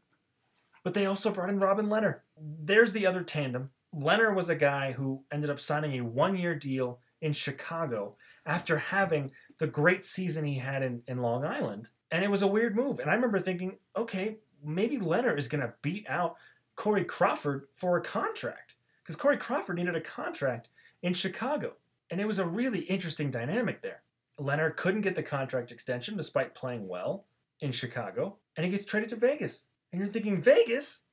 But 0.84 0.93
they 0.93 1.05
also 1.05 1.31
brought 1.31 1.49
in 1.49 1.60
Robin 1.60 1.88
Lehner. 1.88 2.19
There's 2.38 2.93
the 2.93 3.05
other 3.05 3.23
tandem. 3.23 3.69
Lehner 3.93 4.34
was 4.34 4.49
a 4.49 4.55
guy 4.55 4.93
who 4.93 5.23
ended 5.31 5.49
up 5.49 5.60
signing 5.60 5.99
a 5.99 6.05
one 6.05 6.36
year 6.36 6.55
deal 6.55 6.99
in 7.21 7.34
Chicago 7.34 8.15
after 8.45 8.77
having 8.77 9.31
the 9.60 9.67
great 9.67 10.03
season 10.03 10.45
he 10.45 10.57
had 10.57 10.81
in, 10.81 11.03
in 11.07 11.21
Long 11.21 11.45
Island. 11.45 11.89
And 12.10 12.23
it 12.23 12.31
was 12.31 12.41
a 12.41 12.47
weird 12.47 12.75
move. 12.75 12.99
And 12.99 13.10
I 13.10 13.13
remember 13.13 13.39
thinking, 13.39 13.77
okay, 13.95 14.38
maybe 14.63 14.98
Lehner 14.98 15.37
is 15.37 15.48
going 15.48 15.62
to 15.62 15.73
beat 15.81 16.06
out 16.10 16.37
Corey 16.75 17.06
Crawford 17.06 17.67
for 17.73 17.98
a 17.98 18.02
contract 18.02 18.73
because 19.04 19.15
Corey 19.15 19.37
Crawford 19.37 19.75
needed 19.75 19.96
a 19.96 20.02
contract 20.02 20.69
in 21.04 21.13
Chicago. 21.13 21.73
And 22.10 22.19
it 22.19 22.27
was 22.27 22.39
a 22.39 22.46
really 22.46 22.79
interesting 22.79 23.29
dynamic 23.29 23.81
there. 23.81 24.02
Lehner 24.42 24.75
couldn't 24.75 25.02
get 25.02 25.15
the 25.15 25.23
contract 25.23 25.71
extension 25.71 26.17
despite 26.17 26.56
playing 26.56 26.87
well 26.87 27.25
in 27.60 27.71
Chicago, 27.71 28.37
and 28.56 28.65
he 28.65 28.71
gets 28.71 28.85
traded 28.85 29.10
to 29.10 29.15
Vegas. 29.15 29.67
And 29.92 30.02
you're 30.02 30.10
thinking, 30.10 30.42
Vegas? 30.42 31.04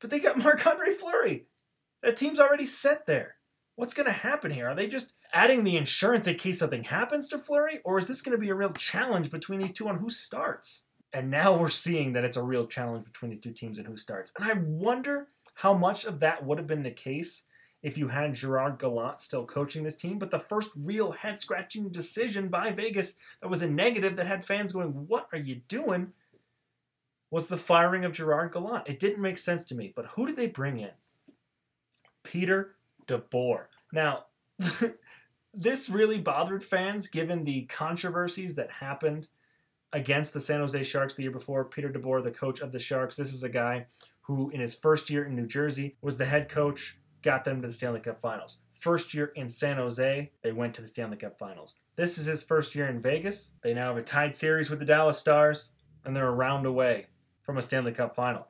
But 0.00 0.10
they 0.10 0.20
got 0.20 0.38
Marc 0.42 0.66
Andre 0.66 0.90
Fleury. 0.90 1.46
That 2.02 2.16
team's 2.16 2.38
already 2.38 2.66
set 2.66 3.06
there. 3.06 3.36
What's 3.74 3.94
going 3.94 4.06
to 4.06 4.12
happen 4.12 4.50
here? 4.50 4.68
Are 4.68 4.74
they 4.74 4.88
just 4.88 5.14
adding 5.32 5.64
the 5.64 5.76
insurance 5.76 6.26
in 6.26 6.34
case 6.34 6.58
something 6.58 6.84
happens 6.84 7.28
to 7.28 7.38
Fleury? 7.38 7.80
Or 7.84 7.98
is 7.98 8.06
this 8.06 8.22
going 8.22 8.36
to 8.36 8.40
be 8.40 8.50
a 8.50 8.54
real 8.54 8.72
challenge 8.72 9.30
between 9.30 9.60
these 9.60 9.72
two 9.72 9.88
on 9.88 9.98
who 9.98 10.10
starts? 10.10 10.84
And 11.12 11.30
now 11.30 11.56
we're 11.56 11.68
seeing 11.68 12.12
that 12.12 12.24
it's 12.24 12.36
a 12.36 12.42
real 12.42 12.66
challenge 12.66 13.04
between 13.04 13.30
these 13.30 13.40
two 13.40 13.52
teams 13.52 13.78
and 13.78 13.86
who 13.86 13.96
starts. 13.96 14.32
And 14.36 14.44
I 14.44 14.54
wonder 14.54 15.28
how 15.54 15.74
much 15.74 16.04
of 16.04 16.20
that 16.20 16.44
would 16.44 16.58
have 16.58 16.66
been 16.66 16.82
the 16.82 16.90
case 16.90 17.44
if 17.82 17.96
you 17.96 18.08
had 18.08 18.34
Gerard 18.34 18.78
Gallant 18.78 19.20
still 19.20 19.44
coaching 19.44 19.84
this 19.84 19.94
team. 19.94 20.18
But 20.18 20.30
the 20.30 20.38
first 20.38 20.70
real 20.76 21.12
head 21.12 21.40
scratching 21.40 21.88
decision 21.90 22.48
by 22.48 22.72
Vegas 22.72 23.16
that 23.40 23.48
was 23.48 23.62
a 23.62 23.68
negative 23.68 24.16
that 24.16 24.26
had 24.26 24.44
fans 24.44 24.72
going, 24.72 24.88
What 25.06 25.28
are 25.32 25.38
you 25.38 25.56
doing? 25.68 26.12
was 27.30 27.48
the 27.48 27.56
firing 27.56 28.04
of 28.04 28.12
Gerard 28.12 28.52
Gallant. 28.52 28.88
It 28.88 28.98
didn't 28.98 29.20
make 29.20 29.38
sense 29.38 29.64
to 29.66 29.74
me. 29.74 29.92
But 29.94 30.06
who 30.06 30.26
did 30.26 30.36
they 30.36 30.46
bring 30.46 30.78
in? 30.78 30.92
Peter 32.22 32.76
DeBoer. 33.06 33.64
Now, 33.92 34.26
this 35.54 35.88
really 35.88 36.18
bothered 36.18 36.64
fans 36.64 37.08
given 37.08 37.44
the 37.44 37.62
controversies 37.62 38.54
that 38.54 38.70
happened 38.70 39.28
against 39.92 40.32
the 40.32 40.40
San 40.40 40.60
Jose 40.60 40.82
Sharks 40.82 41.14
the 41.14 41.22
year 41.22 41.32
before. 41.32 41.64
Peter 41.64 41.88
DeBoer, 41.88 42.22
the 42.22 42.30
coach 42.30 42.60
of 42.60 42.72
the 42.72 42.78
Sharks, 42.78 43.16
this 43.16 43.32
is 43.32 43.44
a 43.44 43.48
guy 43.48 43.86
who, 44.22 44.50
in 44.50 44.60
his 44.60 44.74
first 44.74 45.08
year 45.08 45.24
in 45.24 45.34
New 45.34 45.46
Jersey, 45.46 45.96
was 46.02 46.18
the 46.18 46.26
head 46.26 46.48
coach, 46.48 46.97
got 47.22 47.44
them 47.44 47.60
to 47.60 47.68
the 47.68 47.72
Stanley 47.72 48.00
Cup 48.00 48.20
Finals. 48.20 48.58
First 48.72 49.12
year 49.12 49.32
in 49.34 49.48
San 49.48 49.76
Jose, 49.76 50.30
they 50.42 50.52
went 50.52 50.74
to 50.74 50.82
the 50.82 50.86
Stanley 50.86 51.16
Cup 51.16 51.38
Finals. 51.38 51.74
This 51.96 52.16
is 52.16 52.26
his 52.26 52.44
first 52.44 52.74
year 52.74 52.86
in 52.86 53.00
Vegas. 53.00 53.54
They 53.62 53.74
now 53.74 53.88
have 53.88 53.96
a 53.96 54.02
tied 54.02 54.34
series 54.34 54.70
with 54.70 54.78
the 54.78 54.84
Dallas 54.84 55.18
Stars, 55.18 55.72
and 56.04 56.14
they're 56.14 56.28
a 56.28 56.32
round 56.32 56.64
away 56.64 57.06
from 57.42 57.58
a 57.58 57.62
Stanley 57.62 57.92
Cup 57.92 58.14
final. 58.14 58.48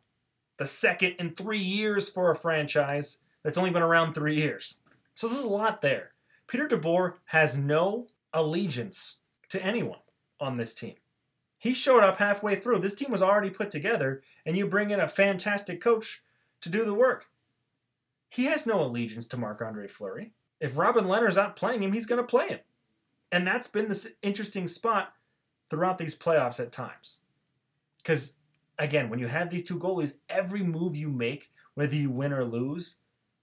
The 0.58 0.66
second 0.66 1.14
in 1.18 1.34
three 1.34 1.58
years 1.58 2.10
for 2.10 2.30
a 2.30 2.36
franchise 2.36 3.18
that's 3.42 3.56
only 3.56 3.70
been 3.70 3.82
around 3.82 4.12
three 4.12 4.36
years. 4.36 4.80
So 5.14 5.28
there's 5.28 5.44
a 5.44 5.48
lot 5.48 5.80
there. 5.82 6.10
Peter 6.46 6.68
DeBoer 6.68 7.14
has 7.26 7.56
no 7.56 8.08
allegiance 8.32 9.18
to 9.48 9.64
anyone 9.64 10.00
on 10.40 10.56
this 10.56 10.74
team. 10.74 10.94
He 11.58 11.74
showed 11.74 12.04
up 12.04 12.18
halfway 12.18 12.56
through. 12.56 12.80
This 12.80 12.94
team 12.94 13.10
was 13.10 13.22
already 13.22 13.50
put 13.50 13.70
together, 13.70 14.22
and 14.44 14.56
you 14.56 14.66
bring 14.66 14.90
in 14.90 15.00
a 15.00 15.08
fantastic 15.08 15.80
coach 15.80 16.22
to 16.60 16.68
do 16.68 16.84
the 16.84 16.94
work. 16.94 17.26
He 18.28 18.44
has 18.44 18.66
no 18.66 18.82
allegiance 18.82 19.26
to 19.28 19.36
Marc 19.36 19.62
Andre 19.62 19.88
Fleury. 19.88 20.32
If 20.60 20.76
Robin 20.76 21.04
Lehner's 21.04 21.36
not 21.36 21.56
playing 21.56 21.82
him, 21.82 21.92
he's 21.92 22.06
going 22.06 22.20
to 22.20 22.26
play 22.26 22.48
him. 22.48 22.60
And 23.30 23.46
that's 23.46 23.68
been 23.68 23.88
this 23.88 24.08
interesting 24.22 24.66
spot 24.66 25.14
throughout 25.70 25.98
these 25.98 26.16
playoffs 26.16 26.60
at 26.60 26.72
times. 26.72 27.20
Because, 27.98 28.34
again, 28.78 29.10
when 29.10 29.18
you 29.18 29.28
have 29.28 29.50
these 29.50 29.64
two 29.64 29.78
goalies, 29.78 30.14
every 30.28 30.62
move 30.62 30.96
you 30.96 31.10
make, 31.10 31.50
whether 31.74 31.94
you 31.94 32.10
win 32.10 32.32
or 32.32 32.44
lose, 32.44 32.96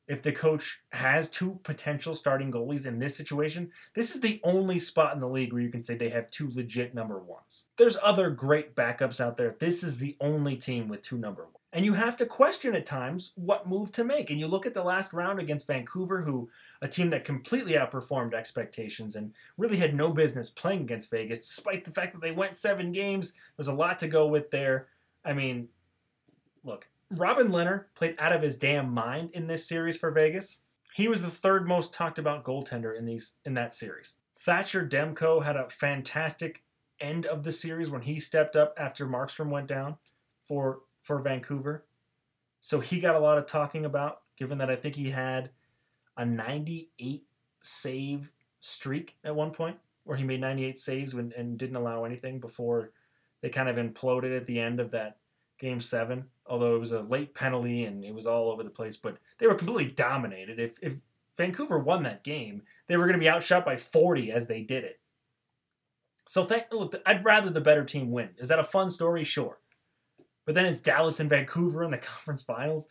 if 0.07 0.21
the 0.21 0.31
coach 0.31 0.81
has 0.91 1.29
two 1.29 1.59
potential 1.63 2.13
starting 2.13 2.51
goalies 2.51 2.85
in 2.85 2.99
this 2.99 3.15
situation, 3.15 3.71
this 3.95 4.13
is 4.13 4.21
the 4.21 4.39
only 4.43 4.77
spot 4.77 5.15
in 5.15 5.19
the 5.19 5.27
league 5.27 5.51
where 5.51 5.61
you 5.61 5.69
can 5.69 5.81
say 5.81 5.95
they 5.95 6.09
have 6.09 6.29
two 6.29 6.51
legit 6.53 6.93
number 6.93 7.17
ones. 7.17 7.65
There's 7.77 7.97
other 8.03 8.29
great 8.29 8.75
backups 8.75 9.19
out 9.19 9.37
there. 9.37 9.55
This 9.57 9.83
is 9.83 9.97
the 9.97 10.15
only 10.19 10.57
team 10.57 10.87
with 10.87 11.01
two 11.01 11.17
number 11.17 11.43
ones. 11.43 11.54
And 11.75 11.83
you 11.83 11.93
have 11.93 12.15
to 12.17 12.25
question 12.25 12.73
at 12.73 12.85
times 12.85 13.33
what 13.35 13.67
move 13.67 13.91
to 13.91 14.05
make. 14.05 14.29
And 14.29 14.39
you 14.39 14.47
look 14.47 14.65
at 14.65 14.73
the 14.73 14.81
last 14.81 15.11
round 15.11 15.41
against 15.41 15.67
Vancouver, 15.67 16.21
who 16.21 16.49
a 16.81 16.87
team 16.87 17.09
that 17.09 17.25
completely 17.25 17.73
outperformed 17.73 18.33
expectations 18.33 19.17
and 19.17 19.33
really 19.57 19.75
had 19.75 19.93
no 19.93 20.11
business 20.11 20.49
playing 20.49 20.83
against 20.83 21.11
Vegas, 21.11 21.39
despite 21.39 21.83
the 21.83 21.91
fact 21.91 22.13
that 22.13 22.21
they 22.21 22.31
went 22.31 22.55
seven 22.55 22.93
games. 22.93 23.33
There's 23.57 23.67
a 23.67 23.73
lot 23.73 23.99
to 23.99 24.07
go 24.07 24.25
with 24.25 24.51
there. 24.51 24.87
I 25.25 25.33
mean, 25.33 25.67
look, 26.63 26.87
Robin 27.11 27.49
Lehner 27.49 27.83
played 27.93 28.15
out 28.19 28.31
of 28.31 28.41
his 28.41 28.57
damn 28.57 28.89
mind 28.89 29.31
in 29.33 29.47
this 29.47 29.67
series 29.67 29.97
for 29.97 30.11
Vegas. 30.11 30.61
He 30.93 31.09
was 31.09 31.23
the 31.23 31.29
third 31.29 31.67
most 31.67 31.93
talked 31.93 32.17
about 32.17 32.45
goaltender 32.45 32.97
in 32.97 33.03
these 33.03 33.33
in 33.43 33.53
that 33.55 33.73
series. 33.73 34.15
Thatcher 34.39 34.87
Demko 34.87 35.43
had 35.43 35.57
a 35.57 35.69
fantastic 35.69 36.63
end 37.01 37.25
of 37.25 37.43
the 37.43 37.51
series 37.51 37.89
when 37.89 38.03
he 38.03 38.17
stepped 38.17 38.55
up 38.55 38.73
after 38.77 39.05
Markstrom 39.05 39.49
went 39.49 39.67
down 39.67 39.97
for 40.47 40.79
for 41.05 41.19
Vancouver. 41.19 41.85
So 42.59 42.79
he 42.79 42.99
got 42.99 43.15
a 43.15 43.19
lot 43.19 43.37
of 43.37 43.45
talking 43.45 43.85
about, 43.85 44.21
given 44.37 44.57
that 44.57 44.69
I 44.69 44.75
think 44.75 44.95
he 44.95 45.11
had 45.11 45.51
a 46.17 46.25
98 46.25 47.23
save 47.61 48.31
streak 48.59 49.17
at 49.23 49.35
one 49.35 49.51
point, 49.51 49.77
where 50.03 50.17
he 50.17 50.23
made 50.23 50.41
98 50.41 50.77
saves 50.77 51.15
when, 51.15 51.31
and 51.37 51.57
didn't 51.57 51.75
allow 51.77 52.03
anything 52.03 52.39
before 52.39 52.91
they 53.41 53.49
kind 53.49 53.69
of 53.69 53.77
imploded 53.77 54.35
at 54.35 54.47
the 54.47 54.59
end 54.59 54.79
of 54.79 54.91
that 54.91 55.17
game 55.59 55.79
seven 55.79 56.25
although 56.47 56.75
it 56.75 56.79
was 56.79 56.91
a 56.91 57.01
late 57.01 57.33
penalty 57.33 57.85
and 57.85 58.03
it 58.03 58.13
was 58.13 58.27
all 58.27 58.51
over 58.51 58.63
the 58.63 58.69
place. 58.69 58.97
But 58.97 59.17
they 59.37 59.47
were 59.47 59.55
completely 59.55 59.91
dominated. 59.91 60.59
If 60.59 60.77
if 60.81 60.95
Vancouver 61.37 61.79
won 61.79 62.03
that 62.03 62.23
game, 62.23 62.63
they 62.87 62.97
were 62.97 63.05
going 63.05 63.19
to 63.19 63.23
be 63.23 63.29
outshot 63.29 63.65
by 63.65 63.77
40 63.77 64.31
as 64.31 64.47
they 64.47 64.61
did 64.61 64.83
it. 64.83 64.99
So 66.27 66.43
thank, 66.43 66.65
look, 66.71 66.95
I'd 67.05 67.25
rather 67.25 67.49
the 67.49 67.61
better 67.61 67.83
team 67.83 68.09
win. 68.09 68.29
Is 68.37 68.47
that 68.47 68.59
a 68.59 68.63
fun 68.63 68.89
story? 68.89 69.23
Sure. 69.23 69.59
But 70.45 70.55
then 70.55 70.65
it's 70.65 70.81
Dallas 70.81 71.19
and 71.19 71.29
Vancouver 71.29 71.83
in 71.83 71.91
the 71.91 71.97
conference 71.99 72.43
finals. 72.43 72.87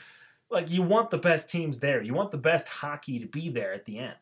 Like 0.50 0.70
you 0.70 0.82
want 0.82 1.10
the 1.10 1.18
best 1.18 1.48
teams 1.48 1.80
there. 1.80 2.02
You 2.02 2.14
want 2.14 2.30
the 2.30 2.38
best 2.38 2.68
hockey 2.68 3.18
to 3.18 3.26
be 3.26 3.48
there 3.48 3.72
at 3.72 3.84
the 3.84 3.98
end. 3.98 4.14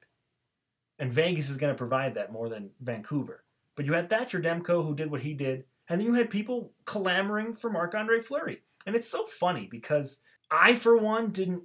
And 0.99 1.13
Vegas 1.13 1.51
is 1.51 1.57
going 1.57 1.73
to 1.73 1.79
provide 1.79 2.15
that 2.15 2.33
more 2.33 2.49
than 2.49 2.71
Vancouver. 2.81 3.45
But 3.77 3.87
you 3.87 3.95
had 3.95 4.09
Thatcher 4.09 4.41
Demko 4.41 4.85
who 4.85 4.95
did 4.95 5.11
what 5.11 5.23
he 5.23 5.33
did, 5.33 5.65
and 5.89 5.99
then 5.99 6.07
you 6.07 6.15
had 6.15 6.31
people 6.31 6.73
clamoring 6.85 7.55
for 7.55 7.71
Marc 7.71 7.95
Andre 7.95 8.21
Fleury. 8.21 8.61
And 8.87 8.95
it's 8.95 9.09
so 9.09 9.25
funny 9.25 9.67
because 9.71 10.21
I, 10.51 10.77
for 10.77 10.97
one, 10.97 11.31
didn't 11.31 11.63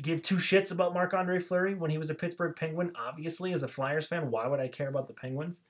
give 0.00 0.22
two 0.22 0.36
shits 0.36 0.72
about 0.72 0.94
Marc 0.94 1.14
Andre 1.14 1.38
Fleury 1.38 1.74
when 1.74 1.90
he 1.90 1.98
was 1.98 2.10
a 2.10 2.14
Pittsburgh 2.14 2.56
Penguin. 2.56 2.92
Obviously, 2.96 3.52
as 3.52 3.62
a 3.62 3.68
Flyers 3.68 4.06
fan, 4.06 4.30
why 4.30 4.46
would 4.46 4.60
I 4.60 4.68
care 4.68 4.88
about 4.88 5.08
the 5.08 5.14
Penguins? 5.14 5.62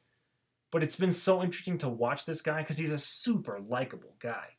But 0.70 0.82
it's 0.82 0.96
been 0.96 1.12
so 1.12 1.42
interesting 1.42 1.78
to 1.78 1.88
watch 1.88 2.24
this 2.24 2.42
guy 2.42 2.60
because 2.60 2.78
he's 2.78 2.92
a 2.92 2.98
super 2.98 3.60
likable 3.60 4.14
guy. 4.18 4.56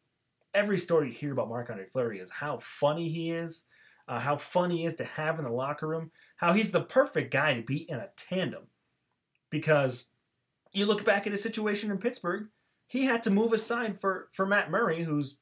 Every 0.58 0.80
story 0.80 1.10
you 1.10 1.14
hear 1.14 1.34
about 1.34 1.50
Marc 1.50 1.70
Andre 1.70 1.86
Fleury 1.86 2.18
is 2.18 2.32
how 2.32 2.58
funny 2.58 3.10
he 3.10 3.30
is, 3.30 3.66
uh, 4.08 4.20
how 4.20 4.36
fun 4.36 4.72
he 4.72 4.86
is 4.86 4.96
to 4.96 5.04
have 5.06 5.38
in 5.38 5.46
the 5.46 5.52
locker 5.52 5.88
room, 5.88 6.10
how 6.38 6.54
he's 6.54 6.72
the 6.72 6.82
perfect 6.82 7.32
guy 7.32 7.54
to 7.54 7.62
be 7.62 7.88
in 7.88 8.00
a 8.00 8.10
tandem. 8.18 8.64
Because 9.52 10.08
you 10.74 10.88
look 10.88 11.06
back 11.06 11.28
at 11.28 11.32
his 11.32 11.44
situation 11.44 11.92
in 11.92 12.00
Pittsburgh, 12.00 12.48
he 12.88 13.06
had 13.06 13.22
to 13.22 13.30
move 13.30 13.54
aside 13.54 14.02
for, 14.02 14.30
for 14.32 14.48
Matt 14.48 14.72
Murray, 14.72 15.04
who's 15.04 15.38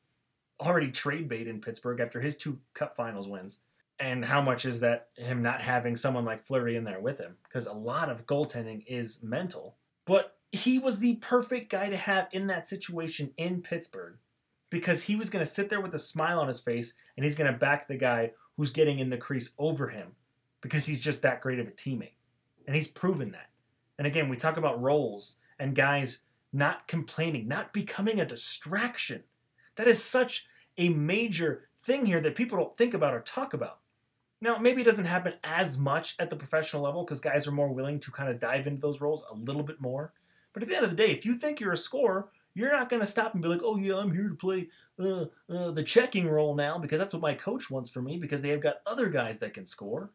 already 0.60 0.92
trade 0.92 1.30
bait 1.30 1.48
in 1.48 1.62
Pittsburgh 1.62 2.02
after 2.02 2.20
his 2.20 2.36
two 2.36 2.60
Cup 2.74 2.98
Finals 2.98 3.30
wins. 3.30 3.62
And 3.98 4.26
how 4.26 4.42
much 4.42 4.66
is 4.66 4.82
that 4.82 5.08
him 5.16 5.42
not 5.42 5.62
having 5.62 5.96
someone 5.96 6.26
like 6.26 6.46
Fleury 6.46 6.76
in 6.76 6.84
there 6.84 7.00
with 7.00 7.20
him? 7.20 7.38
Because 7.44 7.68
a 7.68 7.74
lot 7.74 8.10
of 8.10 8.26
goaltending 8.26 8.84
is 8.86 9.24
mental. 9.24 9.78
But 10.04 10.36
he 10.52 10.78
was 10.78 11.00
the 11.00 11.16
perfect 11.16 11.72
guy 11.72 11.88
to 11.88 11.96
have 11.96 12.28
in 12.34 12.48
that 12.48 12.68
situation 12.68 13.32
in 13.38 13.62
Pittsburgh 13.62 14.18
because 14.70 15.04
he 15.04 15.16
was 15.16 15.30
going 15.30 15.44
to 15.44 15.50
sit 15.50 15.70
there 15.70 15.82
with 15.82 15.94
a 15.94 16.00
smile 16.00 16.40
on 16.40 16.48
his 16.48 16.60
face 16.60 16.96
and 17.16 17.24
he's 17.24 17.36
going 17.36 17.52
to 17.52 17.58
back 17.58 17.88
the 17.88 17.96
guy 17.96 18.32
who's 18.58 18.72
getting 18.72 19.00
in 19.00 19.10
the 19.10 19.18
crease 19.18 19.52
over 19.58 19.90
him 19.90 20.14
because 20.62 20.86
he's 20.86 21.00
just 21.00 21.22
that 21.22 21.42
great 21.42 21.60
of 21.60 21.68
a 21.68 21.72
teammate. 21.72 22.16
And 22.66 22.76
he's 22.76 22.88
proven 22.88 23.32
that. 23.32 23.50
And 23.98 24.08
again, 24.08 24.30
we 24.30 24.38
talk 24.38 24.58
about 24.58 24.82
roles 24.82 25.38
and 25.60 25.76
guys 25.76 26.22
not 26.52 26.88
complaining, 26.88 27.48
not 27.48 27.74
becoming 27.74 28.20
a 28.20 28.26
distraction. 28.26 29.24
That 29.76 29.88
is 29.88 30.04
such 30.04 30.48
a 30.78 30.90
major 30.90 31.70
thing 31.76 32.06
here 32.06 32.22
that 32.22 32.36
people 32.36 32.58
don't 32.58 32.78
think 32.78 32.94
about 32.94 33.14
or 33.14 33.22
talk 33.22 33.54
about. 33.54 33.80
Now, 34.42 34.58
maybe 34.58 34.82
it 34.82 34.86
doesn't 34.86 35.06
happen 35.06 35.34
as 35.44 35.78
much 35.78 36.16
at 36.20 36.30
the 36.30 36.36
professional 36.36 36.84
level 36.84 37.04
because 37.04 37.20
guys 37.20 37.48
are 37.48 37.52
more 37.52 37.72
willing 37.72 38.00
to 38.02 38.12
kind 38.12 38.30
of 38.30 38.40
dive 38.40 38.68
into 38.68 38.82
those 38.82 39.02
roles 39.02 39.24
a 39.30 39.36
little 39.36 39.64
bit 39.64 39.80
more. 39.80 40.14
But 40.54 40.64
at 40.64 40.70
the 40.70 40.76
end 40.76 40.86
of 40.86 40.92
the 40.92 40.98
day, 40.98 41.12
if 41.12 41.26
you 41.26 41.36
think 41.36 41.60
you're 41.60 41.72
a 41.72 41.78
scorer, 41.78 42.30
you're 42.56 42.72
not 42.72 42.90
going 42.90 43.02
to 43.02 43.06
stop 43.06 43.34
and 43.34 43.44
be 43.44 43.50
like, 43.50 43.62
oh, 43.64 43.76
yeah, 43.76 43.98
I'm 43.98 44.14
here 44.14 44.30
to 44.30 44.36
play 44.36 44.70
uh, 44.98 45.26
uh, 45.50 45.72
the 45.72 45.84
checking 45.84 46.28
role 46.28 46.56
now 46.56 46.80
because 46.80 47.00
that's 47.00 47.14
what 47.14 47.22
my 47.22 47.34
coach 47.36 47.70
wants 47.70 47.90
for 47.90 48.02
me 48.02 48.18
because 48.18 48.42
they 48.42 48.50
have 48.50 48.62
got 48.62 48.78
other 48.88 49.10
guys 49.10 49.40
that 49.40 49.54
can 49.54 49.66
score. 49.66 50.10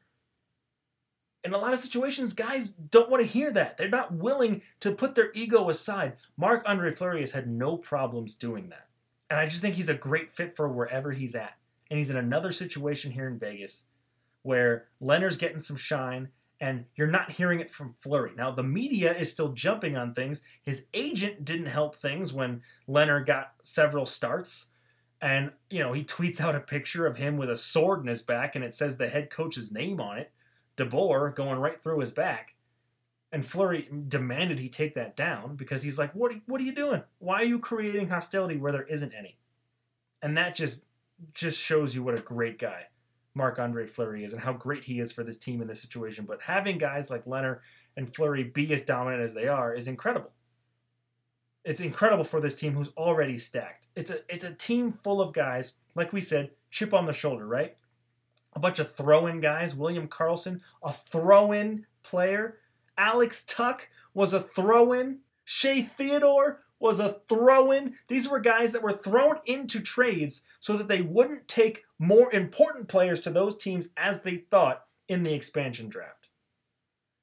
In 1.44 1.52
a 1.52 1.58
lot 1.58 1.72
of 1.72 1.78
situations, 1.78 2.32
guys 2.32 2.72
don't 2.72 3.10
want 3.10 3.22
to 3.22 3.28
hear 3.28 3.50
that. 3.52 3.76
They're 3.76 3.88
not 3.88 4.14
willing 4.14 4.62
to 4.80 4.92
put 4.92 5.14
their 5.14 5.30
ego 5.34 5.68
aside. 5.68 6.14
Marc 6.36 6.62
Andre 6.66 6.90
Fleury 6.90 7.20
has 7.20 7.32
had 7.32 7.46
no 7.46 7.76
problems 7.76 8.34
doing 8.34 8.70
that. 8.70 8.88
And 9.28 9.38
I 9.38 9.46
just 9.46 9.62
think 9.62 9.74
he's 9.74 9.88
a 9.88 9.94
great 9.94 10.32
fit 10.32 10.56
for 10.56 10.68
wherever 10.68 11.12
he's 11.12 11.34
at. 11.34 11.56
And 11.90 11.98
he's 11.98 12.10
in 12.10 12.16
another 12.16 12.52
situation 12.52 13.12
here 13.12 13.28
in 13.28 13.38
Vegas 13.38 13.84
where 14.42 14.86
Lehner's 15.02 15.36
getting 15.36 15.60
some 15.60 15.76
shine 15.76 16.28
and 16.60 16.84
you're 16.94 17.06
not 17.06 17.30
hearing 17.30 17.60
it 17.60 17.70
from 17.70 17.94
Fleury. 17.98 18.32
Now, 18.36 18.50
the 18.50 18.62
media 18.62 19.16
is 19.16 19.30
still 19.30 19.52
jumping 19.52 19.96
on 19.96 20.12
things. 20.12 20.42
His 20.62 20.84
agent 20.92 21.44
didn't 21.44 21.66
help 21.66 21.96
things 21.96 22.34
when 22.34 22.62
Lehner 22.86 23.24
got 23.24 23.54
several 23.62 24.04
starts. 24.04 24.66
And, 25.22 25.52
you 25.70 25.80
know, 25.80 25.94
he 25.94 26.04
tweets 26.04 26.40
out 26.40 26.54
a 26.54 26.60
picture 26.60 27.06
of 27.06 27.16
him 27.16 27.38
with 27.38 27.50
a 27.50 27.56
sword 27.56 28.00
in 28.00 28.06
his 28.06 28.22
back 28.22 28.54
and 28.54 28.64
it 28.64 28.74
says 28.74 28.96
the 28.96 29.08
head 29.08 29.30
coach's 29.30 29.72
name 29.72 30.00
on 30.00 30.18
it, 30.18 30.32
DeBoer, 30.76 31.34
going 31.34 31.58
right 31.58 31.82
through 31.82 32.00
his 32.00 32.12
back. 32.12 32.54
And 33.32 33.46
Fleury 33.46 33.88
demanded 34.08 34.58
he 34.58 34.68
take 34.68 34.94
that 34.96 35.16
down 35.16 35.54
because 35.54 35.84
he's 35.84 35.98
like, 35.98 36.12
"What? 36.16 36.32
What 36.46 36.60
are 36.60 36.64
you 36.64 36.74
doing? 36.74 37.04
Why 37.20 37.42
are 37.42 37.44
you 37.44 37.60
creating 37.60 38.08
hostility 38.08 38.56
where 38.56 38.72
there 38.72 38.82
isn't 38.82 39.12
any?" 39.12 39.38
And 40.20 40.36
that 40.36 40.56
just 40.56 40.82
just 41.32 41.60
shows 41.60 41.94
you 41.94 42.02
what 42.02 42.18
a 42.18 42.22
great 42.22 42.58
guy 42.58 42.86
Marc 43.40 43.58
Andre 43.58 43.86
Fleury 43.86 44.22
is 44.22 44.34
and 44.34 44.42
how 44.42 44.52
great 44.52 44.84
he 44.84 45.00
is 45.00 45.12
for 45.12 45.24
this 45.24 45.38
team 45.38 45.62
in 45.62 45.66
this 45.66 45.80
situation. 45.80 46.26
But 46.26 46.42
having 46.42 46.76
guys 46.76 47.10
like 47.10 47.24
Lehner 47.24 47.60
and 47.96 48.14
Fleury 48.14 48.44
be 48.44 48.70
as 48.74 48.82
dominant 48.82 49.22
as 49.22 49.32
they 49.32 49.48
are 49.48 49.74
is 49.74 49.88
incredible. 49.88 50.32
It's 51.64 51.80
incredible 51.80 52.24
for 52.24 52.38
this 52.38 52.60
team 52.60 52.74
who's 52.74 52.92
already 52.98 53.38
stacked. 53.38 53.88
It's 53.96 54.10
a 54.10 54.18
it's 54.28 54.44
a 54.44 54.52
team 54.52 54.92
full 54.92 55.22
of 55.22 55.32
guys, 55.32 55.76
like 55.96 56.12
we 56.12 56.20
said, 56.20 56.50
chip 56.70 56.92
on 56.92 57.06
the 57.06 57.14
shoulder, 57.14 57.46
right? 57.46 57.76
A 58.52 58.60
bunch 58.60 58.78
of 58.78 58.94
throw-in 58.94 59.40
guys. 59.40 59.74
William 59.74 60.06
Karlsson, 60.06 60.60
a 60.82 60.92
throw-in 60.92 61.86
player 62.02 62.58
Alex 63.00 63.42
Tuch 63.44 63.88
was 64.12 64.34
a 64.34 64.40
throw 64.40 64.92
in. 64.92 65.20
Shea 65.44 65.80
Theodore 65.80 66.60
was 66.78 67.00
a 67.00 67.20
throw 67.26 67.72
in. 67.72 67.94
These 68.08 68.28
were 68.28 68.40
guys 68.40 68.72
that 68.72 68.82
were 68.82 68.92
thrown 68.92 69.40
into 69.46 69.80
trades 69.80 70.42
so 70.60 70.76
that 70.76 70.88
they 70.88 71.00
wouldn't 71.00 71.48
take 71.48 71.84
more 72.00 72.32
important 72.32 72.88
players 72.88 73.20
to 73.20 73.30
those 73.30 73.56
teams 73.56 73.90
as 73.96 74.22
they 74.22 74.38
thought 74.50 74.84
in 75.06 75.22
the 75.22 75.34
expansion 75.34 75.88
draft. 75.88 76.28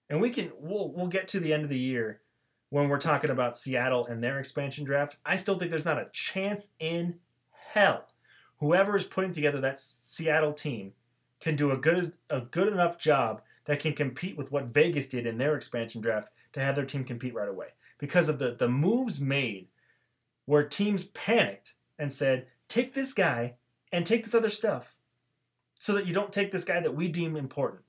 And 0.09 0.21
we 0.21 0.29
can 0.29 0.51
we'll 0.57 0.93
we'll 0.93 1.07
get 1.07 1.27
to 1.29 1.41
the 1.41 1.51
end 1.51 1.63
of 1.63 1.69
the 1.69 1.79
year 1.79 2.21
when 2.69 2.87
we're 2.87 2.99
talking 2.99 3.29
about 3.29 3.57
Seattle 3.57 4.05
and 4.05 4.23
their 4.23 4.39
expansion 4.39 4.85
draft. 4.85 5.17
I 5.25 5.35
still 5.35 5.57
think 5.57 5.71
there's 5.71 5.83
not 5.83 5.99
a 5.99 6.09
chance 6.13 6.71
in 6.79 7.15
hell 7.51 8.07
whoever 8.57 8.95
is 8.95 9.05
putting 9.05 9.31
together 9.31 9.61
that 9.61 9.79
Seattle 9.79 10.53
team 10.53 10.93
can 11.39 11.55
do 11.55 11.71
a 11.71 11.77
good 11.77 12.13
a 12.29 12.41
good 12.41 12.71
enough 12.71 12.97
job 12.97 13.41
that 13.65 13.79
can 13.79 13.93
compete 13.93 14.37
with 14.37 14.51
what 14.51 14.67
Vegas 14.67 15.07
did 15.07 15.25
in 15.25 15.37
their 15.37 15.55
expansion 15.55 16.01
draft 16.01 16.29
to 16.53 16.59
have 16.59 16.75
their 16.75 16.85
team 16.85 17.03
compete 17.03 17.33
right 17.33 17.49
away 17.49 17.69
because 17.97 18.29
of 18.29 18.39
the 18.39 18.55
the 18.55 18.69
moves 18.69 19.19
made 19.19 19.67
where 20.45 20.63
teams 20.63 21.03
panicked 21.03 21.73
and 21.99 22.11
said, 22.11 22.47
"Take 22.67 22.93
this 22.93 23.13
guy 23.13 23.55
and 23.91 24.05
take 24.05 24.23
this 24.23 24.35
other 24.35 24.49
stuff." 24.49 24.95
So 25.79 25.93
that 25.93 26.07
you 26.07 26.13
don't 26.13 26.33
take 26.33 26.51
this 26.51 26.65
guy 26.65 26.79
that 26.79 26.95
we 26.95 27.07
deem 27.07 27.35
important. 27.35 27.83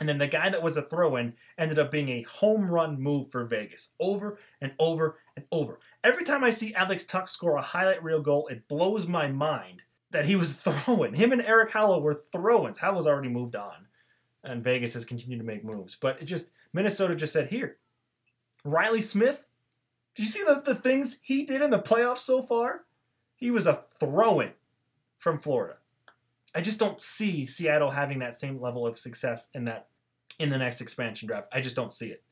And 0.00 0.08
then 0.08 0.18
the 0.18 0.26
guy 0.26 0.48
that 0.48 0.62
was 0.62 0.76
a 0.76 0.82
throw 0.82 1.16
in 1.16 1.34
ended 1.56 1.78
up 1.78 1.90
being 1.90 2.08
a 2.08 2.22
home 2.22 2.70
run 2.70 3.00
move 3.00 3.30
for 3.30 3.44
Vegas 3.44 3.90
over 3.98 4.38
and 4.60 4.72
over 4.78 5.18
and 5.36 5.44
over. 5.50 5.80
Every 6.04 6.24
time 6.24 6.44
I 6.44 6.50
see 6.50 6.74
Alex 6.74 7.04
Tuch 7.04 7.28
score 7.28 7.56
a 7.56 7.62
highlight 7.62 8.02
reel 8.02 8.22
goal, 8.22 8.46
it 8.48 8.68
blows 8.68 9.08
my 9.08 9.26
mind 9.26 9.82
that 10.10 10.26
he 10.26 10.36
was 10.36 10.52
throwing. 10.54 11.14
Him 11.14 11.32
and 11.32 11.42
Erik 11.42 11.70
Haula 11.70 12.00
were 12.00 12.22
throwing. 12.32 12.74
Haula's 12.74 13.06
already 13.06 13.28
moved 13.28 13.56
on, 13.56 13.86
and 14.44 14.62
Vegas 14.62 14.94
has 14.94 15.04
continued 15.04 15.38
to 15.38 15.44
make 15.44 15.64
moves. 15.64 15.96
But 15.96 16.22
it 16.22 16.26
just 16.26 16.52
Minnesota 16.72 17.16
just 17.16 17.32
said, 17.32 17.48
"Here, 17.48 17.78
Reilly 18.64 19.00
Smith. 19.00 19.44
do 20.14 20.22
you 20.22 20.28
see 20.28 20.42
the, 20.44 20.62
the 20.64 20.74
things 20.74 21.18
he 21.22 21.44
did 21.44 21.62
in 21.62 21.70
the 21.70 21.78
playoffs 21.78 22.18
so 22.18 22.42
far? 22.42 22.84
He 23.34 23.50
was 23.50 23.66
a 23.66 23.84
throw-in 23.98 24.52
from 25.18 25.38
Florida. 25.38 25.76
I 26.54 26.60
just 26.60 26.78
don't 26.78 27.00
see 27.00 27.44
Seattle 27.44 27.90
having 27.90 28.20
that 28.20 28.34
same 28.34 28.60
level 28.60 28.86
of 28.86 28.98
success 28.98 29.50
in 29.54 29.64
that 29.64 29.88
in 30.38 30.50
the 30.50 30.58
next 30.58 30.80
expansion 30.80 31.28
draft. 31.28 31.48
I 31.52 31.60
just 31.60 31.76
don't 31.76 31.92
see 31.92 32.08
it. 32.08 32.22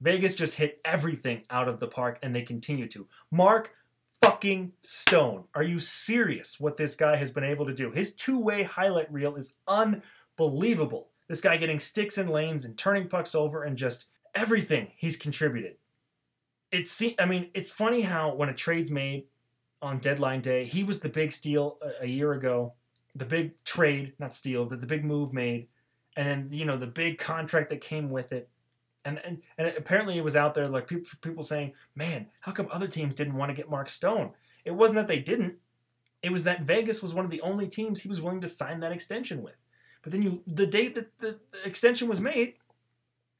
Vegas 0.00 0.34
just 0.34 0.54
hit 0.54 0.80
everything 0.84 1.42
out 1.50 1.68
of 1.68 1.78
the 1.80 1.86
park, 1.86 2.18
and 2.22 2.34
they 2.34 2.42
continue 2.42 2.88
to. 2.88 3.06
Mark 3.30 3.74
fucking 4.22 4.72
Stone. 4.80 5.44
Are 5.54 5.62
you 5.62 5.78
serious 5.78 6.58
what 6.58 6.76
this 6.76 6.94
guy 6.94 7.16
has 7.16 7.30
been 7.30 7.44
able 7.44 7.66
to 7.66 7.74
do? 7.74 7.90
His 7.90 8.14
two 8.14 8.38
way 8.38 8.62
highlight 8.62 9.12
reel 9.12 9.36
is 9.36 9.54
unbelievable. 9.66 11.08
This 11.28 11.40
guy 11.40 11.56
getting 11.58 11.78
sticks 11.78 12.18
in 12.18 12.28
lanes 12.28 12.64
and 12.64 12.76
turning 12.76 13.08
pucks 13.08 13.34
over 13.34 13.62
and 13.62 13.76
just 13.76 14.06
everything 14.34 14.92
he's 14.96 15.16
contributed. 15.16 15.76
It's, 16.72 17.02
I 17.18 17.24
mean, 17.26 17.50
it's 17.52 17.70
funny 17.70 18.02
how 18.02 18.34
when 18.34 18.48
a 18.48 18.54
trade's 18.54 18.90
made 18.90 19.24
on 19.82 19.98
deadline 19.98 20.40
day, 20.40 20.64
he 20.64 20.84
was 20.84 21.00
the 21.00 21.08
big 21.08 21.32
steal 21.32 21.78
a, 22.00 22.06
year 22.06 22.32
ago, 22.32 22.74
the 23.14 23.24
big 23.24 23.62
trade, 23.64 24.12
not 24.18 24.34
steal, 24.34 24.66
but 24.66 24.80
the 24.80 24.86
big 24.86 25.04
move 25.04 25.32
made, 25.32 25.68
and 26.16 26.28
then 26.28 26.48
you 26.50 26.64
know 26.64 26.76
the 26.76 26.86
big 26.86 27.18
contract 27.18 27.70
that 27.70 27.80
came 27.80 28.10
with 28.10 28.32
it 28.32 28.50
and, 29.04 29.20
and 29.24 29.42
and 29.58 29.68
apparently 29.76 30.18
it 30.18 30.24
was 30.24 30.36
out 30.36 30.54
there 30.54 30.68
like 30.68 30.86
people 30.86 31.10
people 31.20 31.42
saying, 31.42 31.72
"Man, 31.94 32.26
how 32.40 32.52
come 32.52 32.68
other 32.70 32.86
teams 32.86 33.14
didn't 33.14 33.34
want 33.34 33.50
to 33.50 33.54
get 33.54 33.70
Mark 33.70 33.88
Stone?" 33.88 34.32
It 34.64 34.72
wasn't 34.72 34.96
that 34.96 35.08
they 35.08 35.18
didn't. 35.18 35.56
It 36.22 36.32
was 36.32 36.44
that 36.44 36.62
Vegas 36.62 37.02
was 37.02 37.14
one 37.14 37.24
of 37.24 37.30
the 37.30 37.40
only 37.40 37.66
teams 37.66 38.02
he 38.02 38.08
was 38.08 38.20
willing 38.20 38.42
to 38.42 38.46
sign 38.46 38.80
that 38.80 38.92
extension 38.92 39.42
with. 39.42 39.56
But 40.02 40.12
then 40.12 40.22
you 40.22 40.42
the 40.46 40.66
date 40.66 40.94
that 40.94 41.18
the 41.18 41.38
extension 41.64 42.08
was 42.08 42.20
made, 42.20 42.54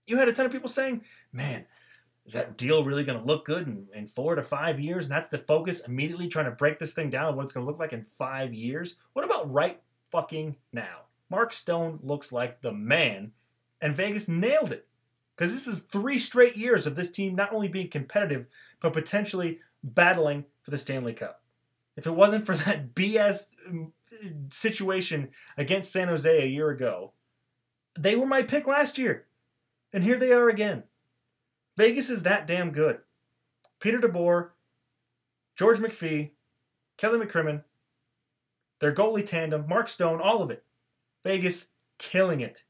you 0.07 0.17
had 0.17 0.29
a 0.29 0.33
ton 0.33 0.47
of 0.47 0.53
people 0.53 0.69
saying, 0.69 1.05
"Man, 1.33 1.67
is 2.27 2.35
that 2.35 2.57
deal 2.57 2.85
really 2.85 3.05
going 3.05 3.19
to 3.19 3.25
look 3.25 3.45
good 3.45 3.67
in, 3.67 3.87
in 3.95 4.07
four 4.07 4.35
to 4.35 4.43
five 4.43 4.79
years?" 4.79 5.07
And 5.07 5.15
that's 5.15 5.29
the 5.29 5.39
focus 5.39 5.81
immediately 5.81 6.29
trying 6.29 6.47
to 6.47 6.51
break 6.51 6.79
this 6.79 6.95
thing 6.95 7.11
down 7.11 7.37
what 7.37 7.45
it's 7.45 7.53
going 7.53 7.65
to 7.65 7.71
look 7.71 7.81
like 7.81 7.93
in 7.93 8.05
five 8.05 8.55
years. 8.55 8.97
What 9.13 9.25
about 9.25 9.53
right 9.53 9.81
fucking 10.11 10.57
now? 10.73 11.03
Mark 11.31 11.53
Stone 11.53 12.01
looks 12.03 12.33
like 12.33 12.61
the 12.61 12.73
man, 12.73 13.33
and 13.81 13.95
Vegas 13.95 14.29
nailed 14.29 14.73
it. 14.73 14.87
Because 15.37 15.55
this 15.55 15.67
is 15.67 15.81
three 15.81 16.19
straight 16.19 16.57
years 16.57 16.87
of 16.87 16.97
this 16.97 17.11
team 17.11 17.35
not 17.35 17.53
only 17.53 17.69
being 17.69 17.89
competitive, 17.89 18.47
but 18.79 18.93
potentially 18.93 19.61
battling 19.83 20.45
for 20.63 20.71
the 20.71 20.77
Stanley 20.77 21.15
Cup. 21.15 21.43
If 21.97 22.07
it 22.07 22.15
wasn't 22.15 22.45
for 22.45 22.55
that 22.57 22.95
BS 22.95 23.53
um, 23.67 23.93
situation 24.51 25.31
against 25.57 25.93
San 25.93 26.09
Jose 26.09 26.43
a 26.43 26.47
year 26.47 26.69
ago, 26.69 27.13
they 27.99 28.17
were 28.17 28.27
my 28.27 28.43
pick 28.43 28.67
last 28.67 28.99
year. 28.99 29.27
And 29.93 30.05
here 30.05 30.19
they 30.19 30.33
are 30.33 30.49
again. 30.49 30.85
Vegas 31.77 32.11
is 32.11 32.23
that 32.23 32.47
damn 32.47 32.71
good. 32.71 32.99
Peter 33.81 33.99
DeBoer, 33.99 34.51
George 35.57 35.79
McPhee, 35.79 36.31
Kelly 36.97 37.19
McCrimmon, 37.19 37.65
their 38.81 38.95
goalie 38.95 39.25
tandem, 39.25 39.67
Mark 39.69 39.89
Stone, 39.89 40.21
all 40.21 40.43
of 40.43 40.51
it. 40.51 40.65
Vegas 41.25 41.69
killing 41.99 42.41
it. 42.41 42.65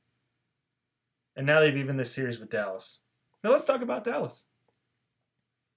And 1.36 1.46
now 1.46 1.60
they've 1.60 1.76
even 1.76 1.96
this 1.96 2.12
series 2.12 2.38
with 2.38 2.50
Dallas. 2.50 2.98
Now 3.42 3.50
let's 3.50 3.64
talk 3.64 3.80
about 3.80 4.04
Dallas. 4.04 4.46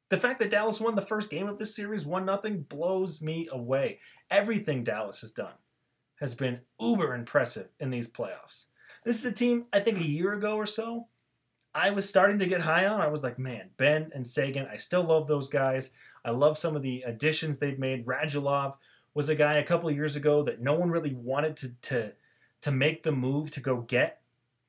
The 0.09 0.17
fact 0.17 0.39
that 0.39 0.49
Dallas 0.49 0.82
won 0.82 0.95
the 0.95 1.01
first 1.01 1.30
game 1.30 1.47
of 1.47 1.57
this 1.57 1.76
series, 1.76 2.05
1 2.05 2.26
0, 2.26 2.57
blows 2.69 3.21
me 3.21 3.47
away. 3.51 3.99
Everything 4.30 4.84
Dallas 4.84 5.21
has 5.21 5.32
done 5.32 5.53
has 6.19 6.36
been 6.36 6.61
uber 6.80 7.15
impressive 7.15 7.69
in 7.80 7.89
these 7.89 8.09
playoffs. 8.09 8.65
This 9.03 9.19
is 9.19 9.32
a 9.32 9.34
team, 9.34 9.65
I 9.74 9.80
think 9.80 9.97
a 9.97 10.03
year 10.03 10.34
ago 10.34 10.55
or 10.55 10.65
so, 10.65 11.07
I 11.76 11.89
was 11.89 12.07
starting 12.07 12.39
to 12.39 12.45
get 12.45 12.61
high 12.61 12.86
on. 12.86 13.01
I 13.01 13.07
was 13.07 13.24
like, 13.24 13.39
man, 13.39 13.69
Benn 13.78 14.11
and 14.13 14.26
Seguin, 14.26 14.67
I 14.71 14.78
still 14.78 15.03
love 15.03 15.28
those 15.28 15.49
guys. 15.49 15.91
I 16.24 16.32
love 16.32 16.57
some 16.57 16.76
of 16.76 16.84
the 16.84 17.01
additions 17.01 17.57
they've 17.57 17.80
made. 17.80 18.05
Radulov 18.05 18.76
was 19.13 19.30
a 19.30 19.36
guy 19.36 19.55
a 19.55 19.63
couple 19.63 19.89
years 19.91 20.15
ago 20.15 20.43
that 20.43 20.61
no 20.61 20.74
one 20.74 20.91
really 20.91 21.13
wanted 21.13 21.57
to, 21.57 21.74
to, 21.82 22.11
to 22.61 22.71
make 22.71 23.01
the 23.01 23.11
move 23.11 23.51
to 23.51 23.59
go 23.59 23.82
get 23.82 24.21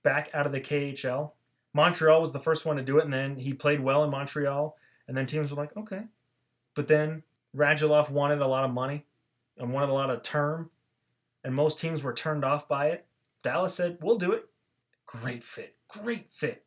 back 0.02 0.30
out 0.32 0.46
of 0.46 0.52
the 0.52 0.60
KHL. 0.60 1.32
Montreal 1.74 2.20
was 2.20 2.32
the 2.32 2.40
first 2.40 2.64
one 2.64 2.76
to 2.76 2.82
do 2.82 2.98
it, 2.98 3.04
and 3.04 3.12
then 3.12 3.36
he 3.36 3.52
played 3.52 3.80
well 3.80 4.04
in 4.04 4.10
Montreal, 4.10 4.76
and 5.06 5.16
then 5.16 5.26
teams 5.26 5.50
were 5.50 5.56
like, 5.56 5.76
okay. 5.76 6.02
But 6.74 6.88
then 6.88 7.22
Radulov 7.54 8.10
wanted 8.10 8.40
a 8.40 8.46
lot 8.46 8.64
of 8.64 8.72
money 8.72 9.04
and 9.58 9.72
wanted 9.72 9.90
a 9.90 9.94
lot 9.94 10.10
of 10.10 10.22
term, 10.22 10.70
and 11.42 11.54
most 11.54 11.78
teams 11.78 12.02
were 12.02 12.14
turned 12.14 12.44
off 12.44 12.68
by 12.68 12.88
it. 12.88 13.06
Dallas 13.42 13.74
said, 13.74 13.98
we'll 14.00 14.16
do 14.16 14.32
it. 14.32 14.48
Great 15.06 15.44
fit. 15.44 15.76
Great 15.88 16.32
fit. 16.32 16.64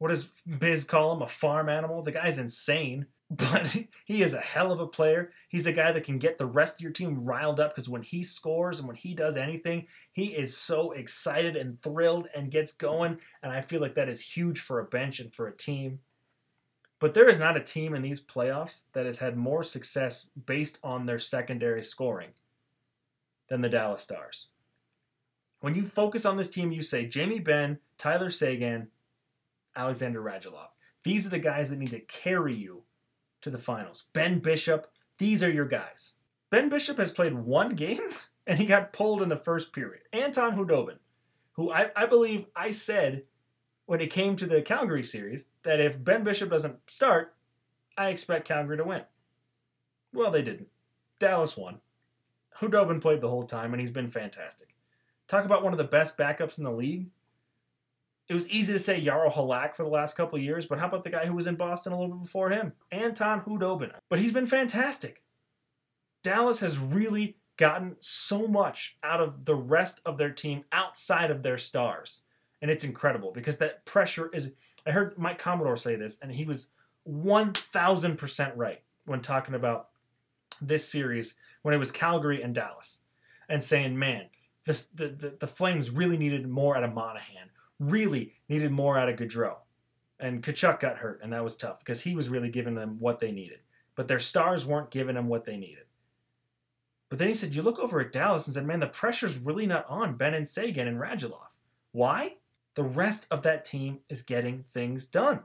What 0.00 0.08
does 0.08 0.24
Biz 0.58 0.82
call 0.84 1.14
him? 1.14 1.22
A 1.22 1.28
farm 1.28 1.68
animal? 1.68 2.02
The 2.02 2.10
guy's 2.10 2.38
insane 2.38 3.06
but 3.36 3.76
he 4.06 4.22
is 4.22 4.34
a 4.34 4.40
hell 4.40 4.72
of 4.72 4.80
a 4.80 4.88
player. 4.88 5.30
He's 5.48 5.66
a 5.66 5.72
guy 5.72 5.92
that 5.92 6.02
can 6.02 6.18
get 6.18 6.36
the 6.36 6.46
rest 6.46 6.74
of 6.74 6.80
your 6.80 6.90
team 6.90 7.24
riled 7.24 7.60
up 7.60 7.70
because 7.70 7.88
when 7.88 8.02
he 8.02 8.24
scores 8.24 8.80
and 8.80 8.88
when 8.88 8.96
he 8.96 9.14
does 9.14 9.36
anything, 9.36 9.86
he 10.10 10.26
is 10.26 10.56
so 10.56 10.90
excited 10.90 11.54
and 11.54 11.80
thrilled 11.80 12.26
and 12.34 12.50
gets 12.50 12.72
going. 12.72 13.18
And 13.40 13.52
I 13.52 13.60
feel 13.60 13.80
like 13.80 13.94
that 13.94 14.08
is 14.08 14.20
huge 14.20 14.58
for 14.58 14.80
a 14.80 14.84
bench 14.84 15.20
and 15.20 15.32
for 15.32 15.46
a 15.46 15.56
team. 15.56 16.00
But 16.98 17.14
there 17.14 17.28
is 17.28 17.38
not 17.38 17.56
a 17.56 17.62
team 17.62 17.94
in 17.94 18.02
these 18.02 18.20
playoffs 18.22 18.82
that 18.94 19.06
has 19.06 19.18
had 19.18 19.36
more 19.36 19.62
success 19.62 20.26
based 20.46 20.80
on 20.82 21.06
their 21.06 21.20
secondary 21.20 21.84
scoring 21.84 22.30
than 23.48 23.60
the 23.60 23.68
Dallas 23.68 24.02
Stars. 24.02 24.48
When 25.60 25.76
you 25.76 25.86
focus 25.86 26.26
on 26.26 26.36
this 26.36 26.50
team, 26.50 26.72
you 26.72 26.82
say 26.82 27.06
Jamie 27.06 27.38
Benn, 27.38 27.78
Tyler 27.96 28.28
Seguin, 28.28 28.88
Alexander 29.76 30.20
Radulov. 30.20 30.68
These 31.02 31.26
are 31.26 31.30
the 31.30 31.38
guys 31.38 31.70
that 31.70 31.78
need 31.78 31.90
to 31.90 32.00
carry 32.00 32.54
you 32.54 32.82
to 33.42 33.50
the 33.50 33.58
finals. 33.58 34.04
Ben 34.12 34.38
Bishop, 34.38 34.90
these 35.18 35.42
are 35.42 35.50
your 35.50 35.66
guys. 35.66 36.14
Ben 36.50 36.68
Bishop 36.68 36.98
has 36.98 37.12
played 37.12 37.34
one 37.34 37.74
game 37.74 38.00
and 38.46 38.58
he 38.58 38.66
got 38.66 38.92
pulled 38.92 39.22
in 39.22 39.28
the 39.28 39.36
first 39.36 39.72
period. 39.72 40.02
Anton 40.12 40.56
Khudobin, 40.56 40.98
who 41.52 41.70
I, 41.72 41.90
I 41.96 42.06
believe 42.06 42.46
I 42.54 42.70
said 42.70 43.24
when 43.86 44.00
it 44.00 44.10
came 44.10 44.36
to 44.36 44.46
the 44.46 44.62
Calgary 44.62 45.02
series 45.02 45.48
that 45.62 45.80
if 45.80 46.02
Ben 46.02 46.24
Bishop 46.24 46.50
doesn't 46.50 46.78
start, 46.90 47.34
I 47.96 48.08
expect 48.08 48.46
Calgary 48.46 48.76
to 48.76 48.84
win. 48.84 49.02
Well, 50.12 50.30
they 50.30 50.42
didn't. 50.42 50.68
Dallas 51.18 51.56
won. 51.56 51.80
Khudobin 52.56 53.00
played 53.00 53.20
the 53.20 53.28
whole 53.28 53.42
time 53.42 53.72
and 53.72 53.80
he's 53.80 53.90
been 53.90 54.10
fantastic. 54.10 54.74
Talk 55.28 55.44
about 55.44 55.62
one 55.62 55.72
of 55.72 55.78
the 55.78 55.84
best 55.84 56.18
backups 56.18 56.58
in 56.58 56.64
the 56.64 56.72
league 56.72 57.06
it 58.30 58.34
was 58.34 58.48
easy 58.48 58.72
to 58.72 58.78
say 58.78 59.02
Jaro 59.02 59.30
Halak 59.30 59.74
for 59.74 59.82
the 59.82 59.88
last 59.88 60.16
couple 60.16 60.38
years, 60.38 60.64
but 60.64 60.78
how 60.78 60.86
about 60.86 61.02
the 61.02 61.10
guy 61.10 61.26
who 61.26 61.34
was 61.34 61.48
in 61.48 61.56
Boston 61.56 61.92
a 61.92 61.98
little 61.98 62.14
bit 62.14 62.22
before 62.22 62.50
him? 62.50 62.74
Anton 62.92 63.40
Khudobin? 63.40 63.90
But 64.08 64.20
he's 64.20 64.32
been 64.32 64.46
fantastic. 64.46 65.24
Dallas 66.22 66.60
has 66.60 66.78
really 66.78 67.38
gotten 67.56 67.96
so 67.98 68.46
much 68.46 68.96
out 69.02 69.20
of 69.20 69.46
the 69.46 69.56
rest 69.56 70.00
of 70.06 70.16
their 70.16 70.30
team 70.30 70.62
outside 70.70 71.32
of 71.32 71.42
their 71.42 71.58
stars. 71.58 72.22
And 72.62 72.70
it's 72.70 72.84
incredible 72.84 73.32
because 73.32 73.58
that 73.58 73.84
pressure 73.84 74.30
is. 74.32 74.52
I 74.86 74.92
heard 74.92 75.18
Mike 75.18 75.38
Commodore 75.38 75.76
say 75.76 75.96
this, 75.96 76.20
and 76.20 76.30
he 76.30 76.44
was 76.44 76.68
1000% 77.08 78.52
right 78.54 78.80
when 79.06 79.22
talking 79.22 79.56
about 79.56 79.88
this 80.62 80.88
series 80.88 81.34
when 81.62 81.74
it 81.74 81.78
was 81.78 81.90
Calgary 81.90 82.42
and 82.42 82.54
Dallas 82.54 83.00
and 83.48 83.60
saying, 83.60 83.98
man, 83.98 84.26
this, 84.66 84.84
the, 84.84 85.08
the, 85.08 85.36
the 85.40 85.46
Flames 85.48 85.90
really 85.90 86.16
needed 86.16 86.48
more 86.48 86.76
out 86.76 86.84
of 86.84 86.94
Monahan 86.94 87.50
really 87.80 88.34
needed 88.48 88.70
more 88.70 88.96
out 88.98 89.08
of 89.08 89.16
Gaudreau. 89.16 89.56
And 90.20 90.42
Tkachuk 90.42 90.78
got 90.80 90.98
hurt, 90.98 91.20
and 91.22 91.32
that 91.32 91.42
was 91.42 91.56
tough 91.56 91.78
because 91.80 92.02
he 92.02 92.14
was 92.14 92.28
really 92.28 92.50
giving 92.50 92.74
them 92.74 92.98
what 93.00 93.18
they 93.18 93.32
needed. 93.32 93.60
but 93.96 94.08
their 94.08 94.18
stars 94.20 94.64
weren't 94.64 94.90
giving 94.90 95.16
them 95.16 95.28
what 95.28 95.44
they 95.44 95.56
needed. 95.56 95.84
But 97.10 97.18
then 97.18 97.28
he 97.28 97.34
said, 97.34 97.54
You 97.54 97.60
look 97.62 97.78
over 97.78 98.00
at 98.00 98.12
Dallas 98.12 98.46
and 98.46 98.54
said, 98.54 98.64
Man, 98.66 98.80
the 98.80 98.86
pressure's 98.86 99.38
really 99.38 99.66
not 99.66 99.84
on 99.88 100.16
Benn 100.16 100.32
and 100.32 100.46
Seguin 100.48 100.86
and 100.88 100.98
Radulov. 100.98 101.48
Why? 101.92 102.36
The 102.76 102.84
rest 102.84 103.26
of 103.30 103.42
that 103.42 103.64
team 103.64 103.98
is 104.08 104.22
getting 104.22 104.62
things 104.62 105.04
done. 105.04 105.40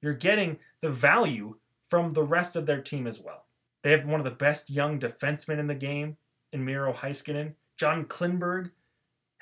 You're 0.00 0.14
getting 0.14 0.58
the 0.80 0.90
value 0.90 1.56
from 1.86 2.12
the 2.12 2.22
rest 2.22 2.56
of 2.56 2.66
their 2.66 2.80
team 2.80 3.06
as 3.06 3.20
well. 3.20 3.44
They 3.82 3.90
have 3.90 4.06
one 4.06 4.20
of 4.20 4.24
the 4.24 4.30
best 4.30 4.70
young 4.70 4.98
defensemen 4.98 5.58
in 5.58 5.66
the 5.66 5.74
game 5.74 6.16
in 6.52 6.64
Miro 6.64 6.92
Heiskanen. 6.92 7.54
John 7.76 8.04
Klingberg 8.04 8.70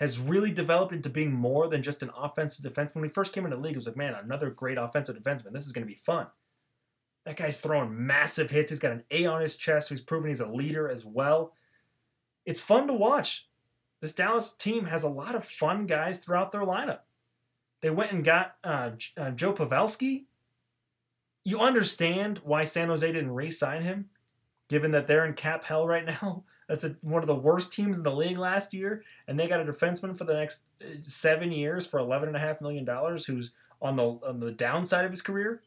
has 0.00 0.18
really 0.18 0.50
developed 0.50 0.94
into 0.94 1.10
being 1.10 1.30
more 1.30 1.68
than 1.68 1.82
just 1.82 2.02
an 2.02 2.10
offensive 2.16 2.64
defenseman. 2.64 2.96
When 2.96 3.04
he 3.04 3.10
first 3.10 3.34
came 3.34 3.44
into 3.44 3.56
the 3.58 3.62
league, 3.62 3.74
it 3.74 3.78
was 3.78 3.86
like, 3.86 3.98
man, 3.98 4.14
another 4.14 4.48
great 4.48 4.78
offensive 4.78 5.14
defenseman. 5.14 5.52
This 5.52 5.66
is 5.66 5.72
going 5.72 5.86
to 5.86 5.92
be 5.92 5.94
fun. 5.94 6.26
That 7.26 7.36
guy's 7.36 7.60
throwing 7.60 8.06
massive 8.06 8.50
hits. 8.50 8.70
He's 8.70 8.78
got 8.78 8.92
an 8.92 9.04
A 9.10 9.26
on 9.26 9.42
his 9.42 9.56
chest. 9.56 9.88
So 9.88 9.94
He's 9.94 10.02
proven 10.02 10.30
he's 10.30 10.40
a 10.40 10.48
leader 10.48 10.88
as 10.88 11.04
well. 11.04 11.52
It's 12.46 12.62
fun 12.62 12.86
to 12.86 12.94
watch. 12.94 13.46
This 14.00 14.14
Dallas 14.14 14.54
team 14.54 14.86
has 14.86 15.02
a 15.02 15.08
lot 15.08 15.34
of 15.34 15.44
fun 15.44 15.84
guys 15.84 16.18
throughout 16.18 16.50
their 16.50 16.62
lineup. 16.62 17.00
They 17.82 17.90
went 17.90 18.12
and 18.12 18.24
got 18.24 18.56
uh, 18.64 18.92
uh, 19.18 19.32
Joe 19.32 19.52
Pavelski. 19.52 20.24
You 21.44 21.60
understand 21.60 22.40
why 22.42 22.64
San 22.64 22.88
Jose 22.88 23.06
didn't 23.06 23.32
re-sign 23.32 23.82
him, 23.82 24.06
given 24.70 24.92
that 24.92 25.06
they're 25.06 25.26
in 25.26 25.34
cap 25.34 25.64
hell 25.64 25.86
right 25.86 26.06
now. 26.22 26.44
That's 26.70 26.84
a, 26.84 26.96
one 27.02 27.22
of 27.22 27.26
the 27.26 27.34
worst 27.34 27.72
teams 27.72 27.98
in 27.98 28.04
the 28.04 28.14
league 28.14 28.38
last 28.38 28.72
year, 28.72 29.02
and 29.28 29.38
they 29.38 29.48
got 29.48 29.60
a 29.60 29.64
defenseman 29.64 30.16
for 30.16 30.24
the 30.24 30.34
next 30.34 30.62
uh, 30.80 30.86
seven 31.02 31.52
years 31.52 31.86
for 31.86 31.98
eleven 31.98 32.28
and 32.28 32.36
a 32.36 32.40
half 32.40 32.62
million 32.62 32.86
dollars, 32.86 33.26
who's 33.26 33.52
on 33.82 33.96
the 33.96 34.04
on 34.04 34.40
the 34.40 34.52
downside 34.52 35.04
of 35.04 35.10
his 35.10 35.20
career 35.20 35.60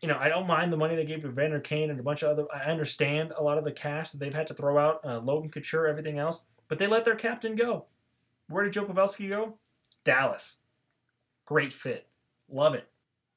you 0.00 0.06
know, 0.06 0.16
I 0.18 0.28
don't 0.28 0.46
mind 0.46 0.72
the 0.72 0.76
money 0.76 0.94
they 0.94 1.04
gave 1.04 1.22
to 1.22 1.28
Vander 1.28 1.60
Kane 1.60 1.90
and 1.90 1.98
a 1.98 2.02
bunch 2.02 2.22
of 2.22 2.30
other. 2.30 2.46
I 2.54 2.70
understand 2.70 3.32
a 3.36 3.42
lot 3.42 3.58
of 3.58 3.64
the 3.64 3.72
cash 3.72 4.10
that 4.10 4.18
they've 4.18 4.34
had 4.34 4.46
to 4.48 4.54
throw 4.54 4.78
out, 4.78 5.00
uh, 5.04 5.18
Logan 5.18 5.50
Couture, 5.50 5.88
everything 5.88 6.18
else, 6.18 6.44
but 6.68 6.78
they 6.78 6.86
let 6.86 7.04
their 7.04 7.16
captain 7.16 7.56
go. 7.56 7.86
Where 8.48 8.64
did 8.64 8.74
Joe 8.74 8.84
Pavelski 8.84 9.28
go? 9.28 9.58
Dallas. 10.04 10.58
Great 11.44 11.72
fit. 11.72 12.08
Love 12.48 12.74
it. 12.74 12.88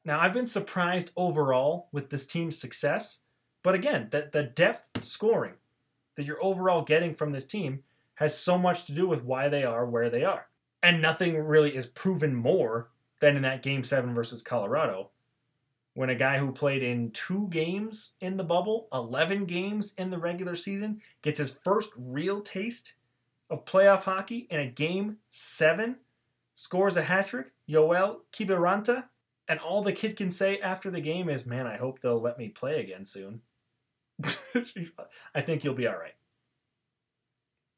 Now, 0.06 0.20
I've 0.20 0.34
been 0.34 0.48
surprised 0.48 1.12
overall 1.16 1.88
with 1.92 2.10
this 2.10 2.26
team's 2.26 2.58
success, 2.58 3.20
but 3.64 3.76
again, 3.76 4.08
the, 4.12 4.30
the 4.32 4.44
depth 4.44 5.04
scoring 5.04 5.54
that 6.22 6.28
you're 6.28 6.44
overall 6.44 6.84
getting 6.84 7.16
from 7.16 7.32
this 7.32 7.46
team 7.46 7.84
has 8.16 8.38
so 8.38 8.58
much 8.58 8.86
to 8.86 8.94
do 8.94 9.08
with 9.08 9.24
why 9.24 9.50
they 9.50 9.64
are 9.64 9.86
where 9.86 10.10
they 10.10 10.24
are. 10.24 10.48
And 10.84 11.02
nothing 11.02 11.36
really 11.36 11.76
is 11.76 11.88
proven 11.88 12.36
more 12.36 12.90
than 13.20 13.36
in 13.36 13.42
that 13.42 13.64
game 13.64 13.84
seven 13.84 14.14
versus 14.14 14.44
Colorado 14.44 15.10
when 15.94 16.10
a 16.10 16.16
guy 16.16 16.38
who 16.38 16.52
played 16.52 16.84
in 16.84 17.12
two 17.12 17.48
games 17.50 18.12
in 18.22 18.38
the 18.38 18.44
bubble, 18.44 18.88
11 18.94 19.46
games 19.46 19.94
in 19.98 20.10
the 20.10 20.18
regular 20.18 20.56
season, 20.56 21.02
gets 21.22 21.40
his 21.40 21.52
first 21.52 21.92
real 21.98 22.42
taste 22.42 22.94
of 23.50 23.66
playoff 23.66 24.04
hockey 24.04 24.48
in 24.50 24.60
a 24.60 24.66
game 24.66 25.18
seven, 25.28 25.98
scores 26.56 26.96
a 26.96 27.02
hat 27.02 27.28
trick, 27.28 27.48
Yoel 27.68 28.20
Kiviranta, 28.32 29.06
and 29.48 29.60
all 29.60 29.82
the 29.82 29.92
kid 29.92 30.16
can 30.16 30.32
say 30.32 30.60
after 30.60 30.90
the 30.90 31.02
game 31.02 31.28
is, 31.28 31.46
Man, 31.46 31.68
I 31.68 31.76
hope 31.76 32.00
they'll 32.00 32.22
let 32.22 32.38
me 32.38 32.48
play 32.48 32.80
again 32.80 33.04
soon. 33.04 33.42
I 35.36 35.42
think 35.42 35.64
you'll 35.64 35.74
be 35.74 35.88
all 35.88 35.98
right. 35.98 36.16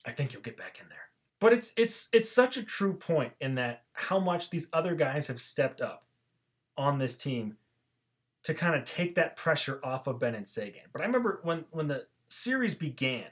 I 0.05 0.11
think 0.11 0.33
you'll 0.33 0.41
get 0.41 0.57
back 0.57 0.79
in 0.81 0.89
there. 0.89 0.97
But 1.39 1.53
it's 1.53 1.73
it's 1.75 2.09
it's 2.13 2.29
such 2.29 2.57
a 2.57 2.63
true 2.63 2.93
point 2.93 3.33
in 3.41 3.55
that 3.55 3.83
how 3.93 4.19
much 4.19 4.49
these 4.49 4.69
other 4.71 4.95
guys 4.95 5.27
have 5.27 5.39
stepped 5.39 5.81
up 5.81 6.05
on 6.77 6.99
this 6.99 7.17
team 7.17 7.57
to 8.43 8.53
kind 8.53 8.75
of 8.75 8.83
take 8.83 9.15
that 9.15 9.35
pressure 9.35 9.79
off 9.83 10.07
of 10.07 10.19
Benn 10.19 10.35
and 10.35 10.47
Seguin. 10.47 10.83
But 10.91 11.01
I 11.01 11.05
remember 11.05 11.39
when 11.43 11.65
when 11.71 11.87
the 11.87 12.07
series 12.29 12.75
began 12.75 13.25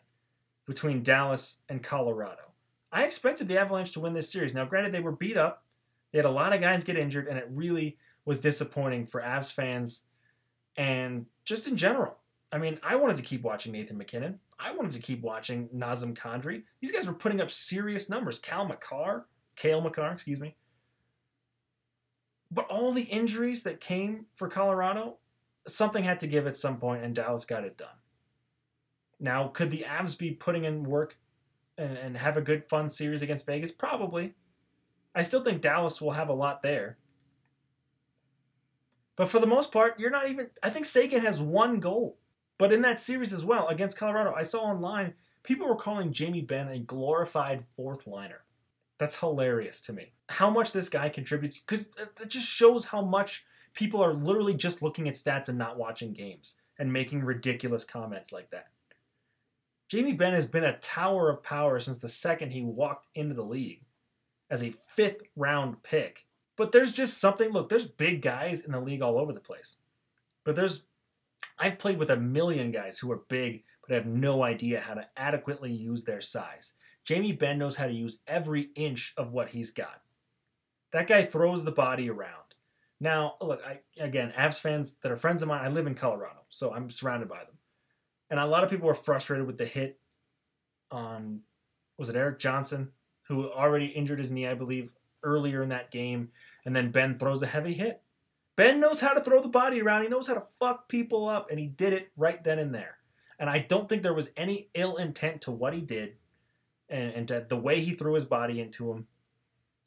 between 0.66 1.04
Dallas 1.04 1.60
and 1.70 1.82
Colorado, 1.82 2.52
I 2.92 3.04
expected 3.04 3.48
the 3.48 3.58
Avalanche 3.58 3.94
to 3.94 4.00
win 4.00 4.14
this 4.14 4.30
series. 4.30 4.54
Now, 4.54 4.66
granted, 4.66 4.92
they 4.92 5.00
were 5.00 5.12
beat 5.12 5.38
up. 5.38 5.64
They 6.12 6.18
had 6.20 6.26
a 6.26 6.32
lot 6.32 6.54
of 6.54 6.62
guys 6.62 6.84
get 6.84 6.98
injured, 6.98 7.28
and 7.28 7.38
it 7.38 7.48
really 7.50 7.98
was 8.26 8.40
disappointing 8.40 9.08
for 9.08 9.22
Avs 9.22 9.54
fans 9.54 10.04
and 10.76 11.26
just 11.46 11.68
in 11.68 11.78
general. 11.78 12.18
I 12.52 12.58
mean, 12.58 12.80
I 12.84 12.96
wanted 12.98 13.18
to 13.18 13.24
keep 13.24 13.44
watching 13.44 13.72
Nathan 13.72 13.98
MacKinnon. 13.98 14.40
I 14.60 14.74
wanted 14.74 14.94
to 14.94 15.00
keep 15.00 15.22
watching 15.22 15.70
Nazem 15.70 16.14
Kadri. 16.16 16.64
These 16.82 16.92
guys 16.92 17.08
were 17.08 17.14
putting 17.14 17.40
up 17.40 17.50
serious 17.50 18.10
numbers. 18.10 18.40
Cale 18.40 18.66
Makar, 18.66 19.26
Cale 19.56 19.82
Makar, 19.82 20.12
excuse 20.12 20.40
me, 20.40 20.56
but 22.52 22.68
all 22.68 22.92
the 22.92 23.04
injuries 23.04 23.64
that 23.64 23.80
came 23.80 24.26
for 24.36 24.50
Colorado, 24.50 25.18
something 25.68 26.04
had 26.04 26.20
to 26.20 26.28
give 26.28 26.46
at 26.46 26.58
some 26.58 26.78
point, 26.78 27.04
and 27.04 27.16
Dallas 27.16 27.46
got 27.46 27.64
it 27.64 27.78
done. 27.78 27.88
Now, 29.20 29.48
could 29.48 29.72
the 29.72 29.86
Avs 29.88 30.18
be 30.18 30.32
putting 30.32 30.66
in 30.66 30.84
work 30.84 31.18
and, 31.78 31.98
and 31.98 32.18
have 32.18 32.36
a 32.36 32.42
good, 32.42 32.68
fun 32.68 32.90
series 32.90 33.22
against 33.22 33.46
Vegas? 33.46 33.72
Probably. 33.72 34.34
I 35.16 35.22
still 35.22 35.44
think 35.44 35.62
Dallas 35.62 36.02
will 36.02 36.12
have 36.12 36.28
a 36.28 36.34
lot 36.34 36.62
there. 36.62 36.98
But 39.16 39.30
for 39.30 39.40
the 39.40 39.48
most 39.48 39.72
part, 39.72 40.00
you're 40.00 40.10
not 40.10 40.28
even. 40.28 40.50
I 40.64 40.70
think 40.70 40.86
Seguin 40.86 41.22
has 41.22 41.42
one 41.42 41.80
goal. 41.80 42.18
But 42.62 42.72
in 42.72 42.84
that 42.84 43.00
series 43.00 43.34
as 43.34 43.44
well, 43.44 43.70
against 43.70 43.98
Colorado, 43.98 44.36
I 44.38 44.44
saw 44.44 44.60
online 44.60 45.16
people 45.42 45.68
were 45.68 45.76
calling 45.76 46.14
Jamie 46.14 46.42
Benn 46.42 46.68
a 46.68 46.78
glorified 46.78 47.66
fourth 47.76 48.06
liner. 48.06 48.44
That's 49.00 49.20
hilarious 49.20 49.82
to 49.82 49.94
me. 49.94 50.12
How 50.30 50.52
much 50.52 50.72
this 50.72 50.88
guy 50.88 51.10
contributes, 51.10 51.58
because 51.58 51.90
it 51.98 52.30
just 52.30 52.48
shows 52.48 52.86
how 52.86 53.02
much 53.02 53.44
people 53.74 54.00
are 54.00 54.14
literally 54.14 54.54
just 54.54 54.84
looking 54.84 55.08
at 55.08 55.16
stats 55.16 55.50
and 55.50 55.58
not 55.58 55.80
watching 55.80 56.14
games 56.14 56.56
and 56.78 56.94
making 56.94 57.26
ridiculous 57.26 57.84
comments 57.84 58.32
like 58.32 58.52
that. 58.52 58.68
Jamie 59.90 60.14
Benn 60.14 60.34
has 60.34 60.46
been 60.46 60.64
a 60.64 60.78
tower 60.78 61.32
of 61.32 61.42
power 61.42 61.80
since 61.80 61.98
the 61.98 62.08
second 62.08 62.52
he 62.52 62.62
walked 62.62 63.08
into 63.16 63.34
the 63.34 63.42
league 63.42 63.82
as 64.52 64.62
a 64.62 64.76
fifth 64.86 65.24
round 65.36 65.82
pick. 65.82 66.28
But 66.58 66.74
there's 66.74 66.94
just 66.94 67.18
something, 67.18 67.50
look, 67.50 67.70
there's 67.70 67.88
big 67.88 68.22
guys 68.22 68.64
in 68.64 68.72
the 68.72 68.80
league 68.80 69.02
all 69.02 69.18
over 69.18 69.34
the 69.34 69.40
place. 69.40 69.78
But 70.44 70.56
there's, 70.56 70.84
I've 71.60 71.80
played 71.80 72.00
with 72.00 72.10
a 72.10 72.18
million 72.18 72.72
guys 72.72 73.00
who 73.00 73.12
are 73.12 73.24
big 73.30 73.64
but 73.88 73.96
have 73.96 74.06
no 74.06 74.44
idea 74.44 74.80
how 74.80 74.94
to 74.94 75.08
adequately 75.18 75.72
use 75.72 76.04
their 76.04 76.22
size. 76.22 76.74
Jamie 77.04 77.32
Benn 77.32 77.58
knows 77.58 77.76
how 77.76 77.88
to 77.88 77.94
use 77.94 78.20
every 78.28 78.70
inch 78.76 79.14
of 79.18 79.32
what 79.32 79.50
he's 79.50 79.72
got. 79.72 80.02
That 80.94 81.08
guy 81.08 81.26
throws 81.26 81.64
the 81.64 81.72
body 81.72 82.10
around. 82.10 82.56
Now, 83.00 83.36
look, 83.42 83.62
I, 83.66 83.80
again, 84.00 84.34
Avs 84.38 84.62
fans 84.62 84.96
that 85.02 85.12
are 85.12 85.16
friends 85.16 85.42
of 85.42 85.48
mine, 85.48 85.66
I 85.66 85.70
live 85.70 85.88
in 85.88 85.96
Colorado, 85.96 86.42
so 86.50 86.72
I'm 86.72 86.90
surrounded 86.92 87.28
by 87.28 87.40
them. 87.40 87.58
And 88.30 88.40
a 88.40 88.46
lot 88.46 88.64
of 88.64 88.70
people 88.70 88.88
were 88.88 88.94
frustrated 88.94 89.48
with 89.48 89.58
the 89.58 89.66
hit 89.66 90.00
on, 90.92 91.42
was 91.98 92.10
it 92.10 92.16
Erik 92.16 92.38
Johnson, 92.40 92.92
who 93.24 93.50
already 93.50 93.88
injured 93.88 94.20
his 94.20 94.30
knee, 94.30 94.48
I 94.48 94.54
believe, 94.54 94.94
earlier 95.24 95.64
in 95.64 95.70
that 95.70 95.90
game. 95.90 96.30
And 96.66 96.76
then 96.76 96.92
Benn 96.92 97.18
throws 97.18 97.42
a 97.42 97.48
heavy 97.48 97.74
hit. 97.74 98.02
Benn 98.56 98.80
knows 98.80 99.02
how 99.02 99.14
to 99.14 99.22
throw 99.22 99.42
the 99.42 99.48
body 99.48 99.82
around. 99.82 100.04
He 100.04 100.10
knows 100.10 100.28
how 100.28 100.34
to 100.34 100.48
fuck 100.60 100.90
people 100.90 101.28
up, 101.28 101.50
and 101.50 101.60
he 101.60 101.68
did 101.68 101.94
it 101.94 102.12
right 102.18 102.44
then 102.44 102.60
and 102.60 102.74
there. 102.74 102.98
And 103.40 103.50
I 103.50 103.60
don't 103.60 103.90
think 103.90 104.04
there 104.04 104.14
was 104.14 104.32
any 104.38 104.70
ill 104.74 104.98
intent 104.98 105.42
to 105.42 105.52
what 105.52 105.74
he 105.74 105.82
did 105.82 106.20
and, 106.90 107.30
and 107.30 107.50
the 107.50 107.58
way 107.58 107.82
he 107.82 107.94
threw 107.94 108.14
his 108.14 108.26
body 108.26 108.60
into 108.60 108.92
him. 108.92 109.08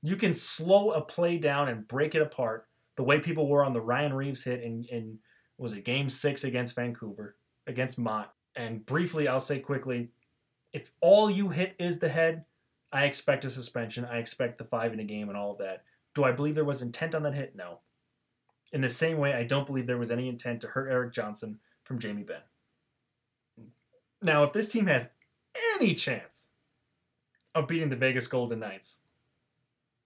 You 0.03 0.17
can 0.17 0.35
slow 0.35 0.91
a 0.91 1.01
play 1.01 1.39
down 1.39 1.69
and 1.69 1.87
break 1.87 2.15
it 2.15 2.23
apart 2.23 2.67
the 2.97 3.05
way 3.05 3.21
people 3.21 3.49
were 3.49 3.65
on 3.65 3.73
the 3.73 3.81
Ryan 3.81 4.13
Reaves 4.15 4.45
hit 4.45 4.63
in, 4.63 4.85
in 4.85 5.19
was 5.59 5.73
it 5.73 5.85
game 5.85 6.09
six 6.09 6.45
against 6.45 6.75
Vancouver, 6.75 7.37
against 7.67 7.99
Motte. 7.99 8.33
And 8.57 8.85
briefly, 8.85 9.29
I'll 9.29 9.41
say 9.41 9.59
quickly, 9.59 10.11
if 10.73 10.91
all 11.01 11.31
you 11.31 11.49
hit 11.49 11.75
is 11.79 11.99
the 11.99 12.09
head, 12.09 12.45
I 12.93 13.05
expect 13.05 13.45
a 13.45 13.49
suspension. 13.49 14.05
I 14.05 14.19
expect 14.19 14.59
the 14.59 14.65
five 14.65 14.93
in 14.93 15.01
a 15.01 15.05
game 15.05 15.29
and 15.29 15.37
all 15.37 15.53
of 15.53 15.59
that. 15.59 15.85
Do 16.15 16.25
I 16.25 16.33
believe 16.33 16.55
there 16.55 16.65
was 16.65 16.83
intent 16.83 17.15
on 17.15 17.25
that 17.25 17.35
hit? 17.35 17.57
No. 17.57 17.81
In 18.75 18.83
the 18.83 18.91
same 18.91 19.17
way, 19.17 19.33
I 19.33 19.45
don't 19.45 19.67
believe 19.67 19.87
there 19.87 19.97
was 19.97 20.11
any 20.11 20.29
intent 20.29 20.61
to 20.61 20.69
hurt 20.69 20.91
Erik 20.91 21.13
Johnson 21.13 21.61
from 21.85 21.99
Jamie 21.99 22.25
Benn. 22.25 22.43
Now, 24.21 24.43
if 24.45 24.53
this 24.53 24.69
team 24.69 24.87
has 24.87 25.11
any 25.77 25.95
chance 25.95 26.51
of 27.55 27.69
beating 27.69 27.89
the 27.89 27.97
Vegas 27.97 28.27
Golden 28.27 28.59
Knights. 28.59 29.01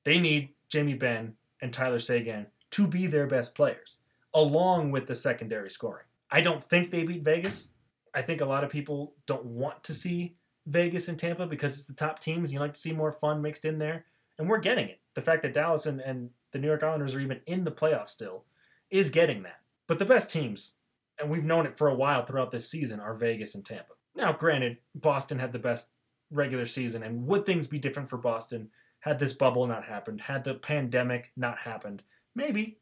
They 0.05 0.19
need 0.19 0.51
Jamie 0.69 0.95
Benn 0.95 1.35
and 1.61 1.73
Tyler 1.73 1.99
Seguin 1.99 2.47
to 2.73 2.87
be 2.87 3.07
their 3.07 3.27
best 3.27 3.55
players, 3.55 3.99
along 4.35 4.91
with 4.91 5.07
the 5.07 5.15
secondary 5.15 5.71
scoring. 5.71 6.05
I 6.31 6.41
don't 6.43 6.63
think 6.63 6.91
they 6.91 7.05
beat 7.05 7.25
Vegas. 7.25 7.71
I 8.15 8.23
think 8.23 8.41
a 8.41 8.47
lot 8.47 8.65
of 8.65 8.71
people 8.71 9.15
don't 9.27 9.47
want 9.47 9.83
to 9.85 9.95
see 9.95 10.37
Vegas 10.67 11.09
and 11.09 11.19
Tampa 11.19 11.47
because 11.47 11.75
it's 11.75 11.87
the 11.87 11.95
top 11.95 12.19
teams. 12.19 12.49
And 12.49 12.55
you 12.55 12.61
like 12.61 12.75
to 12.75 12.81
see 12.81 12.93
more 12.93 13.13
fun 13.13 13.41
mixed 13.41 13.65
in 13.65 13.79
there. 13.79 14.05
And 14.39 14.49
we're 14.49 14.59
getting 14.59 14.89
it. 14.89 15.01
The 15.15 15.23
fact 15.23 15.43
that 15.43 15.55
Dallas 15.55 15.87
and, 15.87 16.01
and 16.01 16.31
the 16.53 16.59
New 16.59 16.69
York 16.69 16.83
Islanders 16.83 17.15
are 17.15 17.21
even 17.21 17.41
in 17.47 17.65
the 17.65 17.73
playoffs 17.73 18.11
still 18.11 18.45
is 18.91 19.11
getting 19.11 19.43
that. 19.43 19.61
But 19.87 19.99
the 19.99 20.05
best 20.05 20.31
teams, 20.31 20.75
and 21.19 21.31
we've 21.31 21.45
known 21.45 21.67
it 21.67 21.77
for 21.77 21.89
a 21.89 21.95
while 21.95 22.25
throughout 22.25 22.51
this 22.51 22.69
season, 22.69 23.01
are 23.01 23.15
Vegas 23.15 23.55
and 23.55 23.65
Tampa. 23.65 23.95
Now, 24.15 24.33
granted, 24.33 24.79
Boston 24.95 25.39
had 25.39 25.53
the 25.53 25.59
best 25.59 25.89
regular 26.31 26.67
season? 26.67 27.03
And 27.03 27.27
would 27.27 27.47
things 27.47 27.67
be 27.67 27.79
different 27.79 28.09
for 28.09 28.19
Boston 28.19 28.71
had 29.01 29.19
this 29.19 29.33
bubble 29.33 29.67
not 29.67 29.85
happened? 29.85 30.23
Had 30.23 30.45
the 30.45 30.55
pandemic 30.55 31.33
not 31.37 31.59
happened? 31.59 32.03
Maybe. 32.35 32.79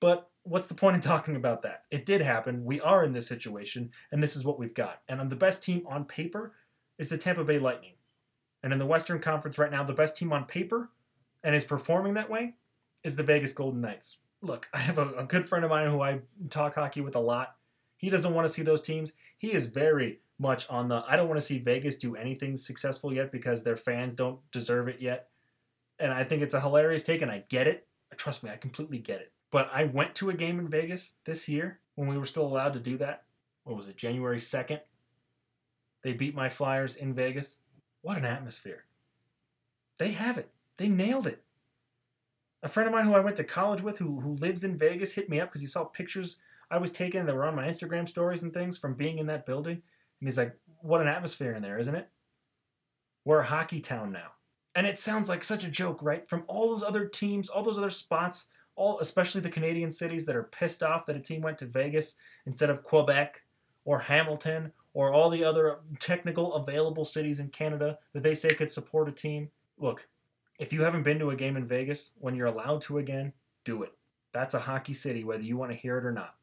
But 0.00 0.28
what's 0.42 0.66
the 0.66 0.74
point 0.74 0.96
in 0.96 1.00
talking 1.02 1.36
about 1.36 1.62
that? 1.62 1.84
It 1.90 2.06
did 2.06 2.20
happen. 2.20 2.64
We 2.64 2.80
are 2.80 3.04
in 3.04 3.12
this 3.12 3.26
situation, 3.26 3.90
and 4.10 4.22
this 4.22 4.36
is 4.36 4.44
what 4.44 4.58
we've 4.58 4.74
got. 4.74 5.02
And 5.08 5.30
the 5.30 5.36
best 5.36 5.62
team 5.62 5.84
on 5.86 6.04
paper 6.04 6.52
is 6.98 7.08
the 7.08 7.18
Tampa 7.18 7.44
Bay 7.44 7.58
Lightning. 7.58 7.94
And 8.62 8.72
in 8.72 8.78
the 8.78 8.86
Western 8.86 9.20
Conference 9.20 9.58
right 9.58 9.72
now, 9.72 9.82
the 9.82 9.92
best 9.92 10.16
team 10.16 10.32
on 10.32 10.44
paper 10.44 10.90
and 11.42 11.54
is 11.54 11.64
performing 11.64 12.14
that 12.14 12.30
way 12.30 12.54
is 13.02 13.16
the 13.16 13.24
Vegas 13.24 13.52
Golden 13.52 13.80
Knights. 13.80 14.18
Look, 14.42 14.68
I 14.74 14.78
have 14.78 14.98
a, 14.98 15.12
a 15.14 15.24
good 15.24 15.48
friend 15.48 15.64
of 15.64 15.70
mine 15.70 15.88
who 15.88 16.02
I 16.02 16.20
talk 16.50 16.74
hockey 16.74 17.00
with 17.00 17.14
a 17.14 17.20
lot. 17.20 17.54
He 17.96 18.10
doesn't 18.10 18.34
want 18.34 18.46
to 18.46 18.52
see 18.52 18.62
those 18.62 18.82
teams. 18.82 19.14
He 19.38 19.52
is 19.52 19.66
very 19.66 20.18
much 20.38 20.68
on 20.68 20.88
the 20.88 21.04
I 21.08 21.16
don't 21.16 21.28
want 21.28 21.40
to 21.40 21.46
see 21.46 21.58
Vegas 21.58 21.96
do 21.96 22.16
anything 22.16 22.56
successful 22.56 23.14
yet 23.14 23.30
because 23.30 23.62
their 23.62 23.76
fans 23.76 24.14
don't 24.14 24.40
deserve 24.50 24.88
it 24.88 25.00
yet. 25.00 25.28
And 25.98 26.12
I 26.12 26.24
think 26.24 26.42
it's 26.42 26.54
a 26.54 26.60
hilarious 26.60 27.04
take, 27.04 27.22
and 27.22 27.30
I 27.30 27.44
get 27.48 27.68
it. 27.68 27.86
Trust 28.16 28.42
me, 28.42 28.50
I 28.50 28.56
completely 28.56 28.98
get 28.98 29.20
it. 29.20 29.32
But 29.52 29.70
I 29.72 29.84
went 29.84 30.14
to 30.16 30.30
a 30.30 30.34
game 30.34 30.58
in 30.58 30.68
Vegas 30.68 31.14
this 31.24 31.48
year 31.48 31.78
when 31.94 32.08
we 32.08 32.18
were 32.18 32.26
still 32.26 32.46
allowed 32.46 32.72
to 32.72 32.80
do 32.80 32.98
that. 32.98 33.24
What 33.64 33.76
was 33.76 33.86
it, 33.86 33.96
January 33.96 34.38
2nd? 34.38 34.80
They 36.02 36.12
beat 36.12 36.34
my 36.34 36.48
Flyers 36.48 36.96
in 36.96 37.14
Vegas. 37.14 37.60
What 38.00 38.18
an 38.18 38.24
atmosphere. 38.24 38.84
They 39.98 40.12
have 40.12 40.38
it. 40.38 40.50
They 40.78 40.88
nailed 40.88 41.28
it. 41.28 41.44
A 42.62 42.68
friend 42.68 42.86
of 42.86 42.92
mine 42.92 43.06
who 43.06 43.14
I 43.14 43.20
went 43.20 43.36
to 43.36 43.44
college 43.44 43.82
with 43.82 43.98
who, 43.98 44.20
who 44.20 44.34
lives 44.34 44.62
in 44.62 44.76
Vegas 44.76 45.14
hit 45.14 45.28
me 45.28 45.40
up 45.40 45.48
because 45.48 45.60
he 45.60 45.66
saw 45.66 45.84
pictures 45.84 46.38
I 46.70 46.78
was 46.78 46.92
taking 46.92 47.26
that 47.26 47.34
were 47.34 47.44
on 47.44 47.56
my 47.56 47.66
Instagram 47.66 48.08
stories 48.08 48.42
and 48.42 48.54
things 48.54 48.78
from 48.78 48.94
being 48.94 49.18
in 49.18 49.26
that 49.26 49.44
building. 49.44 49.74
And 49.74 50.28
he's 50.28 50.38
like, 50.38 50.56
what 50.80 51.00
an 51.00 51.08
atmosphere 51.08 51.52
in 51.52 51.62
there, 51.62 51.78
isn't 51.78 51.94
it? 51.94 52.08
We're 53.24 53.40
a 53.40 53.46
hockey 53.46 53.80
town 53.80 54.12
now. 54.12 54.32
And 54.74 54.86
it 54.86 54.96
sounds 54.96 55.28
like 55.28 55.44
such 55.44 55.64
a 55.64 55.70
joke, 55.70 55.98
right? 56.02 56.28
From 56.28 56.44
all 56.46 56.70
those 56.70 56.82
other 56.82 57.06
teams, 57.06 57.48
all 57.48 57.62
those 57.62 57.78
other 57.78 57.90
spots, 57.90 58.48
all 58.74 58.98
especially 59.00 59.42
the 59.42 59.50
Canadian 59.50 59.90
cities 59.90 60.24
that 60.26 60.36
are 60.36 60.44
pissed 60.44 60.82
off 60.82 61.04
that 61.06 61.16
a 61.16 61.20
team 61.20 61.42
went 61.42 61.58
to 61.58 61.66
Vegas 61.66 62.14
instead 62.46 62.70
of 62.70 62.82
Quebec 62.82 63.42
or 63.84 63.98
Hamilton 63.98 64.72
or 64.94 65.12
all 65.12 65.28
the 65.28 65.44
other 65.44 65.80
technical 65.98 66.54
available 66.54 67.04
cities 67.04 67.38
in 67.38 67.48
Canada 67.48 67.98
that 68.12 68.22
they 68.22 68.34
say 68.34 68.48
could 68.48 68.70
support 68.70 69.08
a 69.08 69.12
team. 69.12 69.50
Look, 69.78 70.08
if 70.62 70.72
you 70.72 70.84
haven't 70.84 71.02
been 71.02 71.18
to 71.18 71.30
a 71.30 71.36
game 71.36 71.56
in 71.56 71.66
Vegas, 71.66 72.12
when 72.20 72.36
you're 72.36 72.46
allowed 72.46 72.82
to 72.82 72.98
again, 72.98 73.32
do 73.64 73.82
it. 73.82 73.92
That's 74.32 74.54
a 74.54 74.60
hockey 74.60 74.92
city, 74.92 75.24
whether 75.24 75.42
you 75.42 75.56
want 75.56 75.72
to 75.72 75.76
hear 75.76 75.98
it 75.98 76.06
or 76.06 76.12
not. 76.12 76.36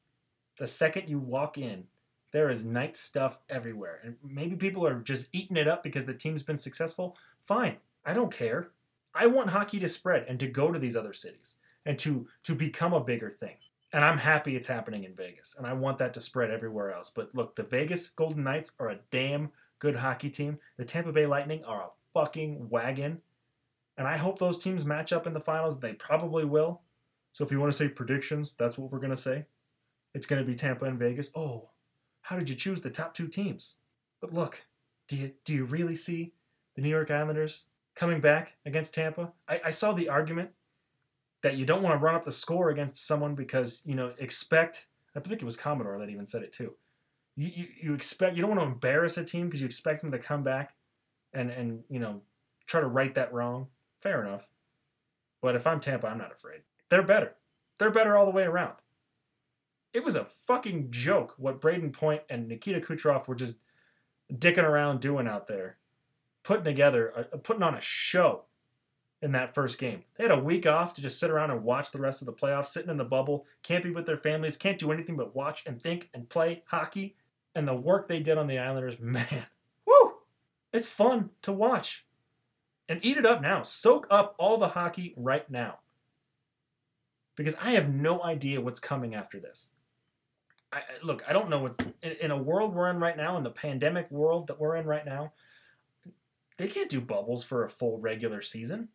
The 0.58 0.68
second 0.68 1.08
you 1.08 1.20
walk 1.20 1.58
in, 1.58 1.86
there 2.34 2.50
is 2.50 2.66
Knight 2.66 2.98
stuff 2.98 3.40
everywhere. 3.50 4.02
And 4.04 4.18
maybe 4.22 4.58
people 4.58 4.86
are 4.86 5.00
just 5.00 5.30
eating 5.32 5.56
it 5.56 5.70
up 5.70 5.84
because 5.84 6.06
the 6.06 6.14
team's 6.14 6.44
been 6.44 6.58
successful. 6.58 7.16
Fine. 7.44 7.78
I 8.06 8.12
don't 8.12 8.30
care. 8.32 8.72
I 9.16 9.28
want 9.28 9.52
hockey 9.52 9.80
to 9.80 9.88
spread 9.88 10.26
and 10.28 10.38
to 10.42 10.48
go 10.48 10.70
to 10.70 10.80
these 10.80 10.98
other 10.98 11.14
cities 11.14 11.56
and 11.86 11.98
to 12.00 12.28
to 12.44 12.54
become 12.54 12.92
a 12.92 13.00
bigger 13.00 13.30
thing. 13.30 13.56
And 13.94 14.04
I'm 14.04 14.18
happy 14.18 14.58
it's 14.58 14.68
happening 14.68 15.06
in 15.06 15.16
Vegas. 15.16 15.56
And 15.58 15.66
I 15.66 15.72
want 15.72 15.98
that 16.00 16.14
to 16.16 16.20
spread 16.20 16.52
everywhere 16.52 16.94
else. 16.94 17.10
But 17.10 17.34
look, 17.34 17.56
the 17.56 17.64
Vegas 17.64 18.10
Golden 18.10 18.44
Knights 18.44 18.74
are 18.82 18.90
a 18.90 19.00
damn 19.12 19.52
good 19.80 19.96
hockey 19.96 20.30
team. 20.30 20.60
The 20.76 20.84
Tampa 20.84 21.14
Bay 21.14 21.26
Lightning 21.26 21.64
are 21.64 21.84
a 21.84 21.90
fucking 22.14 22.70
wagon. 22.70 23.22
And 24.00 24.08
I 24.08 24.16
hope 24.16 24.40
those 24.40 24.58
teams 24.58 24.86
match 24.86 25.12
up 25.12 25.28
in 25.28 25.34
the 25.34 25.42
finals. 25.42 25.82
They 25.82 25.92
probably 25.94 26.46
will. 26.46 26.82
So 27.34 27.44
if 27.44 27.52
you 27.52 27.60
want 27.60 27.74
to 27.74 27.78
say 27.78 27.90
predictions, 27.90 28.54
that's 28.54 28.78
what 28.78 28.92
we're 28.92 29.00
going 29.00 29.10
to 29.10 29.18
say. 29.18 29.46
It's 30.16 30.26
going 30.26 30.42
to 30.42 30.48
be 30.48 30.56
Tampa 30.56 30.86
and 30.86 30.98
Vegas. 30.98 31.32
Oh, 31.36 31.70
how 32.22 32.38
did 32.38 32.50
you 32.50 32.56
choose 32.56 32.80
the 32.80 32.90
top 32.90 33.14
two 33.14 33.28
teams? 33.28 33.76
But 34.22 34.34
look, 34.34 34.66
do 35.10 35.18
you, 35.18 35.32
do 35.44 35.54
you 35.54 35.66
really 35.66 35.96
see 35.96 36.32
the 36.76 36.82
New 36.82 36.90
York 36.90 37.12
Islanders 37.12 37.66
coming 37.94 38.22
back 38.22 38.56
against 38.66 38.94
Tampa? 38.94 39.34
I, 39.50 39.60
I 39.66 39.70
saw 39.72 39.92
the 39.92 40.08
argument 40.08 40.52
that 41.42 41.58
you 41.58 41.66
don't 41.66 41.84
want 41.84 41.94
to 41.94 42.04
run 42.04 42.16
up 42.16 42.24
the 42.24 42.32
score 42.32 42.70
against 42.70 43.06
someone 43.06 43.36
because 43.36 43.82
you 43.86 43.96
know 43.96 44.14
expect. 44.18 44.88
I 45.14 45.20
think 45.20 45.42
it 45.42 45.46
was 45.46 45.58
Commodore 45.58 46.00
that 46.00 46.10
even 46.10 46.26
said 46.26 46.44
it 46.44 46.52
too. 46.54 46.76
You, 47.36 47.52
you, 47.54 47.68
you 47.82 47.94
expect 47.94 48.36
you 48.36 48.42
don't 48.42 48.56
want 48.56 48.62
to 48.62 48.68
embarrass 48.68 49.18
a 49.18 49.26
team 49.26 49.48
because 49.48 49.62
you 49.62 49.66
expect 49.66 50.02
them 50.02 50.12
to 50.12 50.20
come 50.20 50.44
back 50.44 50.76
and 51.34 51.50
and 51.50 51.84
you 51.90 52.00
know 52.00 52.22
try 52.66 52.80
to 52.80 52.88
right 52.88 53.14
that 53.16 53.34
wrong. 53.34 53.68
Fair 54.02 54.24
enough. 54.24 54.48
But 55.42 55.56
if 55.56 55.66
I'm 55.66 55.80
Tampa, 55.80 56.08
I'm 56.08 56.18
not 56.18 56.32
afraid. 56.32 56.62
They're 56.90 57.04
better. 57.04 57.36
They're 57.78 57.92
better 57.92 58.18
all 58.18 58.26
the 58.26 58.32
way 58.32 58.44
around. 58.44 58.76
It 59.94 60.04
was 60.04 60.16
a 60.16 60.28
fucking 60.46 60.92
joke 60.92 61.34
what 61.38 61.62
Brayden 61.62 61.94
Point 61.94 62.22
and 62.30 62.48
Nikita 62.48 62.82
Kucherov 62.82 63.28
were 63.28 63.36
just 63.36 63.56
dicking 64.32 64.64
around 64.64 65.00
doing 65.00 65.28
out 65.28 65.48
there, 65.48 65.78
putting 66.44 66.66
together, 66.66 67.28
a, 67.32 67.38
putting 67.38 67.64
on 67.64 67.74
a 67.74 67.82
show 67.82 68.44
in 69.22 69.32
that 69.32 69.56
first 69.56 69.80
game. 69.80 70.04
They 70.16 70.24
had 70.24 70.32
a 70.32 70.40
week 70.40 70.66
off 70.68 70.94
to 70.94 71.02
just 71.02 71.20
sit 71.20 71.32
around 71.32 71.52
and 71.52 71.64
watch 71.64 71.92
the 71.92 72.00
rest 72.00 72.22
of 72.22 72.28
the 72.28 72.34
playoffs, 72.34 72.68
sitting 72.68 72.92
in 72.92 72.98
the 72.98 73.04
bubble, 73.04 73.46
can't 73.64 73.84
be 73.84 73.90
with 73.90 74.06
their 74.06 74.18
families, 74.18 74.58
can't 74.58 74.78
do 74.78 74.92
anything 74.92 75.18
but 75.18 75.36
watch 75.36 75.64
and 75.66 75.82
think 75.82 76.10
and 76.14 76.30
play 76.30 76.64
hockey. 76.68 77.16
And 77.56 77.68
the 77.68 77.76
work 77.76 78.08
they 78.08 78.20
did 78.20 78.38
on 78.38 78.48
the 78.48 78.60
Islanders, 78.60 79.00
man, 79.00 79.48
woo! 79.86 80.14
It's 80.72 80.88
fun 80.88 81.32
to 81.42 81.52
watch. 81.52 82.06
And 82.90 83.00
eat 83.06 83.18
it 83.18 83.26
up 83.26 83.42
now. 83.42 83.62
Soak 83.62 84.08
up 84.10 84.36
all 84.40 84.58
the 84.58 84.70
hockey 84.70 85.14
right 85.16 85.50
now. 85.50 85.80
Because 87.36 87.56
I 87.62 87.72
have 87.72 87.94
no 87.94 88.22
idea 88.24 88.60
what's 88.60 88.80
coming 88.80 89.16
after 89.16 89.40
this. 89.40 89.70
I, 90.74 90.82
look, 91.04 91.24
I 91.28 91.34
don't 91.34 91.50
know 91.50 91.60
what's 91.60 91.80
in, 92.02 92.12
in 92.20 92.32
a 92.32 92.38
world 92.38 92.74
we're 92.74 92.90
in 92.90 93.00
right 93.00 93.16
now, 93.16 93.38
in 93.38 93.44
the 93.44 93.52
pandemic 93.52 94.10
world 94.12 94.48
that 94.48 94.60
we're 94.60 94.76
in 94.76 94.86
right 94.86 95.06
now. 95.06 95.34
They 96.58 96.68
can't 96.68 96.90
do 96.90 97.00
bubbles 97.00 97.44
for 97.44 97.64
a 97.64 97.70
full 97.70 98.00
regular 98.00 98.42
season. 98.42 98.90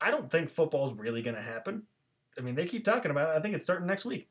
I 0.00 0.10
don't 0.10 0.30
think 0.30 0.50
football's 0.50 0.92
really 0.92 1.22
going 1.22 1.36
to 1.36 1.42
happen. 1.42 1.84
I 2.36 2.42
mean, 2.42 2.54
they 2.54 2.66
keep 2.66 2.84
talking 2.84 3.10
about 3.10 3.30
it. 3.30 3.38
I 3.38 3.40
think 3.40 3.54
it's 3.54 3.64
starting 3.64 3.86
next 3.86 4.04
week. 4.04 4.28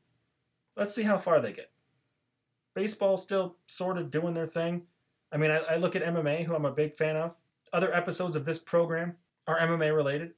Let's 0.78 0.94
see 0.94 1.04
how 1.04 1.18
far 1.18 1.42
they 1.42 1.54
get. 1.54 1.72
Baseball's 2.76 3.24
still 3.24 3.56
sort 3.66 3.98
of 3.98 4.12
doing 4.12 4.34
their 4.34 4.46
thing. 4.46 4.84
I 5.32 5.38
mean, 5.38 5.50
I, 5.50 5.58
I 5.58 5.76
look 5.78 5.96
at 5.96 6.04
MMA, 6.04 6.46
who 6.46 6.54
I'm 6.54 6.66
a 6.66 6.72
big 6.72 6.96
fan 6.96 7.16
of. 7.16 7.36
Other 7.74 7.94
episodes 7.94 8.36
of 8.36 8.46
this 8.46 8.60
program 8.60 9.16
are 9.48 9.60
MMA 9.60 9.96
related. 9.96 10.34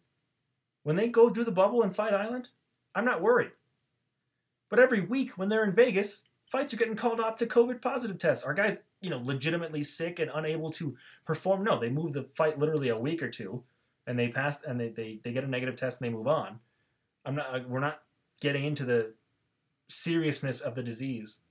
When 0.84 0.96
they 0.96 1.08
go 1.08 1.30
do 1.30 1.44
the 1.44 1.52
bubble 1.52 1.84
in 1.84 1.92
Fight 1.92 2.14
Island, 2.14 2.50
I'm 2.96 3.06
not 3.06 3.22
worried. 3.22 3.52
But 4.70 4.80
every 4.80 5.02
week 5.02 5.38
when 5.38 5.50
they're 5.50 5.64
in 5.64 5.74
Vegas, 5.74 6.26
fights 6.46 6.74
are 6.74 6.78
getting 6.78 6.96
called 6.96 7.20
off 7.20 7.38
to 7.38 7.46
COVID 7.46 7.82
positive 7.82 8.18
tests. 8.18 8.44
Are 8.44 8.54
guys, 8.54 8.80
you 9.02 9.10
know, 9.10 9.22
legitimately 9.24 9.84
sick 9.84 10.20
and 10.20 10.32
unable 10.34 10.70
to 10.72 10.96
perform? 11.26 11.64
No, 11.64 11.80
they 11.80 11.90
move 11.90 12.14
the 12.14 12.24
fight 12.24 12.58
literally 12.60 12.90
a 12.90 12.98
week 12.98 13.22
or 13.22 13.30
two 13.30 13.64
and 14.08 14.18
they 14.18 14.30
pass 14.30 14.64
and 14.64 14.80
they, 14.80 14.90
they, 14.90 15.20
they 15.22 15.34
get 15.34 15.44
a 15.44 15.48
negative 15.48 15.76
test 15.76 16.02
and 16.02 16.10
they 16.10 16.16
move 16.16 16.28
on. 16.28 16.60
I'm 17.26 17.36
not 17.36 17.54
uh, 17.54 17.60
we're 17.68 17.82
not 17.82 18.02
getting 18.42 18.64
into 18.64 18.86
the 18.86 19.14
seriousness 19.90 20.62
of 20.62 20.76
the 20.76 20.84
disease. 20.84 21.42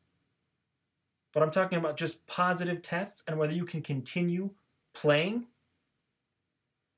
But 1.32 1.42
I'm 1.42 1.50
talking 1.50 1.78
about 1.78 1.98
just 1.98 2.26
positive 2.26 2.80
tests 2.80 3.22
and 3.28 3.38
whether 3.38 3.52
you 3.52 3.66
can 3.66 3.82
continue 3.82 4.50
playing 4.94 5.46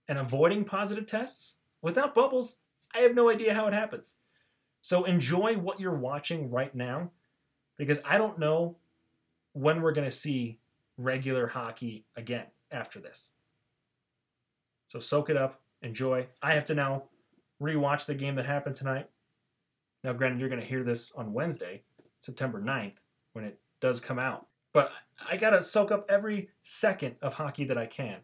and 0.09 0.19
avoiding 0.19 0.65
positive 0.65 1.07
tests 1.07 1.57
without 1.83 2.15
bubbles. 2.15 2.59
I 2.95 3.01
have 3.01 3.15
no 3.15 3.29
idea 3.29 3.55
how 3.55 3.67
it 3.67 3.75
happens. 3.75 4.17
So 4.81 5.05
enjoy 5.05 5.57
what 5.57 5.81
you're 5.81 5.95
watching 5.95 6.51
right 6.51 6.75
now 6.75 7.11
because 7.77 8.01
I 8.05 8.19
don't 8.19 8.39
know 8.39 8.77
when 9.53 9.83
we're 9.83 9.93
going 9.93 10.07
to 10.07 10.15
see 10.15 10.59
regular 10.97 11.49
hockey 11.49 12.05
again 12.17 12.47
after 12.71 13.01
this. 13.01 13.33
So 14.87 14.99
soak 14.99 15.31
it 15.31 15.37
up, 15.37 15.61
enjoy. 15.83 16.29
I 16.43 16.55
have 16.55 16.65
to 16.67 16.75
now 16.75 17.05
rewatch 17.61 18.07
the 18.07 18.15
game 18.15 18.37
that 18.37 18.47
happened 18.47 18.75
tonight. 18.75 19.09
Now, 20.03 20.13
granted, 20.13 20.41
you're 20.41 20.49
going 20.49 20.61
to 20.61 20.67
hear 20.67 20.85
this 20.85 21.13
on 21.13 21.33
Wednesday, 21.33 21.83
September 22.21 22.61
9th, 22.61 22.95
when 23.33 23.45
it 23.45 23.59
does 23.81 24.01
come 24.01 24.19
out. 24.19 24.47
But 24.73 24.93
I 25.29 25.37
got 25.37 25.51
to 25.51 25.63
soak 25.63 25.91
up 25.91 26.07
every 26.09 26.51
second 26.63 27.17
of 27.21 27.35
hockey 27.35 27.65
that 27.65 27.77
I 27.77 27.87
can 27.87 28.19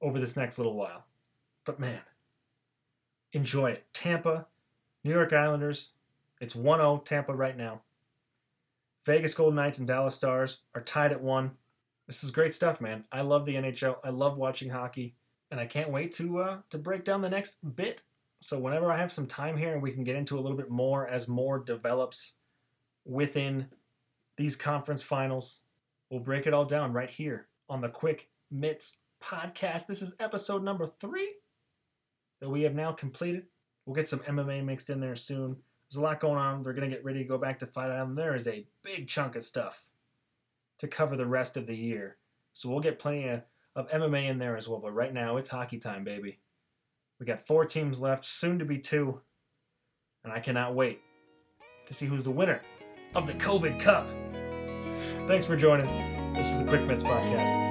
over 0.00 0.18
this 0.18 0.36
next 0.36 0.58
little 0.58 0.74
while. 0.74 1.04
But 1.64 1.80
man, 1.80 2.00
enjoy 3.32 3.70
it. 3.72 3.86
Tampa, 3.92 4.46
New 5.04 5.12
York 5.12 5.32
Islanders, 5.32 5.90
it's 6.40 6.54
1 6.54 6.78
0 6.78 7.02
Tampa 7.04 7.34
right 7.34 7.56
now. 7.56 7.82
Vegas 9.04 9.34
Golden 9.34 9.56
Knights 9.56 9.78
and 9.78 9.88
Dallas 9.88 10.14
Stars 10.14 10.60
are 10.74 10.82
tied 10.82 11.12
at 11.12 11.22
one. 11.22 11.52
This 12.06 12.22
is 12.22 12.30
great 12.30 12.52
stuff, 12.52 12.80
man. 12.80 13.04
I 13.10 13.22
love 13.22 13.44
the 13.46 13.54
NHL. 13.54 13.96
I 14.04 14.10
love 14.10 14.36
watching 14.36 14.70
hockey 14.70 15.14
and 15.50 15.60
I 15.60 15.66
can't 15.66 15.90
wait 15.90 16.12
to 16.12 16.38
uh, 16.38 16.58
to 16.70 16.78
break 16.78 17.04
down 17.04 17.22
the 17.22 17.30
next 17.30 17.56
bit. 17.76 18.02
So 18.40 18.58
whenever 18.58 18.92
I 18.92 18.98
have 18.98 19.10
some 19.10 19.26
time 19.26 19.56
here 19.56 19.72
and 19.72 19.82
we 19.82 19.90
can 19.90 20.04
get 20.04 20.16
into 20.16 20.38
a 20.38 20.40
little 20.40 20.56
bit 20.56 20.70
more 20.70 21.06
as 21.06 21.26
more 21.26 21.58
develops 21.58 22.34
within 23.04 23.66
these 24.36 24.56
conference 24.56 25.02
finals, 25.02 25.62
we'll 26.10 26.20
break 26.20 26.46
it 26.46 26.54
all 26.54 26.64
down 26.64 26.92
right 26.92 27.10
here 27.10 27.48
on 27.68 27.80
the 27.80 27.88
Quick 27.88 28.28
Mitts 28.50 28.98
podcast. 29.22 29.86
This 29.86 30.02
is 30.02 30.16
episode 30.20 30.62
number 30.62 30.86
three 30.86 31.34
that 32.40 32.48
we 32.48 32.62
have 32.62 32.74
now 32.74 32.92
completed. 32.92 33.44
We'll 33.86 33.96
get 33.96 34.08
some 34.08 34.20
MMA 34.20 34.64
mixed 34.64 34.90
in 34.90 35.00
there 35.00 35.16
soon. 35.16 35.56
There's 35.90 35.98
a 35.98 36.02
lot 36.02 36.20
going 36.20 36.38
on. 36.38 36.62
They're 36.62 36.74
going 36.74 36.88
to 36.90 36.94
get 36.94 37.04
ready 37.04 37.20
to 37.20 37.28
go 37.28 37.38
back 37.38 37.58
to 37.60 37.66
Fight 37.66 37.90
Island. 37.90 38.18
There 38.18 38.34
is 38.34 38.46
a 38.46 38.66
big 38.82 39.08
chunk 39.08 39.36
of 39.36 39.42
stuff 39.44 39.84
to 40.78 40.86
cover 40.88 41.16
the 41.16 41.26
rest 41.26 41.56
of 41.56 41.66
the 41.66 41.76
year. 41.76 42.16
So 42.52 42.68
we'll 42.68 42.80
get 42.80 42.98
plenty 42.98 43.28
of 43.28 43.42
of 43.76 43.88
MMA 43.90 44.28
in 44.28 44.38
there 44.38 44.56
as 44.56 44.68
well. 44.68 44.80
But 44.80 44.92
right 44.92 45.14
now, 45.14 45.36
it's 45.36 45.48
hockey 45.48 45.78
time, 45.78 46.02
baby. 46.02 46.40
We 47.20 47.26
got 47.26 47.46
four 47.46 47.64
teams 47.64 48.00
left, 48.00 48.26
soon 48.26 48.58
to 48.58 48.64
be 48.64 48.78
two. 48.78 49.20
and 50.24 50.32
I 50.32 50.40
cannot 50.40 50.74
wait 50.74 51.00
to 51.86 51.94
see 51.94 52.06
who's 52.06 52.24
the 52.24 52.30
winner 52.30 52.60
of 53.14 53.26
the 53.26 53.34
COVID 53.34 53.78
Cup. 53.78 54.08
Thanks 55.28 55.46
for 55.46 55.56
joining. 55.56 55.86
This 56.34 56.50
was 56.50 56.58
the 56.58 56.66
Quick 56.66 56.82
Mitts 56.86 57.04
Podcast. 57.04 57.67